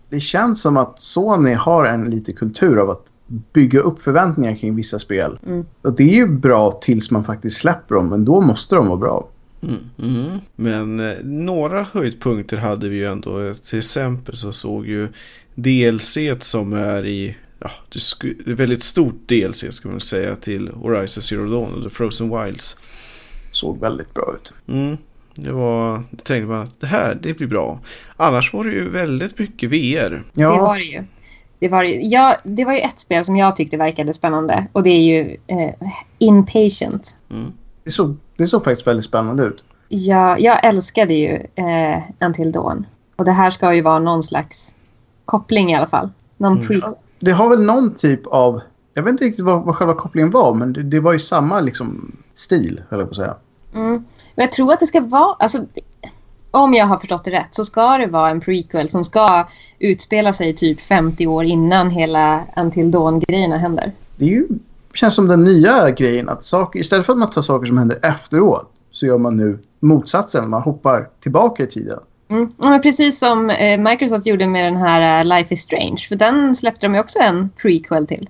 Det 0.09 0.19
känns 0.19 0.61
som 0.61 0.77
att 0.77 0.99
Sony 1.01 1.53
har 1.53 1.85
en 1.85 2.09
lite 2.09 2.33
kultur 2.33 2.77
av 2.77 2.89
att 2.89 3.05
bygga 3.53 3.79
upp 3.79 4.01
förväntningar 4.01 4.55
kring 4.55 4.75
vissa 4.75 4.99
spel. 4.99 5.39
Mm. 5.45 5.65
Och 5.81 5.93
det 5.93 6.03
är 6.03 6.15
ju 6.15 6.27
bra 6.27 6.71
tills 6.71 7.11
man 7.11 7.23
faktiskt 7.23 7.57
släpper 7.59 7.95
dem, 7.95 8.09
men 8.09 8.25
då 8.25 8.41
måste 8.41 8.75
de 8.75 8.87
vara 8.87 8.97
bra. 8.97 9.27
Mm, 9.63 9.77
mm. 9.99 10.39
Men 10.55 10.99
eh, 10.99 11.17
några 11.23 11.85
höjdpunkter 11.93 12.57
hade 12.57 12.89
vi 12.89 12.95
ju 12.97 13.05
ändå. 13.05 13.53
Till 13.69 13.79
exempel 13.79 14.35
så 14.35 14.51
såg 14.51 14.87
ju 14.87 15.07
DLC 15.55 16.17
som 16.39 16.73
är 16.73 17.05
i 17.05 17.35
Ja, 17.63 17.69
det 17.89 18.51
är 18.51 18.55
väldigt 18.55 18.83
stort 18.83 19.27
DLC 19.27 19.63
ska 19.69 19.89
man 19.89 19.99
säga 19.99 20.35
till 20.35 20.69
Horizon 20.69 21.23
Zero 21.23 21.49
Dawn 21.49 21.73
och 21.73 21.83
The 21.83 21.89
Frozen 21.89 22.43
Wilds. 22.43 22.77
Såg 23.51 23.79
väldigt 23.79 24.13
bra 24.13 24.35
ut. 24.35 24.53
Mm, 24.67 24.97
det 25.35 25.51
var, 25.51 26.03
det 26.11 26.23
tänkte 26.23 26.47
man 26.51 26.61
att 26.61 26.79
det 26.79 26.87
här, 26.87 27.19
det 27.21 27.33
blir 27.33 27.47
bra. 27.47 27.79
Annars 28.17 28.53
var 28.53 28.63
det 28.63 28.71
ju 28.71 28.89
väldigt 28.89 29.39
mycket 29.39 29.69
VR. 29.69 30.23
Ja, 30.33 30.51
Det 30.53 30.61
var 30.61 30.75
det 30.75 30.81
ju. 30.83 31.03
Det 31.59 31.69
var, 31.69 31.83
ju- 31.83 31.99
ja, 32.03 32.35
det 32.43 32.65
var 32.65 32.73
ju 32.73 32.79
ett 32.79 32.99
spel 32.99 33.25
som 33.25 33.35
jag 33.37 33.55
tyckte 33.55 33.77
verkade 33.77 34.13
spännande 34.13 34.67
och 34.71 34.83
det 34.83 34.89
är 34.89 35.01
ju 35.01 35.37
eh, 35.47 35.89
Inpatient. 36.17 37.17
Mm. 37.31 37.51
det, 37.83 37.91
såg, 37.91 38.17
det 38.37 38.47
såg 38.47 38.63
faktiskt 38.63 38.87
väldigt 38.87 39.05
spännande 39.05 39.43
ut. 39.43 39.63
Ja, 39.89 40.37
jag 40.37 40.65
älskade 40.65 41.13
ju 41.13 41.35
eh, 41.55 42.01
Until 42.19 42.51
Dawn. 42.51 42.85
Och 43.15 43.25
det 43.25 43.31
här 43.31 43.49
ska 43.49 43.73
ju 43.73 43.81
vara 43.81 43.99
någon 43.99 44.23
slags 44.23 44.75
koppling 45.25 45.71
i 45.71 45.75
alla 45.75 45.87
fall. 45.87 46.09
Någon 46.37 46.51
Mm. 46.59 46.67
Det 47.21 47.31
har 47.31 47.49
väl 47.49 47.61
någon 47.61 47.95
typ 47.95 48.27
av... 48.27 48.61
Jag 48.93 49.03
vet 49.03 49.11
inte 49.11 49.23
riktigt 49.23 49.45
vad, 49.45 49.63
vad 49.63 49.75
själva 49.75 49.93
kopplingen 49.93 50.31
var, 50.31 50.53
men 50.53 50.73
det, 50.73 50.83
det 50.83 50.99
var 50.99 51.13
ju 51.13 51.19
samma 51.19 51.59
liksom, 51.59 52.15
stil, 52.33 52.81
höll 52.89 52.99
jag 52.99 53.07
på 53.07 53.11
att 53.11 53.15
säga. 53.15 53.35
Mm. 53.73 53.95
Och 54.35 54.41
jag 54.41 54.51
tror 54.51 54.73
att 54.73 54.79
det 54.79 54.87
ska 54.87 55.01
vara... 55.01 55.35
Alltså, 55.39 55.57
om 56.51 56.73
jag 56.73 56.85
har 56.85 56.97
förstått 56.97 57.23
det 57.23 57.31
rätt 57.31 57.55
så 57.55 57.65
ska 57.65 57.97
det 57.97 58.07
vara 58.07 58.29
en 58.29 58.39
prequel 58.39 58.89
som 58.89 59.05
ska 59.05 59.47
utspela 59.79 60.33
sig 60.33 60.55
typ 60.55 60.81
50 60.81 61.27
år 61.27 61.45
innan 61.45 61.89
hela 61.89 62.43
Until 62.57 62.91
Dawn-grejerna 62.91 63.57
händer. 63.57 63.91
Det 64.15 64.25
är 64.25 64.29
ju, 64.29 64.47
känns 64.93 65.15
som 65.15 65.27
den 65.27 65.43
nya 65.43 65.89
grejen 65.89 66.29
att 66.29 66.45
saker, 66.45 66.79
istället 66.79 67.05
för 67.05 67.13
att 67.13 67.19
man 67.19 67.29
tar 67.29 67.41
saker 67.41 67.65
som 67.65 67.77
händer 67.77 67.99
efteråt 68.01 68.71
så 68.91 69.05
gör 69.05 69.17
man 69.17 69.37
nu 69.37 69.59
motsatsen. 69.79 70.49
Man 70.49 70.61
hoppar 70.61 71.09
tillbaka 71.19 71.63
i 71.63 71.67
tiden. 71.67 71.99
Mm. 72.31 72.51
Ja, 72.57 72.79
precis 72.83 73.19
som 73.19 73.49
eh, 73.49 73.77
Microsoft 73.79 74.25
gjorde 74.27 74.47
med 74.47 74.65
den 74.65 74.77
här 74.77 75.19
eh, 75.19 75.25
Life 75.25 75.53
is 75.53 75.61
Strange. 75.61 75.97
För 76.09 76.15
den 76.15 76.55
släppte 76.55 76.85
de 76.87 76.93
ju 76.93 76.99
också 76.99 77.19
en 77.19 77.49
prequel 77.61 78.07
till. 78.07 78.29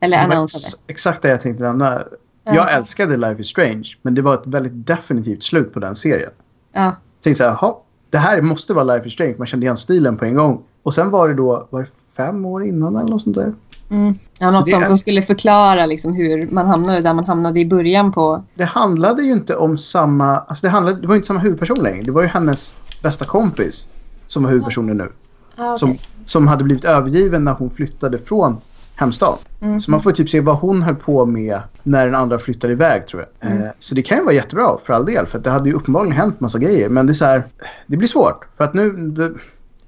Eller 0.00 0.26
var 0.26 0.34
annonsade. 0.34 0.62
ex- 0.68 0.82
exakt 0.86 1.22
det 1.22 1.28
jag 1.28 1.40
tänkte 1.40 1.64
nämna. 1.64 2.02
Ja. 2.44 2.54
Jag 2.54 2.74
älskade 2.74 3.16
Life 3.16 3.40
is 3.40 3.48
Strange, 3.48 3.84
men 4.02 4.14
det 4.14 4.22
var 4.22 4.34
ett 4.34 4.46
väldigt 4.46 4.86
definitivt 4.86 5.42
slut 5.42 5.74
på 5.74 5.80
den 5.80 5.94
serien. 5.94 6.30
Ja. 6.72 6.84
Jag 6.84 6.94
tänkte 7.22 7.44
så 7.44 7.50
här, 7.50 7.58
"Jaha, 7.62 7.74
det 8.10 8.18
här 8.18 8.42
måste 8.42 8.74
vara 8.74 8.84
Life 8.84 9.06
is 9.06 9.12
Strange. 9.12 9.34
Man 9.38 9.46
kände 9.46 9.66
igen 9.66 9.76
stilen 9.76 10.16
på 10.16 10.24
en 10.24 10.34
gång. 10.34 10.62
Och 10.82 10.94
sen 10.94 11.10
var 11.10 11.28
det 11.28 11.34
då, 11.34 11.66
var 11.70 11.80
det 11.82 11.88
fem 12.16 12.44
år 12.46 12.64
innan 12.66 12.96
eller 12.96 13.08
något 13.10 13.22
sånt 13.22 13.36
där? 13.36 13.52
Mm. 13.90 14.18
Ja, 14.38 14.50
något 14.50 14.70
sånt 14.70 14.82
är- 14.82 14.86
som 14.86 14.96
skulle 14.96 15.22
förklara 15.22 15.86
liksom, 15.86 16.14
hur 16.14 16.48
man 16.50 16.66
hamnade 16.66 17.00
där 17.00 17.14
man 17.14 17.24
hamnade 17.24 17.60
i 17.60 17.66
början 17.66 18.12
på... 18.12 18.44
Det 18.54 18.64
handlade 18.64 19.22
ju 19.22 19.32
inte 19.32 19.56
om 19.56 19.78
samma, 19.78 20.36
alltså 20.38 20.66
det, 20.66 20.70
handlade, 20.70 21.00
det 21.00 21.06
var 21.06 21.14
ju 21.14 21.16
inte 21.18 21.26
samma 21.26 21.40
huvudperson 21.40 21.78
längre. 21.82 22.02
Det 22.02 22.10
var 22.12 22.22
ju 22.22 22.28
hennes 22.28 22.74
bästa 23.02 23.24
kompis 23.24 23.88
som 24.26 24.42
var 24.42 24.50
huvudpersonen 24.50 24.96
nu. 24.96 25.08
Ah, 25.56 25.76
Som, 25.76 25.96
som 26.24 26.46
hade 26.46 26.64
blivit 26.64 26.84
övergiven 26.84 27.44
när 27.44 27.52
hon 27.52 27.70
flyttade 27.70 28.18
från 28.18 28.56
hemstaden. 28.96 29.38
Mm. 29.60 29.80
Så 29.80 29.90
man 29.90 30.02
får 30.02 30.12
typ 30.12 30.30
se 30.30 30.40
vad 30.40 30.56
hon 30.56 30.82
höll 30.82 30.94
på 30.94 31.26
med 31.26 31.60
när 31.82 32.06
den 32.06 32.14
andra 32.14 32.38
flyttade 32.38 32.72
iväg 32.72 33.06
tror 33.06 33.22
jag. 33.22 33.50
Mm. 33.50 33.62
Eh, 33.62 33.70
så 33.78 33.94
det 33.94 34.02
kan 34.02 34.18
ju 34.18 34.24
vara 34.24 34.34
jättebra 34.34 34.76
för 34.84 34.92
all 34.92 35.04
del. 35.06 35.26
För 35.26 35.38
det 35.38 35.50
hade 35.50 35.70
ju 35.70 35.76
uppenbarligen 35.76 36.16
hänt 36.16 36.40
massa 36.40 36.58
grejer. 36.58 36.88
Men 36.88 37.06
det 37.06 37.12
är 37.12 37.14
så 37.14 37.24
här, 37.24 37.42
det 37.86 37.96
blir 37.96 38.08
svårt. 38.08 38.44
För 38.56 38.64
att 38.64 38.74
nu, 38.74 38.90
det, 38.90 39.32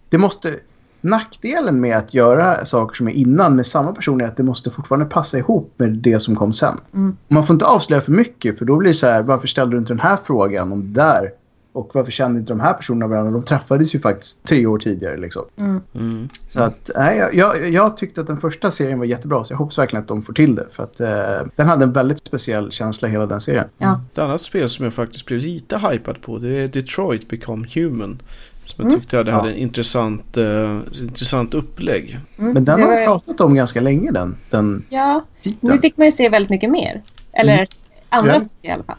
det 0.08 0.18
måste... 0.18 0.54
Nackdelen 1.02 1.80
med 1.80 1.96
att 1.96 2.14
göra 2.14 2.64
saker 2.66 2.96
som 2.96 3.08
är 3.08 3.12
innan 3.12 3.56
med 3.56 3.66
samma 3.66 3.92
person 3.92 4.20
är 4.20 4.24
att 4.24 4.36
det 4.36 4.42
måste 4.42 4.70
fortfarande 4.70 5.06
passa 5.06 5.38
ihop 5.38 5.74
med 5.76 5.92
det 5.92 6.20
som 6.20 6.36
kom 6.36 6.52
sen. 6.52 6.76
Mm. 6.94 7.16
Man 7.28 7.46
får 7.46 7.54
inte 7.54 7.66
avslöja 7.66 8.00
för 8.00 8.12
mycket 8.12 8.58
för 8.58 8.64
då 8.64 8.76
blir 8.76 8.88
det 8.88 8.94
så 8.94 9.06
här, 9.06 9.22
varför 9.22 9.48
ställde 9.48 9.76
du 9.76 9.78
inte 9.78 9.92
den 9.92 10.00
här 10.00 10.18
frågan 10.24 10.72
om 10.72 10.92
det 10.92 11.00
där? 11.00 11.30
Och 11.73 11.91
varför 11.95 12.12
kände 12.12 12.41
inte 12.41 12.53
de 12.53 12.61
här 12.61 12.73
personerna 12.75 13.07
varandra? 13.07 13.33
De 13.33 13.43
träffades 13.45 13.95
ju 13.95 14.01
faktiskt 14.01 14.45
tre 14.45 14.66
år 14.66 14.79
tidigare 14.79 15.16
liksom. 15.16 15.43
Mm. 15.57 15.81
Mm. 15.95 16.29
Så 16.49 16.62
att, 16.62 16.91
nej, 16.97 17.31
jag, 17.33 17.71
jag, 17.71 17.97
tyckte 17.97 18.21
att 18.21 18.27
den 18.27 18.41
första 18.41 18.71
serien 18.71 18.99
var 18.99 19.07
jättebra 19.07 19.45
så 19.45 19.53
jag 19.53 19.59
hoppas 19.59 19.79
verkligen 19.79 20.03
att 20.03 20.09
de 20.09 20.23
får 20.23 20.33
till 20.33 20.55
det. 20.55 20.66
För 20.73 20.83
att 20.83 21.01
eh, 21.01 21.49
den 21.57 21.66
hade 21.66 21.85
en 21.85 21.93
väldigt 21.93 22.27
speciell 22.27 22.71
känsla 22.73 23.09
hela 23.09 23.27
den 23.27 23.41
serien. 23.41 23.64
Ja. 23.79 24.01
Ett 24.12 24.18
annat 24.18 24.41
spel 24.41 24.68
som 24.68 24.85
jag 24.85 24.95
faktiskt 24.95 25.27
blev 25.27 25.39
lite 25.41 25.79
hypad 25.79 26.21
på 26.21 26.39
det 26.39 26.59
är 26.59 26.68
Detroit 26.68 27.29
Become 27.29 27.68
Human. 27.75 28.23
Som 28.64 28.75
jag 28.85 28.87
Mm. 28.91 29.01
tyckte 29.01 29.16
hade, 29.16 29.31
Ja. 29.31 29.37
hade 29.37 29.51
en 29.51 29.57
intressant, 29.57 30.37
eh, 30.37 30.79
intressant 31.01 31.55
upplägg. 31.55 32.18
Mm. 32.39 32.53
Men 32.53 32.64
den 32.64 32.83
har 32.83 32.89
vi 32.91 32.97
var- 32.97 33.05
pratat 33.05 33.41
om 33.41 33.55
ganska 33.55 33.81
länge 33.81 34.11
den, 34.12 34.37
den 34.51 34.85
Ja, 34.89 35.25
titeln. 35.43 35.73
nu 35.73 35.79
fick 35.79 35.97
man 35.97 36.07
ju 36.07 36.12
se 36.12 36.29
väldigt 36.29 36.51
mycket 36.51 36.71
mer. 36.71 37.03
Eller 37.33 37.55
Mm. 37.55 37.66
andra 38.09 38.33
Ja. 38.33 38.39
saker 38.41 38.51
i 38.62 38.71
alla 38.71 38.83
fall. 38.85 38.97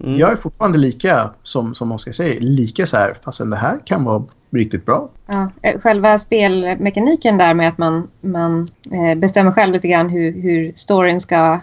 Mm. 0.00 0.18
Jag 0.18 0.32
är 0.32 0.36
fortfarande 0.36 0.78
lika, 0.78 1.30
som, 1.42 1.74
som 1.74 1.92
Oskar 1.92 2.12
säger, 2.12 2.40
lika 2.40 2.86
så 2.86 2.96
här, 2.96 3.16
fastän 3.24 3.50
det 3.50 3.56
här 3.56 3.78
kan 3.84 4.04
vara 4.04 4.24
riktigt 4.50 4.86
bra. 4.86 5.08
Ja, 5.26 5.50
eh, 5.62 5.80
själva 5.80 6.18
spelmekaniken 6.18 7.38
där 7.38 7.54
med 7.54 7.68
att 7.68 7.78
man, 7.78 8.08
man 8.20 8.68
eh, 8.92 9.18
bestämmer 9.18 9.52
själv 9.52 9.72
lite 9.72 9.88
grann 9.88 10.08
hur, 10.08 10.42
hur 10.42 10.72
storyn 10.74 11.20
ska 11.20 11.60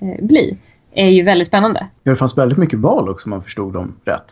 eh, 0.00 0.24
bli 0.24 0.58
är 0.92 1.08
ju 1.08 1.22
väldigt 1.22 1.48
spännande. 1.48 1.86
Ja, 2.02 2.10
det 2.10 2.16
fanns 2.16 2.38
väldigt 2.38 2.58
mycket 2.58 2.78
val 2.78 3.08
också 3.08 3.26
om 3.26 3.30
man 3.30 3.42
förstod 3.42 3.72
dem 3.72 3.94
rätt. 4.04 4.26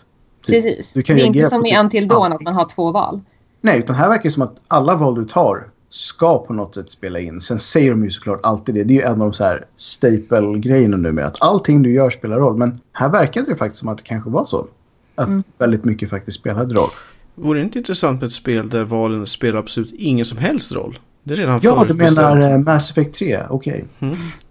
Typ. 0.47 0.55
Precis. 0.55 0.93
Du 0.93 1.03
Det 1.03 1.13
är 1.13 1.27
inte 1.27 1.47
som 1.47 1.67
i 1.67 1.71
typ 1.71 1.79
Until 1.81 2.09
Dawn 2.09 2.33
att 2.33 2.43
man 2.43 2.55
har 2.55 2.65
två 2.65 2.93
val. 2.93 3.21
Nej, 3.61 3.79
utan 3.79 3.97
här 3.97 4.09
verkar 4.09 4.23
det 4.23 4.31
som 4.31 4.43
att 4.43 4.63
alla 4.69 4.95
val 4.95 5.15
du 5.15 5.25
tar 5.25 5.69
ska 5.89 6.39
på 6.47 6.53
något 6.53 6.75
sätt 6.75 6.91
spela 6.91 7.19
in. 7.21 7.41
Sen 7.41 7.59
säger 7.59 7.91
de 7.91 8.05
ju 8.05 8.11
såklart 8.11 8.41
alltid 8.43 8.75
det. 8.75 8.85
Det 8.85 8.95
är 8.95 8.97
ju 8.97 9.03
en 9.03 9.13
av 9.13 9.19
de 9.19 9.33
så 9.33 9.45
här 9.45 9.65
staple-grejerna 9.77 10.97
nu 10.97 11.13
med 11.13 11.27
att 11.27 11.43
allting 11.43 11.83
du 11.83 11.93
gör 11.93 12.11
spelar 12.11 12.37
roll. 12.37 12.57
Men 12.57 12.81
här 12.93 13.09
verkade 13.09 13.47
det 13.51 13.57
faktiskt 13.57 13.81
som 13.81 13.89
att 13.89 13.99
det 13.99 14.05
kanske 14.05 14.31
var 14.31 14.45
så. 14.45 14.67
Att 15.15 15.29
Mm. 15.29 15.43
väldigt 15.59 15.85
mycket 15.85 16.11
faktiskt 16.11 16.39
spelade 16.41 16.75
roll. 16.75 16.91
Vore 17.35 17.59
det 17.59 17.65
inte 17.65 17.79
intressant 17.79 18.21
med 18.21 18.27
ett 18.27 18.33
spel 18.33 18.69
där 18.69 18.85
valen 18.85 19.27
spelar 19.27 19.59
absolut 19.59 19.93
ingen 19.93 20.25
som 20.25 20.39
helst 20.39 20.73
roll? 20.73 20.99
Det 21.23 21.35
är 21.35 21.37
redan 21.37 21.61
Ja, 21.63 21.85
du 21.89 21.95
menar 21.95 22.41
eh, 22.53 22.59
Mass 22.59 22.91
Effect 22.91 23.15
3? 23.15 23.43
Okej. 23.51 23.85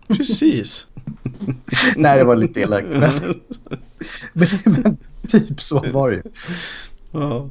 Precis. 0.07 0.87
Nej, 1.95 2.17
det 2.17 2.23
var 2.23 2.35
lite 2.35 2.59
elakt. 2.61 2.87
Men, 2.89 3.11
men, 4.33 4.47
men 4.65 4.97
typ 5.27 5.61
så 5.61 5.85
var 5.93 6.09
det 6.09 6.15
ju. 6.15 6.23
Ja. 7.11 7.49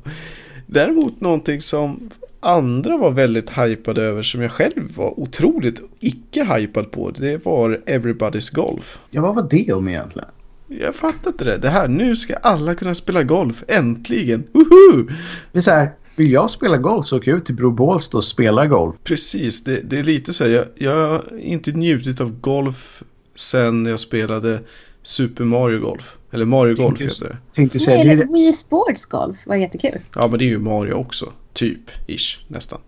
Däremot 0.66 1.20
någonting 1.20 1.60
som 1.62 2.10
andra 2.44 2.96
var 2.96 3.10
väldigt 3.10 3.50
hypade 3.58 4.02
över 4.02 4.22
som 4.22 4.42
jag 4.42 4.50
själv 4.52 4.96
var 4.96 5.20
otroligt 5.20 5.80
icke 6.00 6.44
hypad 6.44 6.90
på. 6.90 7.10
Det 7.10 7.44
var 7.44 7.80
Everybody's 7.86 8.54
Golf. 8.54 8.98
Ja, 9.10 9.22
vad 9.22 9.34
var 9.34 9.48
det 9.50 9.72
om 9.72 9.88
egentligen? 9.88 10.28
Jag 10.68 10.94
fattar 10.94 11.30
inte 11.30 11.44
det. 11.44 11.56
Det 11.56 11.68
här, 11.68 11.88
nu 11.88 12.16
ska 12.16 12.36
alla 12.36 12.74
kunna 12.74 12.94
spela 12.94 13.22
golf. 13.22 13.64
Äntligen! 13.68 14.44
Woho! 14.52 15.08
Det 15.52 15.58
är 15.58 15.62
så 15.62 15.70
här, 15.70 15.92
vill 16.16 16.30
jag 16.32 16.50
spela 16.50 16.76
golf 16.76 17.06
så 17.06 17.16
åker 17.16 17.30
jag 17.30 17.38
ut 17.38 17.46
till 17.46 17.54
Bro 17.54 17.70
Bålsta 17.70 18.16
och 18.16 18.24
spelar 18.24 18.66
golf. 18.66 18.96
Precis, 19.04 19.64
det, 19.64 19.80
det 19.84 19.98
är 19.98 20.02
lite 20.02 20.32
så 20.32 20.44
här. 20.44 20.50
Jag, 20.50 20.64
jag 20.74 21.08
har 21.08 21.22
inte 21.38 21.72
njutit 21.72 22.20
av 22.20 22.40
golf 22.40 23.02
sen 23.34 23.86
jag 23.86 24.00
spelade 24.00 24.60
Super 25.02 25.44
Mario 25.44 25.78
Golf. 25.78 26.16
Eller 26.30 26.44
Mario 26.44 26.76
Golf 26.76 27.00
Just. 27.00 27.22
heter 27.22 27.34
det. 27.34 27.54
Tänkte 27.54 27.78
Nej, 27.78 27.84
säga, 27.84 27.96
det 28.04 28.08
är 28.08 28.12
eller 28.12 28.24
det. 28.24 28.32
Wii 28.32 28.52
Sports 28.52 29.06
Golf 29.06 29.46
var 29.46 29.56
jättekul. 29.56 29.98
Ja, 30.14 30.28
men 30.28 30.38
det 30.38 30.44
är 30.44 30.48
ju 30.48 30.58
Mario 30.58 30.92
också. 30.92 31.32
Typ, 31.54 31.90
ish, 32.06 32.38
nästan. 32.48 32.78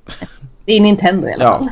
Det 0.64 0.72
är 0.72 0.80
Nintendo 0.80 1.28
i 1.28 1.32
alla 1.32 1.44
Ja. 1.44 1.58
fall. 1.58 1.68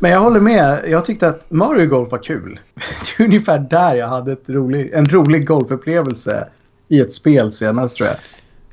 Men 0.00 0.10
jag 0.10 0.20
håller 0.20 0.40
med. 0.40 0.80
Jag 0.88 1.04
tyckte 1.04 1.28
att 1.28 1.50
Mario 1.50 1.86
Golf 1.86 2.10
var 2.12 2.22
kul. 2.22 2.60
Det 2.74 3.22
är 3.22 3.26
ungefär 3.26 3.58
där 3.58 3.94
jag 3.96 4.08
hade 4.08 4.32
ett 4.32 4.44
rolig, 4.48 4.90
en 4.94 5.08
rolig 5.08 5.46
golfupplevelse 5.46 6.48
i 6.88 7.00
ett 7.00 7.14
spel 7.14 7.52
senast 7.52 7.96
tror 7.96 8.08
jag. 8.08 8.16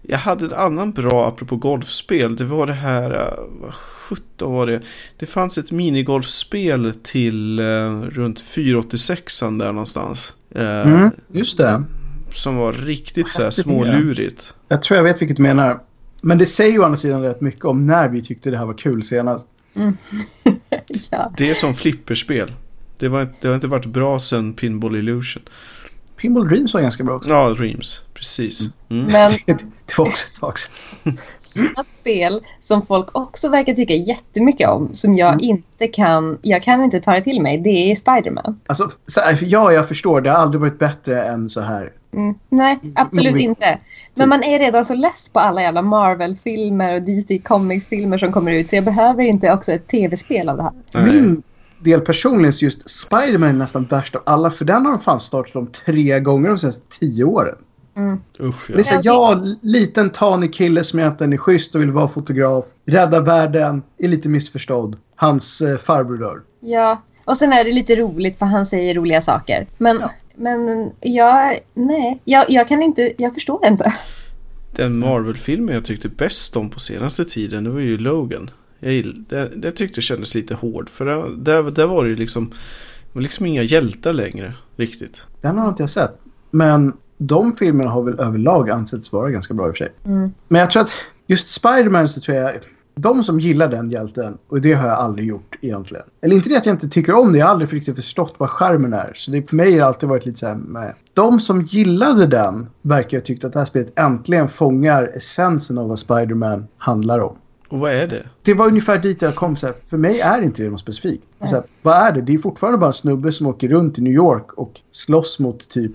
Jag 0.07 0.17
hade 0.17 0.45
en 0.45 0.53
annan 0.53 0.91
bra, 0.91 1.27
apropå 1.27 1.55
golfspel. 1.55 2.35
Det 2.35 2.43
var 2.43 2.67
det 2.67 2.73
här, 2.73 3.11
eh, 3.11 3.43
vad 3.61 3.73
sjutton 3.73 4.53
var 4.53 4.65
det? 4.65 4.81
Det 5.17 5.25
fanns 5.25 5.57
ett 5.57 5.71
minigolfspel 5.71 6.93
till 7.03 7.59
eh, 7.59 8.01
runt 8.01 8.39
486 8.39 9.39
där 9.39 9.49
någonstans. 9.51 10.33
Eh, 10.55 10.81
Mm, 10.81 11.09
just 11.27 11.57
det. 11.57 11.83
Som 12.31 12.57
var 12.57 12.73
riktigt 12.73 13.29
så 13.31 13.43
här 13.43 13.49
smålurigt. 13.51 14.53
Jag 14.67 14.81
tror 14.83 14.97
jag 14.97 15.03
vet 15.03 15.21
vilket 15.21 15.37
du 15.37 15.43
menar. 15.43 15.79
Men 16.25 16.37
det 16.37 16.45
säger 16.45 16.71
ju 16.71 16.79
å 16.79 16.83
andra 16.83 16.97
sidan 16.97 17.23
rätt 17.23 17.41
mycket 17.41 17.65
om 17.65 17.81
när 17.81 18.09
vi 18.09 18.21
tyckte 18.21 18.49
det 18.51 18.57
här 18.57 18.65
var 18.65 18.73
kul 18.73 19.03
senast. 19.03 19.47
ja. 21.11 21.33
Det 21.37 21.49
är 21.49 21.53
som 21.53 21.75
flipperspel. 21.75 22.51
Det, 22.97 23.07
var, 23.07 23.27
det 23.41 23.47
har 23.47 23.55
inte 23.55 23.67
varit 23.67 23.85
bra 23.85 24.19
sedan 24.19 24.53
Pinball 24.53 24.95
Illusion. 24.95 25.43
Pinball 26.17 26.47
Dreams 26.47 26.73
var 26.73 26.81
ganska 26.81 27.03
bra 27.03 27.15
också. 27.15 27.29
Ja, 27.29 27.49
Dreams. 27.49 28.01
Precis. 28.13 28.59
Mm. 28.89 29.05
Men 29.05 29.31
Det, 29.45 29.53
det 29.85 29.97
var 29.97 30.05
också 30.05 30.27
ett 30.27 30.39
tag 30.39 30.59
sedan. 30.59 30.73
annat 31.59 31.87
spel 32.01 32.41
som 32.59 32.85
folk 32.85 33.17
också 33.17 33.49
verkar 33.49 33.73
tycka 33.73 33.93
jättemycket 33.93 34.69
om 34.69 34.89
som 34.93 35.15
jag 35.15 35.29
Mm. 35.33 35.39
inte 35.41 35.87
kan, 35.87 36.37
jag 36.41 36.61
kan 36.63 36.83
inte 36.83 36.99
ta 36.99 37.11
det 37.11 37.21
till 37.21 37.41
mig. 37.41 37.57
Det 37.57 37.91
är 37.91 37.95
Spider-Man. 37.95 38.59
Alltså, 38.67 38.91
så 39.07 39.19
här, 39.21 39.39
ja, 39.41 39.71
jag 39.71 39.87
förstår. 39.87 40.21
Det 40.21 40.29
har 40.31 40.37
aldrig 40.37 40.61
varit 40.61 40.79
bättre 40.79 41.23
än 41.25 41.49
så 41.49 41.61
här. 41.61 41.91
Mm. 42.13 42.35
Nej, 42.49 42.79
absolut 42.95 43.27
Mm. 43.33 43.39
inte. 43.41 43.79
Men 44.15 44.29
man 44.29 44.43
är 44.43 44.59
redan 44.59 44.85
så 44.85 44.93
less 44.93 45.29
på 45.29 45.39
alla 45.39 45.61
jävla 45.61 45.81
Marvel-filmer 45.81 46.93
och 46.95 47.01
DC 47.01 47.37
Comics-filmer 47.37 48.17
som 48.17 48.31
kommer 48.31 48.53
ut 48.53 48.69
så 48.69 48.75
jag 48.75 48.83
behöver 48.85 49.23
inte 49.23 49.51
också 49.53 49.71
ett 49.71 49.87
tv-spel 49.87 50.49
av 50.49 50.57
det 50.57 50.63
här. 50.63 51.05
Min 51.05 51.43
del 51.79 52.01
personligen 52.01 52.53
så 52.53 52.65
just 52.65 52.89
Spider-Man 52.89 53.49
är 53.49 53.53
nästan 53.53 53.85
värst 53.85 54.15
av 54.15 54.21
alla. 54.25 54.51
För 54.51 54.65
den 54.65 54.85
har 54.85 54.93
de 54.93 55.01
fan 55.01 55.19
startat 55.19 55.55
om 55.55 55.67
tre 55.67 56.19
gånger 56.19 56.49
de 56.49 56.57
senaste 56.57 56.81
tio 56.99 57.23
åren. 57.23 57.55
Mm. 57.97 58.19
Usch 58.39 58.67
Det 58.67 58.73
är 58.73 58.77
ja. 58.77 58.83
så 58.83 58.93
här, 58.93 59.01
ja, 59.03 59.43
liten 59.61 60.09
tanig 60.09 60.53
kille 60.53 60.83
som 60.83 60.99
egentligen 60.99 61.33
är 61.33 61.37
schysst 61.37 61.75
och 61.75 61.81
vill 61.81 61.91
vara 61.91 62.07
fotograf. 62.07 62.65
Rädda 62.85 63.19
världen, 63.21 63.83
är 63.97 64.07
lite 64.07 64.29
missförstådd. 64.29 64.97
Hans 65.15 65.61
eh, 65.61 65.77
farbror 65.77 66.17
dör. 66.17 66.41
Ja, 66.59 67.01
och 67.25 67.37
sen 67.37 67.53
är 67.53 67.63
det 67.63 67.71
lite 67.71 67.95
roligt 67.95 68.39
för 68.39 68.45
han 68.45 68.65
säger 68.65 68.95
roliga 68.95 69.21
saker. 69.21 69.67
Men, 69.77 69.97
Ja. 70.01 70.11
men 70.35 70.91
jag, 71.01 71.57
nej, 71.73 72.21
jag, 72.25 72.45
jag 72.49 72.67
kan 72.67 72.83
inte, 72.83 73.11
jag 73.17 73.33
förstår 73.33 73.65
inte. 73.67 73.93
Den 74.71 74.99
Marvel-filmen 74.99 75.75
jag 75.75 75.85
tyckte 75.85 76.09
bäst 76.09 76.57
om 76.57 76.69
på 76.69 76.79
senaste 76.79 77.25
tiden 77.25 77.63
det 77.63 77.69
var 77.69 77.79
ju 77.79 77.97
Logan. 77.97 78.49
Jag 78.79 78.93
gill, 78.93 79.23
det, 79.29 79.51
det 79.55 79.71
tyckte 79.71 79.97
jag 79.97 80.03
kändes 80.03 80.35
lite 80.35 80.55
hård 80.55 80.89
för 80.89 81.05
där, 81.05 81.29
där, 81.37 81.71
där 81.71 81.87
var 81.87 82.03
det 82.03 82.09
ju 82.09 82.15
liksom, 82.15 82.49
det 82.49 83.13
var 83.13 83.21
liksom 83.21 83.45
inga 83.45 83.61
hjältar 83.61 84.13
längre 84.13 84.53
riktigt. 84.75 85.23
Den 85.41 85.57
har 85.57 85.69
inte 85.69 85.83
jag 85.83 85.89
sett. 85.89 86.19
Men 86.51 86.93
de 87.17 87.55
filmerna 87.55 87.89
har 87.89 88.01
väl 88.01 88.19
överlag 88.19 88.69
ansetts 88.69 89.11
vara 89.11 89.29
ganska 89.29 89.53
bra 89.53 89.67
i 89.67 89.71
och 89.71 89.77
för 89.77 89.85
sig. 89.85 89.93
Mm. 90.05 90.31
Men 90.47 90.61
jag 90.61 90.69
tror 90.69 90.83
att 90.83 90.91
just 91.27 91.49
Spider-Man 91.49 92.07
så 92.07 92.21
tror 92.21 92.37
jag... 92.37 92.53
De 92.97 93.23
som 93.23 93.39
gillar 93.39 93.67
den 93.67 93.89
hjälten, 93.89 94.37
och 94.47 94.61
det 94.61 94.73
har 94.73 94.87
jag 94.87 94.97
aldrig 94.97 95.27
gjort 95.27 95.57
egentligen. 95.61 96.05
Eller 96.21 96.35
inte 96.35 96.49
det 96.49 96.57
att 96.57 96.65
jag 96.65 96.73
inte 96.73 96.89
tycker 96.89 97.13
om 97.13 97.31
det, 97.31 97.39
jag 97.39 97.45
har 97.45 97.51
aldrig 97.51 97.73
riktigt 97.73 97.95
förstått 97.95 98.33
vad 98.37 98.49
skärmen 98.49 98.93
är. 98.93 99.11
Så 99.15 99.31
det, 99.31 99.49
för 99.49 99.55
mig 99.55 99.71
har 99.71 99.79
det 99.79 99.85
alltid 99.85 100.09
varit 100.09 100.25
lite 100.25 100.39
så 100.39 100.47
här 100.47 100.55
med. 100.55 100.93
De 101.13 101.39
som 101.39 101.61
gillade 101.61 102.27
den 102.27 102.69
verkar 102.81 103.17
ha 103.17 103.25
tyckt 103.25 103.43
att 103.43 103.53
det 103.53 103.59
här 103.59 103.65
spelet 103.65 103.99
äntligen 103.99 104.47
fångar 104.47 105.11
essensen 105.15 105.77
av 105.77 105.89
vad 105.89 105.99
Spider-Man 105.99 106.67
handlar 106.77 107.19
om. 107.19 107.35
Och 107.69 107.79
vad 107.79 107.91
är 107.91 108.07
det? 108.07 108.23
Det 108.41 108.53
var 108.53 108.67
ungefär 108.67 108.97
dit 108.97 109.21
jag 109.21 109.35
kom. 109.35 109.55
Så 109.55 109.65
här, 109.65 109.75
för 109.89 109.97
mig 109.97 110.19
är 110.19 110.41
inte 110.41 110.63
det 110.63 110.69
något 110.69 110.79
specifikt. 110.79 111.23
Så 111.43 111.55
här, 111.55 111.63
vad 111.81 111.95
är 111.95 112.11
det? 112.11 112.21
Det 112.21 112.33
är 112.33 112.37
fortfarande 112.37 112.77
bara 112.77 112.87
en 112.87 112.93
snubbe 112.93 113.31
som 113.31 113.47
åker 113.47 113.67
runt 113.67 113.97
i 113.97 114.01
New 114.01 114.13
York 114.13 114.53
och 114.53 114.81
slåss 114.91 115.39
mot 115.39 115.69
typ... 115.69 115.91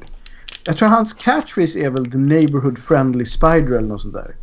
Jag 0.64 0.76
tror 0.76 0.88
hans 0.88 1.12
catchphrase 1.12 1.78
är 1.78 1.90
väl 1.90 2.12
the 2.12 2.18
neighborhood 2.18 2.78
friendly 2.78 3.24
spider 3.24 3.72
eller 3.72 3.88
något 3.88 4.00
sånt 4.00 4.14
där. 4.14 4.36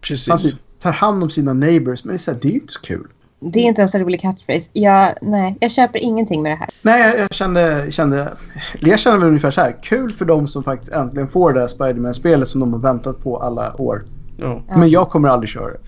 Precis. 0.00 0.28
Han 0.28 0.38
typ 0.38 0.54
tar 0.80 0.92
hand 0.92 1.22
om 1.22 1.30
sina 1.30 1.52
neighbors. 1.52 2.04
Men 2.04 2.12
det 2.12 2.16
är, 2.16 2.18
så 2.18 2.32
här, 2.32 2.38
det 2.42 2.48
är 2.48 2.52
inte 2.52 2.72
så 2.72 2.80
kul. 2.80 3.06
Det 3.40 3.58
är 3.58 3.64
inte 3.64 3.82
en 3.82 3.88
så 3.88 3.98
rolig 3.98 4.20
catchphrase. 4.20 4.70
Jag, 4.72 5.14
nej, 5.22 5.56
jag 5.60 5.70
köper 5.70 5.98
ingenting 5.98 6.42
med 6.42 6.52
det 6.52 6.56
här. 6.56 6.70
Nej, 6.82 7.00
jag, 7.00 7.18
jag 7.18 7.34
kände, 7.34 7.86
kände... 7.90 8.32
Jag 8.80 9.00
kände 9.00 9.18
väl 9.18 9.28
ungefär 9.28 9.50
så 9.50 9.60
här. 9.60 9.76
Kul 9.82 10.12
för 10.12 10.24
dem 10.24 10.48
som 10.48 10.64
faktiskt 10.64 10.92
äntligen 10.92 11.28
får 11.28 11.52
det 11.52 11.60
här 11.60 11.68
Spiderman-spelet 11.68 12.48
som 12.48 12.60
de 12.60 12.72
har 12.72 12.80
väntat 12.80 13.22
på 13.22 13.38
alla 13.38 13.80
år. 13.80 14.04
Ja. 14.36 14.62
Men 14.68 14.90
jag 14.90 15.10
kommer 15.10 15.28
aldrig 15.28 15.48
köra 15.48 15.70
det. 15.70 15.78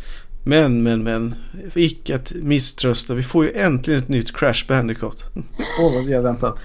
Men, 0.45 0.83
men, 0.83 1.03
men. 1.03 1.35
Icke 1.75 2.15
att 2.15 2.33
misströsta. 2.35 3.15
Vi 3.15 3.23
får 3.23 3.45
ju 3.45 3.53
äntligen 3.53 4.01
ett 4.01 4.09
nytt 4.09 4.37
Crash 4.37 4.69
Bandicoot. 4.69 5.25
Åh, 5.81 5.95
vad 5.95 6.05
vi 6.05 6.15
har 6.15 6.23
väntat. 6.23 6.59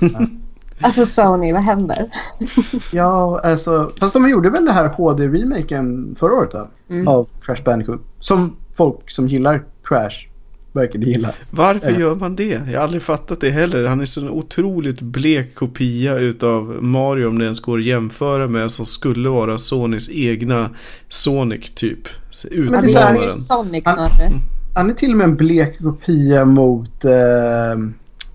Alltså 0.82 1.04
Sony, 1.06 1.52
vad 1.52 1.62
händer? 1.62 2.10
Ja, 2.92 3.40
alltså... 3.44 3.92
Fast 4.00 4.12
de 4.12 4.28
gjorde 4.30 4.50
väl 4.50 4.64
det 4.64 4.72
här 4.72 4.88
HD-remaken 4.88 6.16
förra 6.18 6.32
året 6.34 6.54
va? 6.54 6.68
Mm. 6.90 7.08
Av 7.08 7.28
Crash 7.42 7.62
Bandicoot. 7.64 8.00
Som 8.18 8.56
folk 8.76 9.10
som 9.10 9.28
gillar 9.28 9.64
Crash 9.84 10.26
verkade 10.72 11.06
gilla. 11.06 11.30
Varför 11.50 11.90
Ja. 11.90 11.98
gör 11.98 12.14
man 12.14 12.36
det? 12.36 12.44
Jag 12.72 12.78
har 12.78 12.84
aldrig 12.84 13.02
fattat 13.02 13.40
det 13.40 13.50
heller. 13.50 13.84
Han 13.86 14.00
är 14.00 14.04
så 14.04 14.20
en 14.20 14.30
otroligt 14.30 15.00
blek 15.00 15.54
kopia 15.54 16.18
utav 16.18 16.78
Mario 16.84 17.26
om 17.28 17.38
det 17.38 17.44
ens 17.44 17.60
går 17.60 17.78
att 17.78 17.84
jämföra 17.84 18.48
med 18.48 18.72
som 18.72 18.86
skulle 18.86 19.28
vara 19.28 19.58
Sonys 19.58 20.10
egna 20.12 20.70
Sonic 21.08 21.70
typ. 21.70 22.08
Så 22.30 22.48
Men 22.52 22.66
det 22.66 22.76
är 22.76 22.80
här- 22.80 23.10
Utmanaren. 23.12 23.32
Sonic 23.32 23.82
Han- 23.84 23.94
snarare. 23.94 24.32
Han 24.74 24.90
är 24.90 24.94
till 24.94 25.10
och 25.10 25.16
med 25.16 25.24
en 25.24 25.36
blek 25.36 25.78
kopia 25.82 26.44
mot... 26.44 27.04
Eh, 27.04 27.10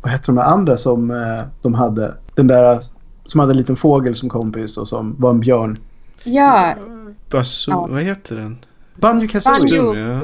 vad 0.01 0.11
heter 0.11 0.25
de 0.25 0.37
andra 0.37 0.77
som 0.77 1.11
eh, 1.11 1.17
de 1.61 1.73
hade? 1.73 2.13
Den 2.35 2.47
där 2.47 2.79
som 3.25 3.39
hade 3.39 3.51
en 3.51 3.57
liten 3.57 3.75
fågel 3.75 4.15
som 4.15 4.29
kompis 4.29 4.77
och 4.77 4.87
som 4.87 5.15
var 5.19 5.29
en 5.29 5.39
björn. 5.39 5.77
Ja, 6.23 6.75
Basu, 7.31 7.71
Ja. 7.71 7.87
vad 7.91 8.01
heter 8.01 8.35
den? 8.35 8.57
Banjo 8.95 9.27
Kazooie. 9.27 9.99
Ja. 9.99 10.21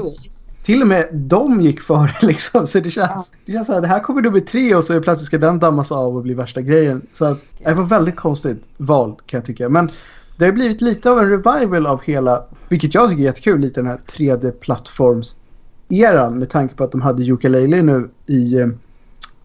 Till 0.64 0.82
och 0.82 0.88
med 0.88 1.08
de 1.12 1.60
gick 1.60 1.80
före 1.80 2.10
liksom. 2.26 2.66
Så 2.66 2.80
det 2.80 2.90
känns, 2.90 3.32
det 3.46 3.52
känns 3.52 3.66
så 3.66 3.72
här, 3.72 3.80
det 3.80 3.86
här 3.88 4.00
kommer 4.00 4.22
nummer 4.22 4.40
tre 4.40 4.74
och 4.74 4.84
så 4.84 4.92
är 4.92 4.94
det 4.94 5.00
plötsligt 5.02 5.26
ska 5.26 5.38
den 5.38 5.58
dammas 5.58 5.92
av 5.92 6.16
och 6.16 6.22
bli 6.22 6.34
värsta 6.34 6.60
grejen. 6.60 7.06
Så 7.12 7.24
att, 7.24 7.38
det 7.64 7.74
var 7.74 7.84
väldigt 7.84 8.16
konstigt 8.16 8.64
val 8.76 9.14
kan 9.26 9.38
jag 9.38 9.44
tycka. 9.46 9.68
Men 9.68 9.90
det 10.36 10.44
har 10.44 10.52
blivit 10.52 10.80
lite 10.80 11.10
av 11.10 11.18
en 11.18 11.30
revival 11.30 11.86
av 11.86 12.02
hela, 12.02 12.44
vilket 12.68 12.94
jag 12.94 13.08
tycker 13.10 13.22
är 13.22 13.26
jättekul, 13.26 13.60
lite 13.60 13.80
den 13.80 13.86
här 13.90 14.00
3D-plattforms-eran 14.06 16.38
med 16.38 16.50
tanke 16.50 16.74
på 16.74 16.84
att 16.84 16.92
de 16.92 17.02
hade 17.02 17.22
Yooka-Laylee 17.22 17.82
nu 17.82 18.10
i, 18.26 18.58
eh, 18.58 18.68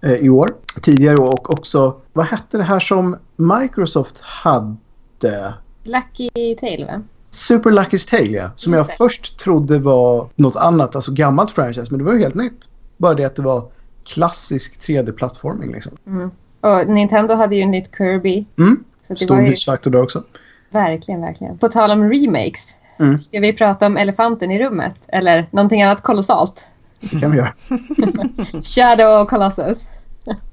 i 0.01 0.29
år. 0.29 0.55
Tidigare 0.81 1.17
år 1.17 1.29
och 1.29 1.53
också, 1.53 1.95
vad 2.13 2.25
hette 2.25 2.57
det 2.57 2.63
här 2.63 2.79
som 2.79 3.15
Microsoft 3.35 4.21
hade? 4.21 5.53
Lucky 5.83 6.55
Tail 6.55 6.85
va? 6.85 7.01
Super 7.29 7.71
Lucky's 7.71 8.09
Tale 8.09 8.37
ja. 8.37 8.51
Som 8.55 8.73
jag 8.73 8.97
först 8.97 9.39
trodde 9.39 9.79
var 9.79 10.29
något 10.35 10.55
annat, 10.55 10.95
alltså 10.95 11.11
gammalt 11.11 11.51
franchise. 11.51 11.87
Men 11.91 11.97
det 11.97 12.05
var 12.05 12.13
ju 12.13 12.19
helt 12.19 12.35
nytt. 12.35 12.67
Bara 12.97 13.13
det 13.13 13.25
att 13.25 13.35
det 13.35 13.41
var 13.41 13.69
klassisk 14.05 14.81
3D-plattforming 14.81 15.73
liksom. 15.73 15.97
Mm. 16.07 16.31
Och 16.61 16.87
Nintendo 16.87 17.35
hade 17.35 17.55
ju 17.55 17.65
nytt 17.65 17.97
Kirby. 17.97 18.45
Mm. 18.57 18.83
Så 19.07 19.13
det 19.13 19.19
Stor 19.19 19.35
var 19.35 19.41
ju 19.41 19.91
där 19.91 20.01
också. 20.01 20.23
verkligen, 20.69 21.21
verkligen. 21.21 21.57
På 21.57 21.67
tal 21.67 21.91
om 21.91 22.09
remakes. 22.13 22.75
Mm. 22.99 23.17
Ska 23.17 23.39
vi 23.39 23.53
prata 23.53 23.85
om 23.85 23.97
elefanten 23.97 24.51
i 24.51 24.59
rummet? 24.59 25.01
Eller 25.07 25.47
någonting 25.51 25.81
annat 25.81 26.01
kolossalt? 26.01 26.67
Det 27.01 27.19
kan 27.19 27.31
vi 27.31 27.37
göra. 27.37 27.53
Shadow 28.63 29.25
Colossus. 29.25 29.87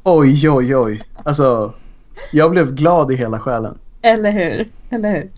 Oj, 0.02 0.50
oj, 0.50 0.76
oj. 0.76 1.02
Alltså, 1.22 1.74
jag 2.32 2.50
blev 2.50 2.74
glad 2.74 3.12
i 3.12 3.16
hela 3.16 3.40
själen. 3.40 3.78
Eller 4.02 4.30
hur? 4.30 4.68
Eller 4.90 5.12
hur? 5.12 5.30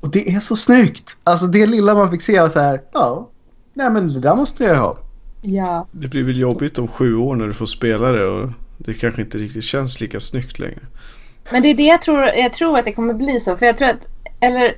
Och 0.00 0.10
det 0.10 0.30
är 0.34 0.40
så 0.40 0.56
snyggt. 0.56 1.16
Alltså 1.24 1.46
det 1.46 1.66
lilla 1.66 1.94
man 1.94 2.10
fick 2.10 2.22
se 2.22 2.40
var 2.40 2.48
så 2.48 2.60
här, 2.60 2.82
ja. 2.92 3.28
Nej 3.74 3.90
men 3.90 4.12
det 4.12 4.20
där 4.20 4.34
måste 4.34 4.64
jag 4.64 4.76
ha. 4.76 4.98
Ja. 5.42 5.86
Det 5.92 6.08
blir 6.08 6.22
väl 6.22 6.38
jobbigt 6.38 6.78
om 6.78 6.88
sju 6.88 7.16
år 7.16 7.36
när 7.36 7.46
du 7.46 7.54
får 7.54 7.66
spela 7.66 8.12
det 8.12 8.26
och 8.26 8.50
det 8.78 8.94
kanske 8.94 9.22
inte 9.22 9.38
riktigt 9.38 9.64
känns 9.64 10.00
lika 10.00 10.20
snyggt 10.20 10.58
längre. 10.58 10.80
Men 11.50 11.62
det 11.62 11.68
är 11.68 11.74
det 11.74 11.82
jag 11.82 12.02
tror, 12.02 12.24
jag 12.24 12.52
tror 12.52 12.78
att 12.78 12.84
det 12.84 12.92
kommer 12.92 13.14
bli 13.14 13.40
så. 13.40 13.56
För 13.56 13.66
jag 13.66 13.78
tror 13.78 13.88
att, 13.88 14.08
eller 14.40 14.74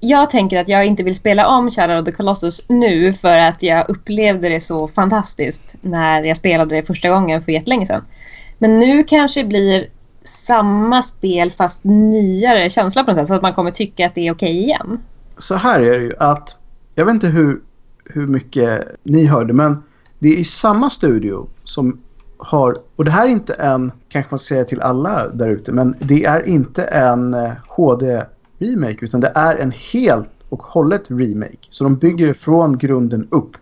jag 0.00 0.30
tänker 0.30 0.60
att 0.60 0.68
jag 0.68 0.86
inte 0.86 1.02
vill 1.02 1.16
spela 1.16 1.48
om 1.48 1.70
Shadow 1.70 1.98
of 1.98 2.04
the 2.04 2.12
Colossus 2.12 2.68
nu 2.68 3.12
för 3.12 3.38
att 3.38 3.62
jag 3.62 3.90
upplevde 3.90 4.48
det 4.48 4.60
så 4.60 4.88
fantastiskt 4.88 5.74
när 5.80 6.22
jag 6.22 6.36
spelade 6.36 6.76
det 6.76 6.82
första 6.82 7.10
gången 7.10 7.42
för 7.42 7.52
jättelänge 7.52 7.86
sedan. 7.86 8.04
Men 8.58 8.78
nu 8.78 9.04
kanske 9.04 9.42
det 9.42 9.48
blir 9.48 9.86
samma 10.24 11.02
spel 11.02 11.50
fast 11.50 11.84
nyare 11.84 12.70
känsla 12.70 13.04
på 13.04 13.10
något 13.10 13.18
sätt 13.18 13.28
så 13.28 13.34
att 13.34 13.42
man 13.42 13.54
kommer 13.54 13.70
tycka 13.70 14.06
att 14.06 14.14
det 14.14 14.26
är 14.26 14.32
okej 14.32 14.58
igen. 14.58 14.98
Så 15.38 15.54
här 15.54 15.80
är 15.80 15.98
det 15.98 16.04
ju 16.04 16.16
att, 16.18 16.56
jag 16.94 17.04
vet 17.04 17.14
inte 17.14 17.26
hur, 17.26 17.60
hur 18.04 18.26
mycket 18.26 18.88
ni 19.02 19.26
hörde 19.26 19.52
men 19.52 19.82
det 20.18 20.40
är 20.40 20.44
samma 20.44 20.90
studio 20.90 21.48
som 21.64 22.00
har, 22.38 22.76
och 22.96 23.04
det 23.04 23.10
här 23.10 23.24
är 23.24 23.30
inte 23.30 23.54
en, 23.54 23.92
kanske 24.08 24.32
man 24.32 24.38
ska 24.38 24.54
säga 24.54 24.64
till 24.64 24.80
alla 24.80 25.28
där 25.28 25.48
ute, 25.48 25.72
men 25.72 25.96
det 26.00 26.24
är 26.24 26.48
inte 26.48 26.84
en 26.84 27.34
eh, 27.34 27.52
HD... 27.68 28.22
HD-remake 28.58 29.04
utan 29.04 29.20
det 29.20 29.32
är 29.34 29.56
en 29.56 29.72
helt 29.92 30.30
och 30.48 30.62
hållet 30.62 31.10
remake. 31.10 31.58
Så 31.70 31.84
de 31.84 31.96
bygger 31.96 32.26
det 32.26 32.34
från 32.34 32.78
grunden 32.78 33.28
upp. 33.30 33.56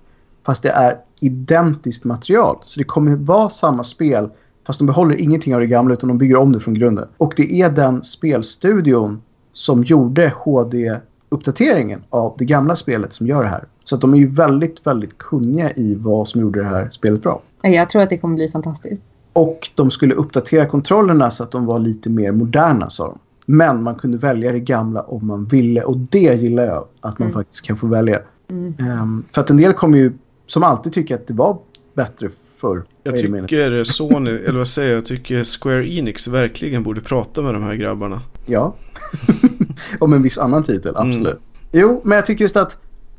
Fast 0.46 0.62
det 0.62 0.70
är 0.70 0.98
identiskt 1.20 2.04
material. 2.04 2.58
Så 2.62 2.80
det 2.80 2.84
kommer 2.84 3.16
vara 3.16 3.48
samma 3.48 3.84
spel 3.84 4.30
fast 4.66 4.78
de 4.78 4.86
behåller 4.86 5.20
ingenting 5.20 5.54
av 5.54 5.60
det 5.60 5.66
gamla 5.66 5.94
utan 5.94 6.08
de 6.08 6.18
bygger 6.18 6.36
om 6.36 6.52
det 6.52 6.60
från 6.60 6.74
grunden. 6.74 7.08
Och 7.16 7.32
det 7.36 7.62
är 7.62 7.70
den 7.70 8.04
spelstudion 8.04 9.22
som 9.52 9.84
gjorde 9.84 10.32
HD-uppdateringen 10.36 12.02
av 12.10 12.34
det 12.38 12.44
gamla 12.44 12.76
spelet 12.76 13.14
som 13.14 13.26
gör 13.26 13.42
det 13.42 13.48
här. 13.48 13.64
Så 13.84 13.94
att 13.94 14.00
de 14.00 14.14
är 14.14 14.18
ju 14.18 14.28
väldigt, 14.28 14.86
väldigt 14.86 15.18
kunniga 15.18 15.72
i 15.72 15.94
vad 15.94 16.28
som 16.28 16.40
gjorde 16.40 16.60
det 16.62 16.68
här 16.68 16.90
spelet 16.90 17.22
bra. 17.22 17.42
Jag 17.62 17.90
tror 17.90 18.02
att 18.02 18.10
det 18.10 18.18
kommer 18.18 18.34
bli 18.34 18.50
fantastiskt. 18.50 19.02
Och 19.32 19.70
de 19.74 19.90
skulle 19.90 20.14
uppdatera 20.14 20.66
kontrollerna 20.66 21.30
så 21.30 21.42
att 21.42 21.50
de 21.50 21.66
var 21.66 21.78
lite 21.78 22.10
mer 22.10 22.32
moderna 22.32 22.90
sa 22.90 23.04
de. 23.04 23.18
Men 23.46 23.82
man 23.82 23.94
kunde 23.94 24.18
välja 24.18 24.52
det 24.52 24.60
gamla 24.60 25.00
om 25.02 25.26
man 25.26 25.44
ville 25.44 25.82
och 25.82 25.96
det 25.96 26.40
gillar 26.42 26.64
jag 26.64 26.84
att 27.00 27.18
man 27.18 27.28
Mm. 27.28 27.34
faktiskt 27.34 27.64
kan 27.64 27.76
få 27.76 27.86
välja. 27.86 28.20
Mm. 28.48 28.74
Ehm, 28.78 29.24
för 29.32 29.40
att 29.40 29.50
en 29.50 29.56
del 29.56 29.72
kommer 29.72 29.98
ju 29.98 30.12
som 30.46 30.62
alltid 30.62 30.92
tycka 30.92 31.14
att 31.14 31.26
det 31.26 31.34
var 31.34 31.58
bättre 31.94 32.28
förr. 32.60 32.84
Jag 33.02 33.16
tycker 33.16 33.84
Sony, 33.84 34.30
eller 34.46 34.58
vad 34.58 34.68
säger 34.68 34.94
jag, 34.94 35.04
tycker 35.04 35.44
Square 35.60 35.88
Enix 35.88 36.28
verkligen 36.28 36.82
borde 36.82 37.00
prata 37.00 37.42
med 37.42 37.54
de 37.54 37.62
här 37.62 37.74
grabbarna. 37.74 38.20
Ja. 38.46 38.74
Om 39.98 40.12
en 40.12 40.22
viss 40.22 40.38
annan 40.38 40.62
titel, 40.62 40.92
absolut. 40.96 41.38
Jo, 41.72 42.00
men 42.04 42.16
jag 42.16 42.26
tycker 42.26 42.44
just 42.44 42.56
att 42.56 42.76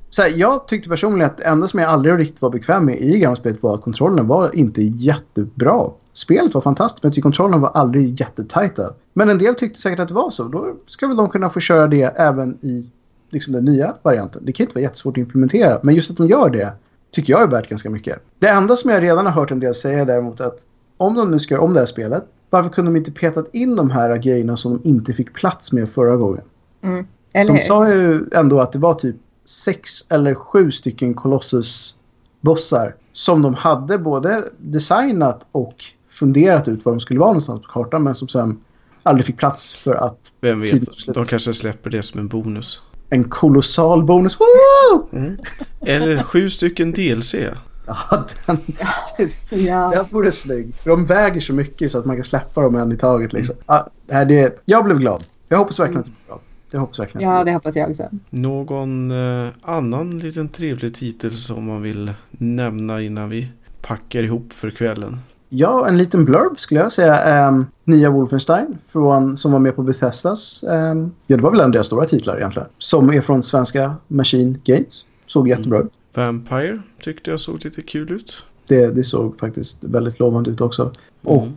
så 0.09 0.21
här, 0.21 0.31
jag 0.35 0.67
tyckte 0.67 0.89
personligen 0.89 1.31
att 1.31 1.37
det 1.37 1.43
enda 1.43 1.67
som 1.67 1.79
jag 1.79 1.89
aldrig 1.89 2.19
riktigt 2.19 2.41
var 2.41 2.49
bekväm 2.49 2.85
med 2.85 3.01
i 3.01 3.19
gamla 3.19 3.35
spelet 3.35 3.63
var 3.63 3.73
att 3.75 3.81
kontrollen 3.81 4.27
var 4.27 4.55
inte 4.55 4.81
jättebra. 4.81 5.89
Spelet 6.17 6.53
var 6.53 6.61
fantastiskt 6.61 7.03
men 7.03 7.21
kontrollen 7.21 7.61
var 7.61 7.69
aldrig 7.69 8.19
jättetajta. 8.19 8.93
Men 9.13 9.29
en 9.29 9.37
del 9.37 9.55
tyckte 9.55 9.81
säkert 9.81 9.99
att 9.99 10.07
det 10.07 10.13
var 10.13 10.29
så. 10.29 10.43
Då 10.43 10.75
ska 10.85 11.07
väl 11.07 11.17
de 11.17 11.29
kunna 11.29 11.49
få 11.49 11.59
köra 11.59 11.87
det 11.87 12.03
även 12.03 12.57
i 12.61 12.85
liksom, 13.29 13.53
den 13.53 13.65
nya 13.65 13.93
varianten. 14.01 14.45
Det 14.45 14.51
kan 14.51 14.63
inte 14.63 14.75
vara 14.75 14.83
jättesvårt 14.83 15.13
att 15.13 15.17
implementera. 15.17 15.79
Men 15.83 15.95
just 15.95 16.11
att 16.11 16.17
de 16.17 16.27
gör 16.27 16.49
det 16.49 16.73
tycker 17.11 17.33
jag 17.33 17.41
är 17.41 17.47
värt 17.47 17.69
ganska 17.69 17.89
mycket. 17.89 18.19
Det 18.39 18.47
enda 18.47 18.75
som 18.75 18.91
jag 18.91 19.03
redan 19.03 19.25
har 19.25 19.33
hört 19.33 19.51
en 19.51 19.59
del 19.59 19.75
säga 19.75 20.05
däremot 20.05 20.41
att 20.41 20.59
om 20.97 21.15
de 21.15 21.31
nu 21.31 21.39
ska 21.39 21.53
göra 21.53 21.63
om 21.63 21.73
det 21.73 21.79
här 21.79 21.85
spelet 21.85 22.25
varför 22.49 22.69
kunde 22.69 22.91
de 22.91 22.97
inte 22.97 23.11
petat 23.11 23.49
in 23.51 23.75
de 23.75 23.89
här 23.89 24.17
grejerna 24.17 24.57
som 24.57 24.73
de 24.73 24.89
inte 24.89 25.13
fick 25.13 25.33
plats 25.33 25.71
med 25.71 25.89
förra 25.89 26.15
gången? 26.15 26.43
Mm. 26.81 27.05
De 27.31 27.61
sa 27.61 27.89
ju 27.93 28.25
ändå 28.31 28.59
att 28.59 28.71
det 28.71 28.79
var 28.79 28.93
typ 28.93 29.15
sex 29.45 29.91
eller 30.09 30.35
sju 30.35 30.71
stycken 30.71 31.13
Colossus-bossar 31.13 32.95
som 33.11 33.41
de 33.41 33.55
hade 33.55 33.97
både 33.97 34.43
designat 34.57 35.45
och 35.51 35.75
funderat 36.19 36.67
ut 36.67 36.85
var 36.85 36.93
de 36.93 36.99
skulle 36.99 37.19
vara 37.19 37.29
någonstans 37.29 37.61
på 37.61 37.67
kartan 37.67 38.03
men 38.03 38.15
som 38.15 38.27
sen 38.27 38.59
aldrig 39.03 39.25
fick 39.25 39.37
plats 39.37 39.73
för 39.75 39.93
att 39.93 40.17
Vem 40.41 40.61
vet, 40.61 40.81
de 41.13 41.25
kanske 41.25 41.53
släpper 41.53 41.89
det 41.89 42.03
som 42.03 42.19
en 42.19 42.27
bonus. 42.27 42.81
en 43.09 43.23
kolossal 43.23 44.03
bonus. 44.03 44.37
Mm. 45.11 45.37
Eller 45.81 46.23
sju 46.23 46.49
stycken 46.49 46.91
DLC. 46.91 47.35
Ja, 47.87 48.25
den, 48.45 48.57
Ja. 49.49 49.91
den 49.95 50.05
vore 50.09 50.31
snygg. 50.31 50.73
De 50.83 51.05
väger 51.05 51.39
så 51.41 51.53
mycket 51.53 51.91
så 51.91 51.99
att 51.99 52.05
man 52.05 52.15
kan 52.15 52.23
släppa 52.25 52.61
dem 52.61 52.75
en 52.75 52.91
i 52.91 52.97
taget. 52.97 53.33
Liksom. 53.33 53.55
Ja, 53.65 53.89
det 54.07 54.25
det, 54.25 54.61
jag 54.65 54.85
blev 54.85 54.99
glad. 54.99 55.23
Jag 55.49 55.57
hoppas 55.57 55.79
verkligen 55.79 55.99
att 55.99 56.05
det 56.05 56.11
blir 56.11 56.27
bra. 56.27 56.39
Jag 56.71 56.79
hoppas 56.79 56.99
verkligen 56.99 57.29
ja, 57.29 57.37
det 57.37 57.43
det 57.43 57.53
hoppas 57.53 57.75
jag 57.75 57.89
också. 57.89 58.09
Någon 58.29 59.11
eh, 59.11 59.49
annan 59.61 60.17
liten 60.17 60.49
trevlig 60.49 60.95
titel 60.95 61.31
som 61.31 61.65
man 61.65 61.81
vill 61.81 62.13
nämna 62.31 63.01
innan 63.01 63.29
vi 63.29 63.47
packar 63.81 64.23
ihop 64.23 64.53
för 64.53 64.69
kvällen. 64.69 65.19
Ja, 65.49 65.87
en 65.87 65.97
liten 65.97 66.25
blurb 66.25 66.59
skulle 66.59 66.79
jag 66.79 66.91
säga. 66.91 67.19
Ehm, 67.23 67.65
nya 67.83 68.09
Wolfenstein 68.09 68.77
från, 68.87 69.37
som 69.37 69.51
var 69.51 69.59
med 69.59 69.75
på 69.75 69.83
Bethesdas. 69.83 70.63
ehm, 70.63 71.11
ja, 71.27 71.37
det 71.37 71.43
var 71.43 71.51
väl 71.51 71.59
en 71.59 71.65
av 71.65 71.71
deras 71.71 71.87
stora 71.87 72.05
titlar 72.05 72.37
egentligen. 72.37 72.67
Som 72.77 73.09
är 73.09 73.21
från 73.21 73.43
svenska 73.43 73.95
Machine 74.07 74.57
Games. 74.63 75.05
Såg 75.25 75.47
jättebra 75.47 75.79
ut. 75.79 75.91
Vampire 76.13 76.81
tyckte 77.03 77.31
jag 77.31 77.39
såg 77.39 77.65
lite 77.65 77.81
kul 77.81 78.11
ut. 78.11 78.33
Det, 78.67 78.87
det 78.87 79.03
såg 79.03 79.39
faktiskt 79.39 79.83
väldigt 79.83 80.19
lovande 80.19 80.49
ut 80.49 80.61
också. 80.61 80.81
Mm. 80.83 80.93
Och 81.37 81.47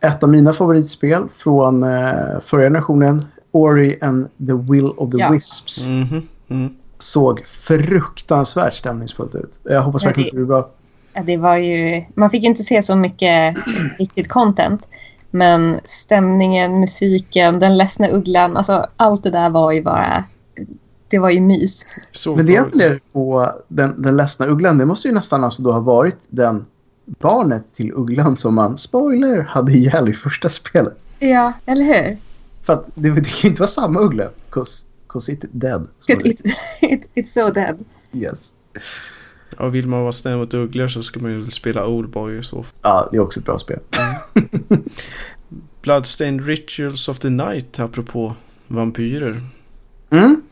ett 0.00 0.22
av 0.22 0.28
mina 0.28 0.52
favoritspel 0.52 1.22
från 1.36 1.82
eh, 1.82 2.10
förra 2.44 2.62
generationen, 2.62 3.24
Ori 3.52 3.98
and 4.00 4.28
the 4.46 4.52
Will 4.72 4.84
of 4.96 5.10
the 5.10 5.18
Ja. 5.18 5.30
Wisps, 5.30 5.88
Mhm, 5.88 6.22
mm. 6.48 6.74
såg 6.98 7.46
fruktansvärt 7.46 8.74
stämningsfullt 8.74 9.34
ut. 9.34 9.58
Jag 9.62 9.82
hoppas 9.82 10.04
verkligen 10.04 10.26
att 10.28 10.32
det 10.32 10.36
blir 10.36 10.46
bra. 10.46 10.70
Ja, 11.12 11.22
det 11.22 11.36
var 11.36 11.56
ju, 11.56 12.04
man 12.14 12.30
fick 12.30 12.44
inte 12.44 12.62
se 12.62 12.82
så 12.82 12.96
mycket 12.96 13.56
riktigt 13.98 14.28
content. 14.28 14.88
Men 15.30 15.80
stämningen, 15.84 16.80
musiken, 16.80 17.60
den 17.60 17.78
ledsna 17.78 18.10
ugglan, 18.10 18.56
alltså 18.56 18.86
allt 18.96 19.22
det 19.22 19.30
där 19.30 19.50
var 19.50 19.72
ju 19.72 19.82
bara... 19.82 20.24
Det 21.08 21.18
var 21.18 21.30
ju 21.30 21.40
mys. 21.40 21.86
Såg 22.12 22.36
Men 22.36 22.46
det 22.46 22.52
jag 22.52 22.70
funderar 22.70 23.00
på, 23.12 23.52
den, 23.68 24.02
den 24.02 24.16
ledsna 24.16 24.46
ugglan, 24.46 24.78
det 24.78 24.84
måste 24.84 25.08
ju 25.08 25.14
nästan 25.14 25.44
alltså 25.44 25.62
då 25.62 25.72
ha 25.72 25.80
varit 25.80 26.18
den 26.28 26.66
barnet 27.18 27.62
till 27.76 27.92
ugglan 27.92 28.36
som 28.36 28.54
man, 28.54 28.78
spoiler, 28.78 29.42
hade 29.42 29.72
ihjäl 29.72 30.08
i 30.08 30.12
första 30.12 30.48
spelet. 30.48 30.96
Ja, 31.18 31.52
eller 31.66 31.84
hur? 31.84 32.18
För 32.62 32.72
att 32.72 32.90
det, 32.94 33.10
det 33.10 33.20
kan 33.20 33.38
ju 33.42 33.48
inte 33.48 33.60
vara 33.60 33.70
samma 33.70 34.00
uggla, 34.00 34.28
cause, 34.50 34.86
cause 35.08 35.32
it 35.32 35.44
dead. 35.50 35.88
it, 36.08 36.26
it, 36.26 36.40
it's 37.14 37.32
so 37.32 37.50
dead. 37.50 37.84
Yes. 38.12 38.54
Ja, 39.58 39.68
vill 39.68 39.86
man 39.86 40.00
vara 40.00 40.12
snäll 40.12 40.36
mot 40.36 40.54
ugglor 40.54 40.88
så 40.88 41.02
ska 41.02 41.20
man 41.20 41.30
ju 41.30 41.50
spela 41.50 41.86
Oldboy 41.86 42.38
i 42.38 42.42
så 42.42 42.62
fall. 42.62 42.72
Ja, 42.82 43.08
det 43.10 43.16
är 43.16 43.20
också 43.20 43.40
ett 43.40 43.46
bra 43.46 43.58
spel. 43.58 43.78
Bloodstained 45.82 46.46
Rituals 46.46 47.08
of 47.08 47.18
the 47.18 47.30
Night 47.30 47.80
apropå 47.80 48.34
vampyrer. 48.66 49.36
Mm. 50.10 50.42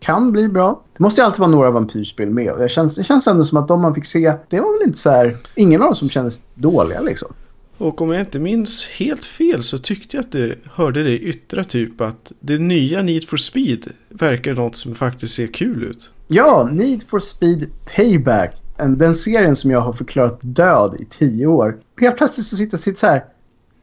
Kan 0.00 0.32
bli 0.32 0.48
bra. 0.48 0.82
Det 0.96 1.02
måste 1.02 1.20
ju 1.20 1.24
alltid 1.24 1.40
vara 1.40 1.50
några 1.50 1.70
vampyrspel 1.70 2.30
med. 2.30 2.58
Det 2.58 2.68
känns, 2.68 2.94
det 2.94 3.04
känns 3.04 3.26
ändå 3.26 3.44
som 3.44 3.58
att 3.58 3.68
de 3.68 3.82
man 3.82 3.94
fick 3.94 4.04
se, 4.04 4.34
det 4.48 4.60
var 4.60 4.78
väl 4.78 4.88
inte 4.88 4.98
så 4.98 5.10
här, 5.10 5.36
ingen 5.54 5.80
av 5.80 5.86
dem 5.86 5.96
som 5.96 6.10
kändes 6.10 6.40
dåliga 6.54 7.00
liksom. 7.00 7.34
Och 7.80 8.02
om 8.02 8.10
jag 8.10 8.20
inte 8.20 8.38
minns 8.38 8.88
helt 8.88 9.24
fel 9.24 9.62
så 9.62 9.78
tyckte 9.78 10.16
jag 10.16 10.24
att 10.24 10.32
det 10.32 10.54
hörde 10.72 11.02
det 11.02 11.18
yttra 11.18 11.64
typ 11.64 12.00
att 12.00 12.32
det 12.40 12.58
nya 12.58 13.02
Need 13.02 13.28
for 13.28 13.36
Speed 13.36 13.92
verkar 14.08 14.54
något 14.54 14.76
som 14.76 14.94
faktiskt 14.94 15.34
ser 15.34 15.46
kul 15.46 15.84
ut. 15.84 16.10
Ja, 16.32 16.68
Need 16.72 17.02
for 17.08 17.18
Speed 17.18 17.70
Payback. 17.96 18.62
En, 18.76 18.98
den 18.98 19.14
serien 19.14 19.56
som 19.56 19.70
jag 19.70 19.80
har 19.80 19.92
förklarat 19.92 20.38
död 20.42 20.96
i 21.00 21.04
tio 21.04 21.46
år. 21.46 21.76
Helt 22.00 22.16
plötsligt 22.16 22.46
så 22.46 22.56
sitter 22.56 22.80
jag 22.84 22.98
så 22.98 23.06
här. 23.06 23.24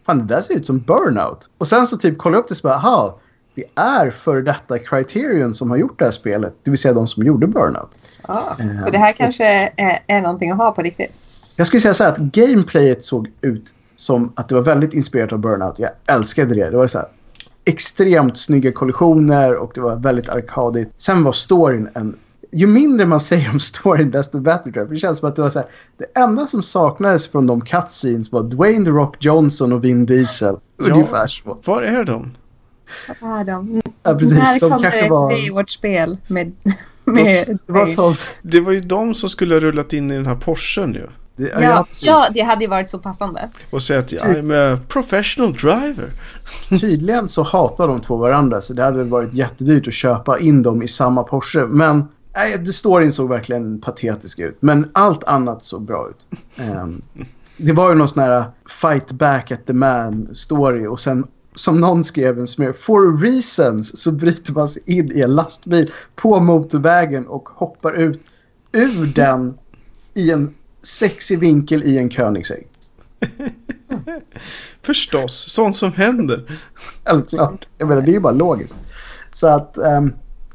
Fan, 0.05 0.17
det 0.17 0.35
där 0.35 0.41
ser 0.41 0.53
ut 0.53 0.65
som 0.65 0.79
Burnout. 0.79 1.49
Och 1.57 1.67
sen 1.67 1.87
så 1.87 1.97
typ 1.97 2.17
kollar 2.17 2.35
jag 2.37 2.41
upp 2.43 2.47
det 2.47 2.53
och 2.53 2.57
så 2.57 2.67
bara, 2.67 2.75
aha. 2.75 3.19
Det 3.55 3.63
är 3.75 4.11
för 4.11 4.41
detta 4.41 4.79
Criterion 4.79 5.53
som 5.53 5.69
har 5.69 5.77
gjort 5.77 5.99
det 5.99 6.05
här 6.05 6.11
spelet. 6.11 6.53
Det 6.63 6.71
vill 6.71 6.77
säga 6.77 6.93
de 6.93 7.07
som 7.07 7.23
gjorde 7.23 7.47
Burnout. 7.47 7.89
Eh, 8.29 8.83
Så 8.85 8.89
det 8.91 8.97
här 8.97 9.11
kanske 9.13 9.45
är, 9.77 10.03
är 10.07 10.21
någonting 10.21 10.51
att 10.51 10.57
ha 10.57 10.71
på 10.71 10.81
riktigt. 10.81 11.11
Jag 11.55 11.67
skulle 11.67 11.81
säga 11.81 11.93
så 11.93 12.03
här 12.03 12.11
att 12.11 12.17
gameplayet 12.17 13.03
såg 13.03 13.29
ut 13.41 13.73
som 13.97 14.31
att 14.35 14.49
det 14.49 14.55
var 14.55 14.61
väldigt 14.61 14.93
inspirerat 14.93 15.33
av 15.33 15.39
Burnout. 15.39 15.79
Jag 15.79 15.89
älskade 16.05 16.55
det. 16.55 16.69
Det 16.69 16.77
var 16.77 16.87
så 16.87 16.97
här 16.97 17.07
extremt 17.65 18.37
snygga 18.37 18.71
kollisioner 18.71 19.55
och 19.55 19.71
det 19.75 19.81
var 19.81 19.95
väldigt 19.95 20.29
arkadigt. 20.29 20.91
Sen 20.97 21.23
var 21.23 21.31
storyn 21.31 21.89
en... 21.93 22.15
Ju 22.51 22.67
mindre 22.67 23.05
man 23.05 23.19
säger 23.19 23.49
om 23.51 23.59
storyn 23.59 24.11
desto 24.11 24.39
bättre 24.39 24.63
tror 24.63 24.77
jag. 24.77 24.87
För 24.87 24.93
det 24.93 24.99
känns 24.99 25.19
som 25.19 25.29
att 25.29 25.35
det 25.35 25.41
var 25.41 25.49
så 25.49 25.59
här, 25.59 25.67
det 25.97 26.19
enda 26.19 26.47
som 26.47 26.63
saknades 26.63 27.27
från 27.27 27.47
de 27.47 27.61
cutscenes 27.61 28.31
var 28.31 28.43
Dwayne 28.43 28.85
The 28.85 28.91
Rock 28.91 29.15
Johnson 29.19 29.73
och 29.73 29.83
Vin 29.83 30.05
Diesel. 30.05 30.55
Ja. 30.77 30.85
Ungefär 30.85 31.27
så. 31.27 31.57
Var 31.65 31.81
är 31.81 32.05
de? 32.05 32.31
Ah, 33.21 33.43
de. 33.43 33.81
Ja, 34.03 34.15
precis. 34.15 34.37
När 34.37 34.53
De 34.53 34.59
kommer 34.59 34.79
kanske 34.79 34.99
ett 34.99 35.09
var... 35.09 35.29
Baywatch-spel 35.29 36.17
med... 36.27 36.51
med 37.05 37.59
Det 37.67 37.73
var 37.73 37.85
så... 37.85 38.15
Det 38.41 38.59
var 38.59 38.71
ju 38.71 38.81
de 38.81 39.15
som 39.15 39.29
skulle 39.29 39.55
ha 39.55 39.59
rullat 39.59 39.93
in 39.93 40.11
i 40.11 40.15
den 40.15 40.25
här 40.25 40.35
Porschen 40.35 40.93
ju. 40.93 41.07
Det, 41.35 41.51
Ja, 41.61 41.85
precis. 41.89 42.05
ja, 42.05 42.27
det 42.33 42.41
hade 42.41 42.63
ju 42.63 42.69
varit 42.69 42.89
så 42.89 42.99
passande. 42.99 43.49
Och 43.69 43.83
säga 43.83 43.99
att 43.99 44.11
I'm 44.11 44.73
a 44.73 44.79
professional 44.87 45.53
driver. 45.53 46.11
Tydligen 46.79 47.29
så 47.29 47.43
hatar 47.43 47.87
de 47.87 48.01
två 48.01 48.17
varandra 48.17 48.61
så 48.61 48.73
det 48.73 48.83
hade 48.83 48.97
väl 48.97 49.07
varit 49.07 49.33
jättedyrt 49.33 49.87
att 49.87 49.93
köpa 49.93 50.39
in 50.39 50.63
dem 50.63 50.83
i 50.83 50.87
samma 50.87 51.23
Porsche. 51.23 51.65
Men 51.65 52.07
nej, 52.37 52.57
det 52.57 52.73
storyn 52.73 53.11
såg 53.11 53.29
verkligen 53.29 53.81
patetisk 53.81 54.39
ut. 54.39 54.57
Men 54.59 54.91
allt 54.93 55.23
annat 55.23 55.63
såg 55.63 55.81
bra 55.81 56.09
ut. 56.09 56.39
Ehm, 56.57 57.01
det 57.57 57.73
var 57.73 57.89
ju 57.89 57.95
någon 57.95 58.09
sån 58.09 58.23
här 58.23 58.45
fight 58.81 59.11
back 59.11 59.51
at 59.51 59.65
the 59.65 59.73
man 59.73 60.35
story 60.35 60.85
och 60.85 60.99
sen 60.99 61.27
som 61.55 61.79
någon 61.79 62.03
skrev 62.03 62.39
en 62.39 62.47
smer, 62.47 62.73
for 62.73 63.17
reasons 63.17 64.01
så 64.01 64.11
bryter 64.11 64.53
man 64.53 64.67
sig 64.67 64.81
in 64.85 65.17
i 65.17 65.21
en 65.21 65.35
lastbil 65.35 65.91
på 66.15 66.39
motorvägen 66.39 67.27
och 67.27 67.49
hoppar 67.49 67.93
ut 67.93 68.21
ur 68.71 69.05
den 69.05 69.57
i 70.13 70.31
en 70.31 70.55
sexig 70.81 71.39
vinkel 71.39 71.83
i 71.83 71.97
en 71.97 72.09
Koenigsegg. 72.09 72.67
Förstås, 74.81 75.45
sånt 75.49 75.75
som 75.75 75.91
händer. 75.91 76.59
Självklart. 77.05 77.67
Jag 77.77 77.87
menar, 77.87 78.01
det 78.01 78.11
är 78.11 78.13
ju 78.13 78.19
bara 78.19 78.33
logiskt. 78.33 78.77
Så 79.31 79.47
att, 79.47 79.77
ehm, 79.77 80.13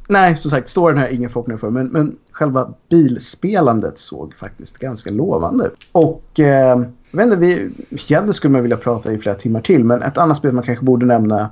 nej, 0.09 0.37
som 0.37 0.51
sagt, 0.51 0.69
storyn 0.69 0.99
har 0.99 1.05
jag 1.05 1.13
ingen 1.13 1.31
förhoppning 1.31 1.59
för. 1.59 1.71
Men, 1.71 1.87
men 1.87 2.17
själva 2.31 2.75
bilspelandet 2.89 3.99
såg 3.99 4.35
faktiskt 4.35 4.79
ganska 4.79 5.11
lovande 5.11 5.67
ut. 5.67 5.87
Och 5.93 6.41
ehm, 6.41 6.87
jag 7.11 7.17
vet 7.17 7.25
inte, 7.25 7.37
vi, 7.37 7.53
egentligen 7.91 8.33
skulle 8.33 8.53
man 8.53 8.63
vilja 8.63 8.77
prata 8.77 9.13
i 9.13 9.19
flera 9.19 9.35
timmar 9.35 9.61
till. 9.61 9.85
Men 9.85 10.03
ett 10.03 10.19
annat 10.19 10.37
spel 10.37 10.53
man 10.53 10.65
kanske 10.65 10.85
borde 10.85 11.07
nämna 11.07 11.51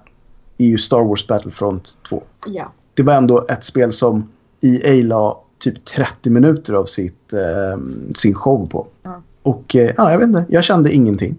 är 0.58 0.66
ju 0.66 0.78
Star 0.78 1.04
Wars 1.04 1.26
Battlefront 1.26 1.98
2. 2.08 2.22
Ja. 2.46 2.72
Det 2.94 3.02
var 3.02 3.14
ändå 3.14 3.46
ett 3.48 3.64
spel 3.64 3.92
som 3.92 4.28
EA 4.60 5.04
la 5.04 5.42
typ 5.58 5.84
30 5.84 6.30
minuter 6.30 6.74
av 6.74 6.84
sitt, 6.84 7.32
ehm, 7.32 8.14
sin 8.14 8.34
show 8.34 8.66
på. 8.66 8.86
Ja. 9.02 9.22
Och 9.42 9.76
eh, 9.76 9.94
ja, 9.96 10.10
jag 10.10 10.18
vet 10.18 10.28
inte, 10.28 10.44
jag 10.48 10.64
kände 10.64 10.92
ingenting. 10.92 11.36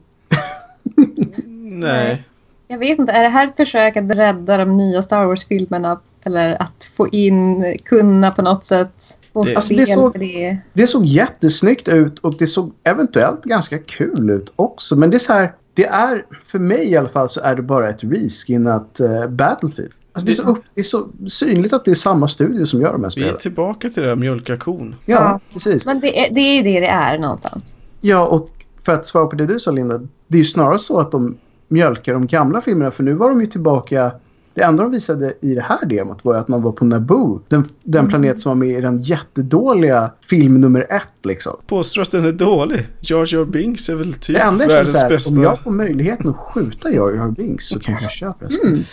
Nej. 1.71 2.27
Jag 2.71 2.77
vet 2.77 2.99
inte, 2.99 3.11
är 3.11 3.23
det 3.23 3.29
här 3.29 3.47
ett 3.47 3.57
försök 3.57 3.97
att 3.97 4.11
rädda 4.11 4.57
de 4.57 4.77
nya 4.77 5.01
Star 5.01 5.25
Wars-filmerna? 5.25 5.99
Eller 6.23 6.61
att 6.61 6.91
få 6.97 7.07
in, 7.07 7.75
kunna 7.85 8.31
på 8.31 8.41
något 8.41 8.65
sätt 8.65 9.17
få 9.33 9.43
Det- 9.43 9.49
spel 9.49 9.55
Alltså, 9.57 9.73
det 9.73 9.81
är 9.81 9.85
så- 9.85 10.11
för 10.11 10.19
det? 10.19 10.57
Det 10.73 10.87
såg 10.87 11.05
jättesnyggt 11.05 11.87
ut 11.87 12.19
och 12.19 12.37
det 12.37 12.47
såg 12.47 12.71
eventuellt 12.83 13.43
ganska 13.43 13.77
kul 13.79 14.29
ut 14.29 14.53
också. 14.55 14.95
Men 14.95 15.09
det 15.09 15.17
är 15.17 15.19
så 15.19 15.33
här, 15.33 15.53
det 15.73 15.85
är, 15.85 16.25
för 16.45 16.59
mig 16.59 16.91
i 16.91 16.97
alla 16.97 17.07
fall 17.09 17.29
så 17.29 17.41
är 17.41 17.55
det 17.55 17.61
bara 17.61 17.89
ett 17.89 18.03
reskinnat 18.03 19.01
uh, 19.01 19.27
Battlefield. 19.27 19.91
Alltså 20.13 20.25
det, 20.25 20.31
är 20.31 20.35
så 20.35 20.57
det 20.75 20.81
är 20.81 20.83
så 20.83 21.07
synligt 21.27 21.73
att 21.73 21.85
det 21.85 21.91
är 21.91 21.95
samma 21.95 22.27
studio 22.27 22.65
som 22.65 22.81
gör 22.81 22.91
de 22.93 23.03
här 23.03 23.11
Vi 23.15 23.21
är 23.21 23.25
spelen. 23.25 23.37
tillbaka 23.39 23.89
till 23.89 24.03
det 24.03 24.09
där 24.09 24.15
mjölka 24.15 24.57
kon. 24.57 24.95
Ja, 25.05 25.15
Ja. 25.15 25.39
precis. 25.53 25.85
Men 25.85 25.99
det 25.99 26.19
är, 26.19 26.33
det 26.33 26.41
är 26.41 26.63
det 26.63 26.79
det 26.79 26.87
är 26.87 27.17
någonstans. 27.17 27.73
Ja, 28.01 28.27
och 28.27 28.49
för 28.85 28.93
att 28.93 29.05
svara 29.07 29.25
på 29.25 29.35
det 29.35 29.45
du 29.45 29.59
sa 29.59 29.71
Linda. 29.71 29.97
Det 30.27 30.35
är 30.37 30.39
ju 30.39 30.45
snarare 30.45 30.77
så 30.79 30.99
att 30.99 31.11
de 31.11 31.37
mjölkar 31.71 32.13
de 32.13 32.27
gamla 32.27 32.61
filmerna. 32.61 32.91
För 32.91 33.03
nu 33.03 33.13
var 33.13 33.29
de 33.29 33.41
ju 33.41 33.47
tillbaka 33.47 34.11
Det 34.53 34.61
enda 34.61 34.83
de 34.83 34.91
visade 34.91 35.33
i 35.41 35.55
det 35.55 35.61
här 35.61 35.85
demot 35.85 36.25
var 36.25 36.35
att 36.35 36.47
man 36.47 36.61
var 36.61 36.71
på 36.71 36.85
Naboo. 36.85 37.41
Den, 37.47 37.65
den 37.83 37.99
Mm. 37.99 38.09
planet 38.09 38.39
som 38.41 38.49
var 38.49 38.55
med 38.67 38.77
i 38.77 38.81
den 38.81 38.97
jättedåliga 38.99 40.11
film 40.29 40.61
nummer 40.61 40.87
ett 40.89 41.25
liksom. 41.25 41.53
Påstår 41.67 42.01
att 42.01 42.11
den 42.11 42.25
är 42.25 42.31
dålig. 42.31 42.87
Jar 42.99 43.33
Jar 43.33 43.45
Binks 43.45 43.89
är 43.89 43.95
väl 43.95 44.13
typ 44.13 44.35
Det 44.35 44.41
enda 44.41 44.63
jag 44.63 44.71
känner 44.71 44.75
världens 44.83 44.97
så 44.99 45.03
här, 45.03 45.09
bästa. 45.09 45.35
om 45.35 45.43
jag 45.43 45.59
får 45.59 45.71
möjligheten 45.71 46.29
att 46.29 46.35
skjuta 46.37 46.91
Jar 46.91 47.11
Jar 47.11 47.27
Binks 47.31 47.65
så 47.65 47.79
kanske 47.79 48.05
jag 48.05 48.11
köper 48.11 48.47
det. 48.49 48.67
Mm. 48.67 48.83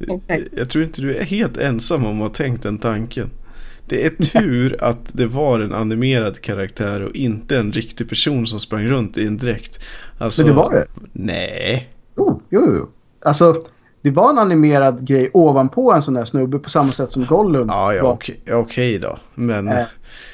Exakt. 0.00 0.52
Jag 0.56 0.68
tror 0.70 0.84
inte 0.84 1.02
du 1.02 1.14
är 1.14 1.24
helt 1.24 1.56
ensam 1.56 2.04
om 2.06 2.22
att 2.22 2.28
ha 2.28 2.34
tänkt 2.34 2.62
den 2.62 2.78
tanken. 2.78 3.30
Det 3.88 4.06
är 4.06 4.10
tur 4.10 4.76
att 4.84 4.98
det 5.12 5.26
var 5.26 5.60
en 5.60 5.72
animerad 5.72 6.40
karaktär 6.40 7.02
och 7.02 7.14
inte 7.14 7.58
en 7.58 7.72
riktig 7.72 8.08
person 8.08 8.46
som 8.46 8.60
sprang 8.60 8.86
runt 8.88 9.18
i 9.18 9.26
en 9.26 9.36
dräkt. 9.38 9.78
Alltså, 10.18 10.42
Men 10.42 10.48
det 10.50 10.56
var 10.56 10.72
det. 10.72 10.86
Nej. 11.12 11.88
Oh, 12.16 12.38
jo, 12.50 12.60
jo, 12.66 12.74
jo. 12.76 12.88
Alltså, 13.24 13.62
det 14.02 14.10
var 14.10 14.30
en 14.30 14.38
animerad 14.38 15.06
grej 15.06 15.30
ovanpå 15.34 15.92
en 15.92 16.02
sån 16.02 16.14
där 16.14 16.24
snubbe 16.24 16.58
på 16.58 16.70
samma 16.70 16.92
sätt 16.92 17.12
som 17.12 17.26
Gollum. 17.26 17.68
Ja, 17.68 17.94
ja 17.94 18.02
okej, 18.02 18.42
okej 18.52 18.98
då. 18.98 19.16
Men 19.34 19.68
Eh. 19.68 19.84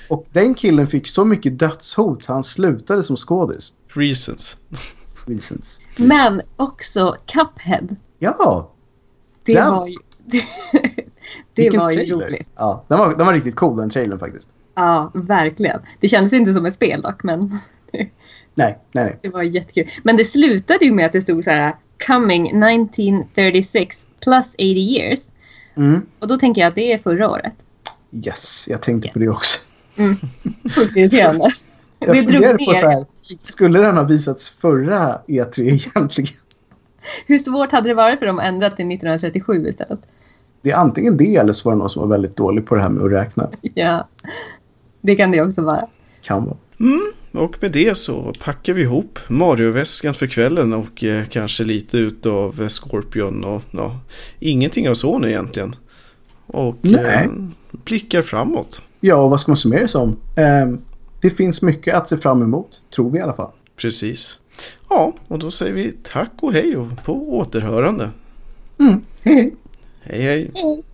Och 0.09 0.27
den 0.33 0.55
killen 0.55 0.87
fick 0.87 1.09
så 1.09 1.25
mycket 1.25 1.59
dödshot 1.59 2.23
så 2.23 2.33
han 2.33 2.45
slutade 2.45 3.03
som 3.03 3.17
skådis. 3.17 3.73
reasons. 3.89 4.57
Reasons. 5.27 5.81
Men 5.97 6.43
också 6.57 7.15
Cuphead. 7.27 7.97
Ja, 8.19 8.73
Det 9.45 9.55
Den- 9.55 9.71
var 9.75 9.87
ju, 9.87 9.97
det, 10.25 10.41
det 11.55 11.63
vilken 11.63 11.81
var 11.81 11.91
ju 11.91 11.97
trailer. 11.97 12.27
roligt. 12.27 12.49
Ja, 12.57 12.85
den 12.89 12.99
var, 12.99 13.15
den 13.17 13.27
var 13.27 13.33
riktigt 13.35 13.57
cool 13.57 13.77
den 13.77 13.91
trailern 13.91 14.19
faktiskt. 14.19 14.49
Ja, 14.75 15.11
verkligen. 15.15 15.81
Det 16.01 16.09
kändes 16.09 16.33
inte 16.33 16.55
som 16.55 16.67
ett 16.67 16.75
spel 16.75 17.03
dock, 17.03 17.23
men 17.23 17.51
Nej, 18.59 18.79
nej, 18.93 19.05
nej. 19.05 19.19
det 19.23 19.29
var 19.29 19.43
jättekul. 19.43 19.87
Men 20.03 20.17
det 20.17 20.25
slutade 20.25 20.85
ju 20.85 20.93
med 20.93 21.07
att 21.07 21.13
det 21.13 21.21
stod 21.21 21.45
så 21.45 21.51
här 21.51 21.77
Coming 22.07 22.47
1936 22.47 24.07
plus 24.25 24.55
80 24.55 24.65
years. 24.65 25.21
Mm. 25.77 26.01
Och 26.19 26.29
då 26.29 26.37
tänker 26.37 26.61
jag 26.61 26.69
att 26.69 26.75
det 26.75 26.93
är 26.93 26.99
förra 26.99 27.31
året. 27.31 27.53
Yes, 28.13 28.69
jag 28.69 28.83
tänkte 28.83 29.09
på 29.09 29.19
det 29.19 29.29
också. 29.29 29.61
Sjukt 30.77 30.97
irriterande. 30.97 31.49
Jag 31.99 32.17
det 32.17 32.23
drog 32.23 32.67
på 32.67 32.75
så 32.75 32.89
här, 32.89 33.07
skulle 33.43 33.79
den 33.79 33.97
ha 33.97 34.05
visats 34.05 34.51
förra 34.51 35.21
E3 35.27 35.61
egentligen? 35.61 36.35
Hur 37.27 37.39
svårt 37.39 37.73
hade 37.73 37.89
det 37.89 37.95
varit 37.95 38.19
för 38.19 38.27
dem 38.27 38.39
att 38.39 38.45
ändra 38.45 38.67
till 38.71 38.87
1937 38.87 39.67
istället? 39.69 40.01
Det 40.63 40.71
är 40.71 40.77
antingen 40.77 41.17
det 41.17 41.37
eller 41.37 41.53
så 41.53 41.69
var 41.69 41.73
det 41.73 41.79
någon 41.79 41.91
som 41.91 42.03
var 42.03 42.09
väldigt 42.09 42.37
dålig 42.37 42.67
på 42.67 42.75
det 42.75 42.83
här 42.83 42.89
med 42.89 43.05
att 43.05 43.13
räkna. 43.13 43.51
Ja, 43.61 44.09
det 45.01 45.17
kan 45.17 45.31
det 45.31 45.43
också 45.43 45.63
vara. 45.63 45.87
Kan 46.23 46.45
vara. 46.45 46.57
Och 47.33 47.57
med 47.61 47.73
det 47.73 47.95
så 47.95 48.33
packar 48.45 48.73
vi 48.73 48.83
ihop 48.83 49.19
Mario-väskan 49.29 50.15
för 50.15 50.27
kvällen 50.27 50.73
och 50.73 51.05
eh, 51.05 51.25
kanske 51.27 51.65
lite 51.65 51.99
utav 51.99 52.63
eh, 52.63 52.69
Scorpion 52.69 53.45
och 53.45 53.63
ja, 53.71 54.01
ingenting 54.39 54.89
av 54.89 54.95
Sony 54.95 55.29
egentligen. 55.29 55.77
Och 56.47 56.77
Nej. 56.81 57.25
eh, 57.25 57.31
blickar 57.71 58.23
framåt. 58.23 58.83
Ja, 59.01 59.15
och 59.15 59.31
vad 59.31 59.41
ska 59.41 59.51
man 59.51 59.57
summera 59.57 59.81
det 59.81 59.89
som? 59.89 60.17
Ehm, 60.37 60.79
det 61.21 61.31
finns 61.31 61.63
mycket 61.63 61.95
att 61.95 62.09
se 62.09 62.17
fram 62.17 62.43
emot, 62.43 62.83
tror 62.95 63.11
vi 63.11 63.19
i 63.19 63.23
alla 63.23 63.35
fall. 63.35 63.53
Precis. 63.77 64.39
Ja, 64.89 65.15
och 65.29 65.39
då 65.39 65.51
säger 65.51 65.73
vi 65.73 65.93
tack 66.03 66.33
och 66.41 66.53
hej 66.53 66.77
och 66.77 67.05
på 67.05 67.39
återhörande. 67.39 68.11
Mm. 68.79 69.01
Hej, 69.23 69.35
hej. 69.35 69.55
Hej 70.03 70.23
hej. 70.23 70.51
Hej. 70.55 70.85